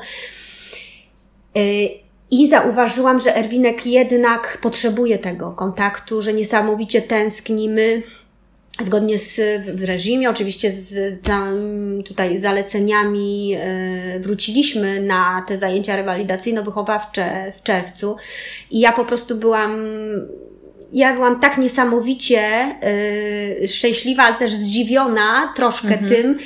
I 2.33 2.47
zauważyłam, 2.47 3.19
że 3.19 3.35
Erwinek 3.35 3.85
jednak 3.85 4.57
potrzebuje 4.61 5.19
tego 5.19 5.51
kontaktu, 5.51 6.21
że 6.21 6.33
niesamowicie 6.33 7.01
tęsknimy 7.01 8.03
zgodnie 8.79 9.19
z 9.19 9.41
w 9.75 9.83
reżimie, 9.83 10.29
oczywiście 10.29 10.71
z 10.71 11.21
tam, 11.23 11.53
tutaj 12.05 12.39
zaleceniami 12.39 13.55
e, 13.55 14.19
wróciliśmy 14.19 15.01
na 15.01 15.45
te 15.47 15.57
zajęcia 15.57 15.97
rewalidacyjno-wychowawcze 15.97 17.51
w 17.57 17.63
czerwcu. 17.63 18.15
I 18.71 18.79
ja 18.79 18.91
po 18.91 19.05
prostu 19.05 19.35
byłam 19.35 19.85
ja 20.93 21.13
byłam 21.13 21.39
tak 21.39 21.57
niesamowicie 21.57 22.75
y, 23.63 23.67
szczęśliwa, 23.67 24.23
ale 24.23 24.35
też 24.35 24.51
zdziwiona 24.51 25.53
troszkę 25.55 25.93
mhm. 25.99 26.09
tym, 26.09 26.37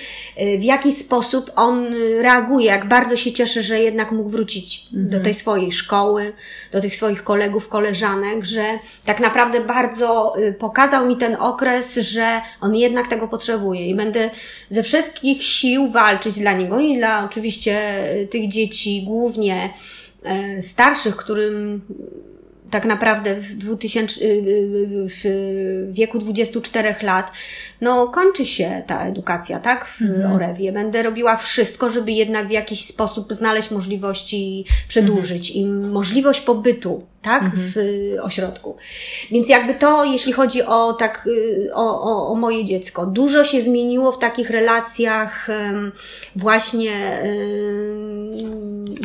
y, 0.42 0.58
w 0.58 0.64
jaki 0.64 0.92
sposób 0.92 1.52
on 1.56 1.94
reaguje, 2.22 2.66
jak 2.66 2.88
bardzo 2.88 3.16
się 3.16 3.32
cieszy, 3.32 3.64
że 3.64 3.80
jednak 3.80 4.12
mógł 4.12 4.30
wrócić 4.30 4.88
mhm. 4.94 5.10
do 5.10 5.20
tej 5.24 5.34
swojej 5.34 5.72
szkoły, 5.72 6.34
do 6.72 6.82
tych 6.82 6.96
swoich 6.96 7.24
kolegów, 7.24 7.68
koleżanek, 7.68 8.46
że 8.46 8.64
tak 9.06 9.20
naprawdę 9.20 9.62
bardzo 9.62 10.34
y, 10.40 10.54
pokazał 10.54 11.08
mi 11.08 11.18
ten 11.18 11.36
okres, 11.36 11.96
że 11.96 12.42
on 12.62 12.76
jednak 12.76 13.08
tego 13.08 13.28
potrzebuje 13.28 13.90
i 13.90 13.96
będę 13.96 14.30
ze 14.70 14.84
wszystkich 14.84 15.44
sił 15.44 15.92
walczyć 15.92 16.40
dla 16.40 16.54
niego 16.54 16.80
i 16.80 16.98
dla 16.98 17.26
oczywiście 17.26 18.04
y, 18.16 18.28
tych 18.28 18.48
dzieci, 18.48 19.04
głównie 19.08 19.70
y, 20.58 20.62
starszych, 20.62 21.16
którym 21.16 21.82
tak 22.72 22.86
naprawdę 22.86 23.36
w, 23.36 23.56
2000, 23.56 24.22
y, 24.22 24.26
y, 24.26 25.08
w 25.08 25.94
wieku 25.94 26.20
24 26.20 26.96
lat, 27.02 27.32
no 27.82 28.08
kończy 28.08 28.46
się 28.46 28.84
ta 28.88 29.06
edukacja, 29.06 29.60
tak, 29.60 29.86
w 29.86 30.02
mhm. 30.02 30.32
Orewie. 30.32 30.72
Będę 30.72 31.04
robiła 31.04 31.38
wszystko, 31.38 31.90
żeby 31.90 32.12
jednak 32.12 32.48
w 32.48 32.52
jakiś 32.52 32.86
sposób 32.86 33.34
znaleźć 33.34 33.72
możliwości 33.72 34.66
przedłużyć 34.88 35.50
mhm. 35.50 35.66
im 35.66 35.92
możliwość 35.92 36.42
pobytu, 36.42 37.04
tak, 37.22 37.44
mhm. 37.44 37.64
w 37.66 37.76
ośrodku. 38.22 38.78
Więc 39.32 39.50
jakby 39.50 39.74
to, 39.74 40.06
jeśli 40.06 40.34
chodzi 40.34 40.64
o 40.64 40.94
tak, 40.94 41.28
y, 41.28 41.70
o, 41.74 42.02
o, 42.02 42.32
o 42.32 42.36
moje 42.36 42.66
dziecko, 42.66 43.06
dużo 43.06 43.44
się 43.44 43.62
zmieniło 43.62 44.12
w 44.12 44.20
takich 44.20 44.50
relacjach 44.50 45.48
właśnie 46.36 47.22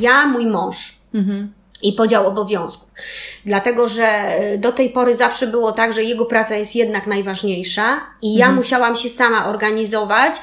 ja, 0.00 0.26
mój 0.26 0.46
mąż. 0.46 0.98
Mhm 1.14 1.61
i 1.82 1.92
podział 1.92 2.26
obowiązków. 2.26 2.92
Dlatego, 3.44 3.88
że 3.88 4.04
e, 4.04 4.58
do 4.58 4.72
tej 4.72 4.90
pory 4.90 5.14
zawsze 5.14 5.46
było 5.46 5.72
tak, 5.72 5.92
że 5.92 6.02
jego 6.02 6.24
praca 6.24 6.56
jest 6.56 6.76
jednak 6.76 7.06
najważniejsza 7.06 8.00
i 8.22 8.34
ja 8.34 8.44
mhm. 8.44 8.56
musiałam 8.56 8.96
się 8.96 9.08
sama 9.08 9.46
organizować 9.46 10.34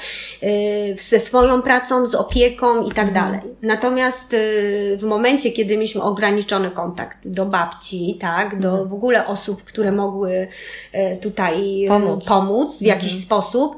yy, 0.42 0.50
ze 0.98 1.20
swoją 1.20 1.62
pracą, 1.62 2.08
z 2.08 2.16
opieką 2.16 2.88
i 2.88 2.92
tak 2.92 3.08
mhm. 3.08 3.14
dalej. 3.14 3.56
Natomiast 3.62 4.34
yy, 4.34 4.98
w 4.98 5.04
momencie, 5.04 5.52
kiedy 5.52 5.78
mieliśmy 5.78 6.02
ograniczony 6.02 6.72
kontakt 6.72 7.28
do 7.28 7.46
babci, 7.46 8.18
tak, 8.22 8.60
do 8.60 8.70
mhm. 8.70 8.90
w 8.90 8.94
ogóle 8.94 9.28
osób, 9.28 9.64
które 9.64 9.92
mogły 9.92 10.48
yy, 10.94 11.18
tutaj 11.18 11.86
pomóc, 11.88 12.26
pomóc 12.26 12.80
w 12.80 12.86
jakiś 12.86 13.12
mhm. 13.12 13.22
sposób, 13.22 13.78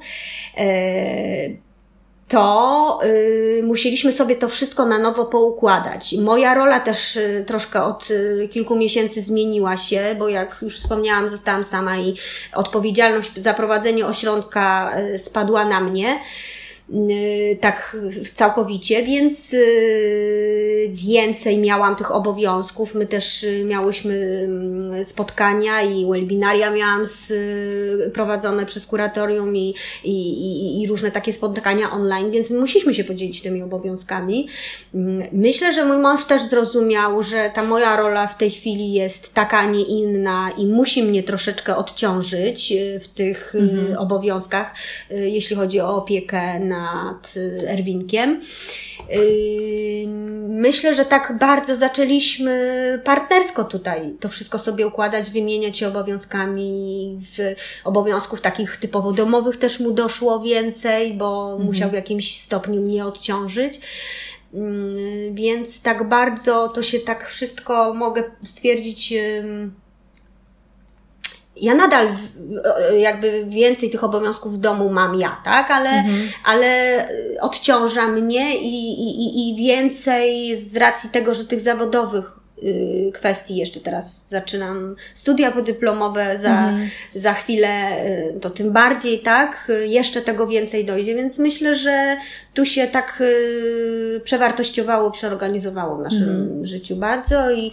to 2.31 2.99
y, 3.05 3.61
musieliśmy 3.63 4.13
sobie 4.13 4.35
to 4.35 4.49
wszystko 4.49 4.85
na 4.85 4.99
nowo 4.99 5.25
poukładać. 5.25 6.15
Moja 6.21 6.53
rola 6.53 6.79
też 6.79 7.15
y, 7.15 7.43
troszkę 7.47 7.83
od 7.83 8.11
y, 8.11 8.49
kilku 8.51 8.75
miesięcy 8.75 9.21
zmieniła 9.21 9.77
się, 9.77 10.15
bo 10.19 10.29
jak 10.29 10.57
już 10.61 10.79
wspomniałam, 10.79 11.29
zostałam 11.29 11.63
sama 11.63 11.97
i 11.97 12.15
odpowiedzialność 12.53 13.31
za 13.37 13.53
prowadzenie 13.53 14.05
ośrodka 14.05 14.91
y, 14.99 15.19
spadła 15.19 15.65
na 15.65 15.81
mnie. 15.81 16.19
Y, 16.93 17.57
tak 17.61 17.97
całkowicie, 18.33 19.03
więc 19.03 19.53
y, 19.53 20.89
więcej 20.93 21.57
miałam 21.57 21.95
tych 21.95 22.11
obowiązków. 22.11 22.95
My 22.95 23.07
też 23.07 23.43
y, 23.43 23.65
miałyśmy 23.65 24.41
mm, 24.45 25.03
spotkania 25.03 25.81
i 25.81 26.05
webinaria 26.05 26.71
miałam 26.71 27.05
z, 27.05 27.33
prowadzone 28.13 28.65
przez 28.65 28.85
kuratorium 28.85 29.55
i, 29.55 29.75
i, 30.03 30.81
i 30.81 30.87
różne 30.87 31.11
takie 31.11 31.33
spotkania 31.33 31.91
online, 31.91 32.31
więc 32.31 32.49
musieliśmy 32.49 32.93
się 32.93 33.03
podzielić 33.03 33.41
tymi 33.41 33.61
obowiązkami. 33.61 34.47
Mm, 34.93 35.27
myślę, 35.31 35.73
że 35.73 35.85
mój 35.85 35.97
mąż 35.97 36.25
też 36.25 36.41
zrozumiał, 36.41 37.23
że 37.23 37.51
ta 37.55 37.63
moja 37.63 37.97
rola 37.97 38.27
w 38.27 38.37
tej 38.37 38.51
chwili 38.51 38.93
jest 38.93 39.33
taka, 39.33 39.57
a 39.57 39.65
nie 39.65 39.83
inna 39.83 40.49
i 40.57 40.65
musi 40.65 41.03
mnie 41.03 41.23
troszeczkę 41.23 41.75
odciążyć 41.75 42.73
w 43.01 43.07
tych 43.07 43.55
mhm. 43.55 43.97
obowiązkach, 43.97 44.73
jeśli 45.09 45.55
chodzi 45.55 45.79
o 45.79 45.95
opiekę 45.95 46.59
na 46.59 46.80
nad 46.81 47.33
Erwinkiem. 47.67 48.41
Myślę, 50.47 50.95
że 50.95 51.05
tak 51.05 51.37
bardzo 51.39 51.77
zaczęliśmy 51.77 53.01
partnersko 53.03 53.63
tutaj 53.63 54.15
to 54.19 54.29
wszystko 54.29 54.59
sobie 54.59 54.87
układać, 54.87 55.31
wymieniać 55.31 55.77
się 55.77 55.87
obowiązkami. 55.87 57.19
W 57.37 57.55
obowiązków 57.83 58.41
takich 58.41 58.77
typowo 58.77 59.11
domowych 59.11 59.57
też 59.57 59.79
mu 59.79 59.91
doszło 59.91 60.39
więcej, 60.39 61.13
bo 61.13 61.49
mhm. 61.51 61.67
musiał 61.67 61.89
w 61.89 61.93
jakimś 61.93 62.41
stopniu 62.41 62.81
mnie 62.81 63.05
odciążyć. 63.05 63.79
Więc 65.31 65.81
tak 65.81 66.09
bardzo 66.09 66.69
to 66.69 66.83
się 66.83 66.99
tak 66.99 67.29
wszystko 67.29 67.93
mogę 67.93 68.23
stwierdzić 68.43 69.13
ja 71.55 71.75
nadal 71.75 72.09
jakby 72.97 73.45
więcej 73.47 73.89
tych 73.89 74.03
obowiązków 74.03 74.53
w 74.53 74.57
domu 74.57 74.89
mam 74.89 75.15
ja, 75.15 75.41
tak? 75.45 75.71
Ale, 75.71 75.89
mhm. 75.89 76.21
ale 76.45 77.07
odciąża 77.41 78.07
mnie 78.07 78.57
i, 78.57 78.91
i, 78.91 79.49
i 79.49 79.55
więcej 79.55 80.55
z 80.55 80.77
racji 80.77 81.09
tego, 81.09 81.33
że 81.33 81.45
tych 81.45 81.61
zawodowych 81.61 82.41
Y, 82.63 83.11
kwestii. 83.13 83.55
Jeszcze 83.55 83.79
teraz 83.79 84.29
zaczynam 84.29 84.95
studia 85.13 85.51
podyplomowe, 85.51 86.37
za, 86.37 86.49
mhm. 86.49 86.89
za 87.15 87.33
chwilę 87.33 88.05
y, 88.05 88.39
to 88.41 88.49
tym 88.49 88.71
bardziej, 88.71 89.19
tak? 89.19 89.67
Y, 89.69 89.87
jeszcze 89.87 90.21
tego 90.21 90.47
więcej 90.47 90.85
dojdzie, 90.85 91.15
więc 91.15 91.39
myślę, 91.39 91.75
że 91.75 92.17
tu 92.53 92.65
się 92.65 92.87
tak 92.87 93.23
przewartościowało, 94.23 95.11
przeorganizowało 95.11 95.97
w 95.97 96.01
naszym 96.01 96.29
mhm. 96.29 96.65
życiu 96.65 96.95
bardzo 96.95 97.51
i, 97.51 97.71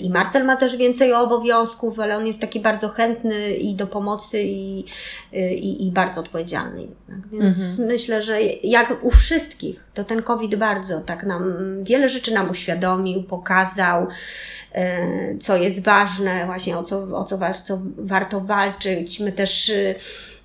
i 0.00 0.10
Marcel 0.10 0.44
ma 0.44 0.56
też 0.56 0.76
więcej 0.76 1.12
obowiązków, 1.12 2.00
ale 2.00 2.16
on 2.16 2.26
jest 2.26 2.40
taki 2.40 2.60
bardzo 2.60 2.88
chętny 2.88 3.54
i 3.54 3.74
do 3.74 3.86
pomocy 3.86 4.42
i, 4.42 4.84
i, 5.32 5.86
i 5.86 5.90
bardzo 5.90 6.20
odpowiedzialny. 6.20 6.86
Więc 7.32 7.58
mhm. 7.58 7.88
myślę, 7.88 8.22
że 8.22 8.42
jak 8.62 9.04
u 9.04 9.10
wszystkich, 9.10 9.84
to 9.94 10.04
ten 10.04 10.22
COVID 10.22 10.54
bardzo 10.54 11.00
tak 11.00 11.24
nam, 11.24 11.54
wiele 11.84 12.08
rzeczy 12.08 12.34
nam 12.34 12.50
uświadomił, 12.50 13.22
pokazał, 13.22 14.06
E, 14.74 15.38
co 15.38 15.56
jest 15.56 15.84
ważne, 15.84 16.46
właśnie 16.46 16.78
o 16.78 16.82
co, 16.82 17.02
o 17.02 17.24
co, 17.24 17.38
co 17.64 17.78
warto 17.96 18.40
walczyć. 18.40 19.20
My 19.20 19.32
też 19.32 19.68
y, 19.68 19.94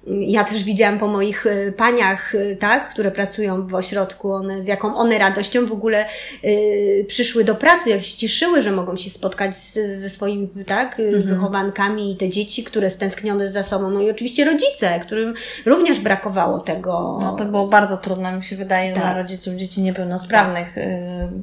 ja 0.08 0.44
też 0.44 0.64
widziałam 0.64 1.00
po 1.00 1.08
moich 1.08 1.46
y, 1.46 1.74
paniach, 1.78 2.36
y, 2.36 2.58
tak, 2.60 2.90
które 2.90 3.12
pracują 3.12 3.68
w 3.68 3.76
ośrodku, 3.76 4.34
one, 4.34 4.64
z 4.64 4.68
jaką 4.68 4.96
one 4.96 5.18
radością 5.18 5.66
w 5.66 5.72
ogóle 5.72 6.06
y, 6.44 7.06
przyszły 7.08 7.44
do 7.44 7.56
pracy, 7.56 7.90
jak 7.90 8.04
się 8.04 8.18
cieszyły, 8.18 8.62
że 8.62 8.72
mogą 8.72 8.98
się 8.98 9.10
spotkać 9.10 9.56
z, 9.56 9.74
ze 10.00 10.10
swoimi, 10.10 10.50
tak, 10.68 11.00
mhm. 11.00 11.24
wychowankami 11.24 12.12
i 12.12 12.18
te 12.18 12.30
dzieci, 12.30 12.64
które 12.64 12.92
stęsknione 12.92 13.52
za 13.52 13.64
sobą. 13.64 13.90
No 13.90 14.02
i 14.02 14.12
oczywiście 14.12 14.46
rodzice, 14.46 15.00
którym 15.00 15.34
również 15.66 16.00
brakowało 16.00 16.60
tego. 16.60 17.20
No 17.22 17.36
to 17.36 17.46
było 17.46 17.68
bardzo 17.68 17.98
trudne, 17.98 18.38
mi 18.38 18.44
się 18.44 18.56
wydaje, 18.56 18.94
tak. 18.94 19.04
dla 19.04 19.18
rodziców 19.22 19.54
dzieci 19.54 19.82
niepełnosprawnych. 19.82 20.76
Tak. 20.76 20.84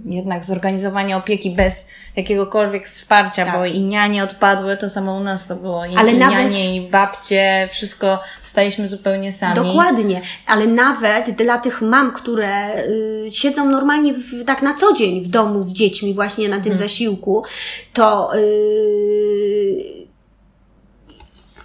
Jednak 0.05 0.45
zorganizowanie 0.45 1.17
opieki 1.17 1.51
bez 1.51 1.87
jakiegokolwiek 2.17 2.87
wsparcia, 2.87 3.45
tak. 3.45 3.55
bo 3.55 3.65
i 3.65 3.81
nianie 3.81 4.25
odpadły, 4.25 4.77
to 4.77 4.91
samo 4.91 5.15
u 5.15 5.21
nas 5.21 5.47
to 5.47 5.57
było. 5.57 5.85
I, 5.85 5.97
Ale 5.97 6.13
i 6.13 6.19
nawet... 6.19 6.39
nianie, 6.39 6.77
i 6.77 6.91
babcie, 6.91 7.69
wszystko 7.73 8.21
staliśmy 8.43 8.89
zupełnie 8.89 9.33
sami. 9.33 9.55
Dokładnie, 9.55 10.21
ale 10.47 10.67
nawet 10.67 11.31
dla 11.31 11.59
tych 11.59 11.83
mam, 11.83 12.13
które 12.13 12.79
y, 12.87 13.29
siedzą 13.31 13.71
normalnie 13.71 14.15
w, 14.15 14.45
tak 14.45 14.63
na 14.63 14.75
co 14.75 14.93
dzień 14.93 15.25
w 15.25 15.29
domu 15.29 15.63
z 15.63 15.73
dziećmi 15.73 16.15
właśnie 16.15 16.49
na 16.49 16.57
tym 16.57 16.65
hmm. 16.65 16.79
zasiłku, 16.79 17.45
to 17.93 18.37
y, 18.37 20.06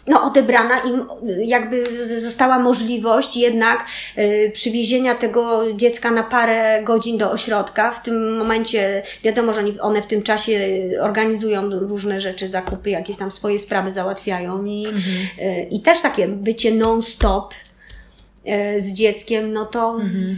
no, 0.07 0.23
odebrana 0.23 0.79
im 0.79 1.05
jakby 1.45 1.83
została 2.21 2.59
możliwość 2.59 3.37
jednak 3.37 3.85
y, 4.17 4.51
przywiezienia 4.53 5.15
tego 5.15 5.73
dziecka 5.73 6.11
na 6.11 6.23
parę 6.23 6.83
godzin 6.83 7.17
do 7.17 7.31
ośrodka. 7.31 7.91
W 7.91 8.03
tym 8.03 8.37
momencie 8.37 9.03
wiadomo, 9.23 9.53
że 9.53 9.61
one 9.79 10.01
w 10.01 10.07
tym 10.07 10.23
czasie 10.23 10.59
organizują 11.01 11.69
różne 11.69 12.21
rzeczy, 12.21 12.49
zakupy, 12.49 12.89
jakieś 12.89 13.17
tam 13.17 13.31
swoje 13.31 13.59
sprawy 13.59 13.91
załatwiają 13.91 14.65
i, 14.65 14.85
mhm. 14.85 15.03
y, 15.39 15.67
i 15.71 15.81
też 15.81 16.01
takie 16.01 16.27
bycie 16.27 16.71
non-stop 16.71 17.53
y, 17.53 18.81
z 18.81 18.93
dzieckiem, 18.93 19.53
no 19.53 19.65
to 19.65 19.95
mhm. 19.95 20.37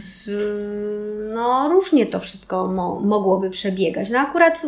no 1.34 1.68
różnie 1.68 2.06
to 2.06 2.20
wszystko 2.20 2.66
mo 2.66 3.00
mogłoby 3.00 3.50
przebiegać. 3.50 4.10
No 4.10 4.18
akurat 4.18 4.62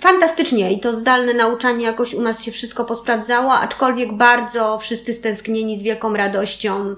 fantastycznie 0.00 0.72
i 0.72 0.80
to 0.80 0.92
zdalne 0.92 1.34
nauczanie 1.34 1.84
jakoś 1.84 2.14
u 2.14 2.22
nas 2.22 2.44
się 2.44 2.52
wszystko 2.52 2.84
posprawdzało, 2.84 3.52
aczkolwiek 3.52 4.12
bardzo 4.12 4.78
wszyscy 4.78 5.12
stęsknieni 5.12 5.76
z 5.76 5.82
wielką 5.82 6.16
radością. 6.16 6.94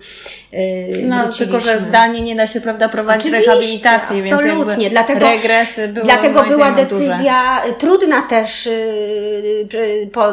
Yy, 0.52 0.58
no, 1.02 1.32
tylko 1.32 1.60
że 1.60 1.78
zdalnie 1.78 2.20
nie 2.20 2.36
da 2.36 2.46
się, 2.46 2.60
prawda, 2.60 2.88
prowadzić 2.88 3.26
Oczywiście, 3.26 3.50
rehabilitacji, 3.50 4.32
absolutnie. 4.32 4.76
więc 4.76 4.92
dlatego, 4.92 5.20
regresy 5.20 5.88
były 5.88 6.04
Dlatego 6.04 6.44
była 6.44 6.70
decyzja 6.72 7.62
duże. 7.64 7.74
trudna 7.78 8.22
też 8.22 8.66
yy, 8.66 10.06
po, 10.12 10.24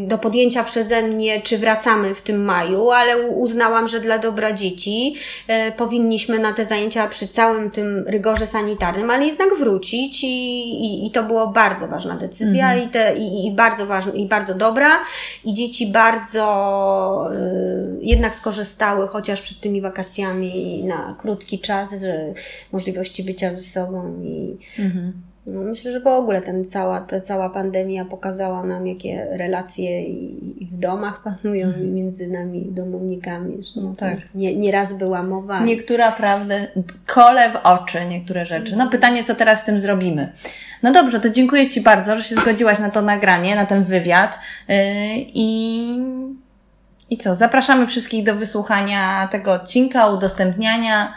do 0.00 0.18
podjęcia 0.18 0.64
przeze 0.64 1.02
mnie, 1.02 1.42
czy 1.42 1.58
wracamy 1.58 2.14
w 2.14 2.22
tym 2.22 2.44
maju, 2.44 2.90
ale 2.90 3.18
uznałam, 3.18 3.88
że 3.88 4.00
dla 4.00 4.18
dobra 4.18 4.52
dzieci 4.52 5.14
yy, 5.48 5.72
powinniśmy 5.76 6.38
na 6.38 6.52
te 6.52 6.64
zajęcia 6.64 7.08
przy 7.08 7.28
całym 7.28 7.70
tym 7.70 8.04
rygorze 8.08 8.46
sanitarnym, 8.46 9.10
ale 9.10 9.26
jednak 9.26 9.48
wrócić 9.58 10.24
i, 10.24 10.62
i, 10.84 11.06
i 11.06 11.10
to 11.10 11.22
było 11.22 11.51
bardzo 11.52 11.88
ważna 11.88 12.16
decyzja 12.16 12.72
mhm. 12.72 12.88
i, 12.88 12.92
te, 12.92 13.16
i, 13.16 13.46
i, 13.46 13.52
bardzo 13.52 13.86
ważna, 13.86 14.12
i 14.12 14.26
bardzo 14.26 14.54
dobra. 14.54 15.00
I 15.44 15.54
dzieci 15.54 15.92
bardzo 15.92 17.30
y, 17.34 17.98
jednak 18.00 18.34
skorzystały, 18.34 19.08
chociaż 19.08 19.40
przed 19.40 19.60
tymi 19.60 19.80
wakacjami 19.80 20.84
na 20.84 21.14
krótki 21.18 21.58
czas, 21.58 21.90
z 21.90 22.36
możliwości 22.72 23.24
bycia 23.24 23.52
ze 23.52 23.62
sobą 23.62 24.22
i 24.22 24.58
mhm. 24.78 25.12
Myślę, 25.46 25.92
że 25.92 26.00
w 26.00 26.06
ogóle 26.06 26.42
ten 26.42 26.64
cała, 26.64 27.00
ta 27.00 27.20
cała 27.20 27.50
pandemia 27.50 28.04
pokazała 28.04 28.62
nam, 28.62 28.86
jakie 28.86 29.26
relacje 29.30 30.04
i, 30.04 30.62
i 30.62 30.66
w 30.66 30.78
domach 30.78 31.22
panują 31.22 31.66
mhm. 31.66 31.94
między 31.94 32.28
nami 32.28 32.66
domownikami. 32.70 33.54
Zresztą 33.56 33.80
no 33.80 33.94
tak. 33.96 34.18
nie, 34.34 34.56
nieraz 34.56 34.92
była 34.92 35.22
mowa. 35.22 35.60
Niektóra 35.60 36.12
prawda, 36.12 36.54
kole 37.06 37.50
w 37.50 37.56
oczy, 37.56 37.98
niektóre 38.08 38.46
rzeczy. 38.46 38.76
No 38.76 38.90
pytanie, 38.90 39.24
co 39.24 39.34
teraz 39.34 39.60
z 39.60 39.64
tym 39.64 39.78
zrobimy? 39.78 40.32
No 40.82 40.92
dobrze, 40.92 41.20
to 41.20 41.30
dziękuję 41.30 41.68
Ci 41.68 41.80
bardzo, 41.80 42.16
że 42.16 42.22
się 42.22 42.34
zgodziłaś 42.34 42.78
na 42.78 42.90
to 42.90 43.02
nagranie, 43.02 43.56
na 43.56 43.66
ten 43.66 43.84
wywiad 43.84 44.38
yy, 44.68 44.76
i 45.16 46.02
i 47.12 47.16
co? 47.16 47.34
Zapraszamy 47.34 47.86
wszystkich 47.86 48.24
do 48.24 48.34
wysłuchania 48.34 49.28
tego 49.32 49.52
odcinka, 49.52 50.06
udostępniania 50.06 51.12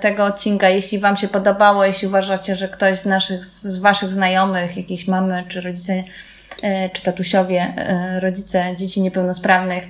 tego 0.00 0.24
odcinka. 0.24 0.68
Jeśli 0.68 0.98
Wam 0.98 1.16
się 1.16 1.28
podobało, 1.28 1.84
jeśli 1.84 2.08
uważacie, 2.08 2.56
że 2.56 2.68
ktoś 2.68 2.98
z 2.98 3.06
naszych, 3.06 3.44
z 3.44 3.76
Waszych 3.78 4.12
znajomych, 4.12 4.76
jakieś 4.76 5.08
mamy 5.08 5.44
czy 5.48 5.60
rodzice, 5.60 5.92
y, 5.94 6.04
czy 6.92 7.02
tatusiowie, 7.02 7.74
y, 8.16 8.20
rodzice 8.20 8.64
dzieci 8.76 9.00
niepełnosprawnych, 9.00 9.84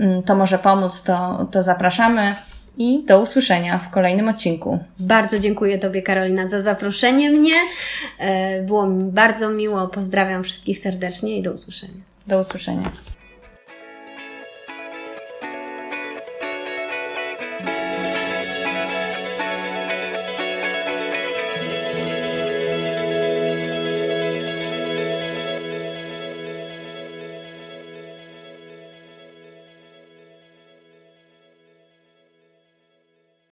mm, 0.00 0.22
to 0.22 0.34
może 0.36 0.58
pomóc, 0.58 1.02
to, 1.02 1.48
to 1.50 1.62
zapraszamy. 1.62 2.34
I 2.78 3.04
do 3.06 3.20
usłyszenia 3.20 3.78
w 3.78 3.90
kolejnym 3.90 4.28
odcinku. 4.28 4.78
Bardzo 4.98 5.38
dziękuję 5.38 5.78
Tobie, 5.78 6.02
Karolina, 6.02 6.48
za 6.48 6.60
zaproszenie 6.60 7.30
mnie. 7.30 7.54
Było 8.62 8.86
mi 8.86 9.12
bardzo 9.12 9.50
miło. 9.50 9.88
Pozdrawiam 9.88 10.44
wszystkich 10.44 10.78
serdecznie 10.78 11.38
i 11.38 11.42
do 11.42 11.52
usłyszenia. 11.52 12.00
Do 12.26 12.40
usłyszenia. 12.40 12.92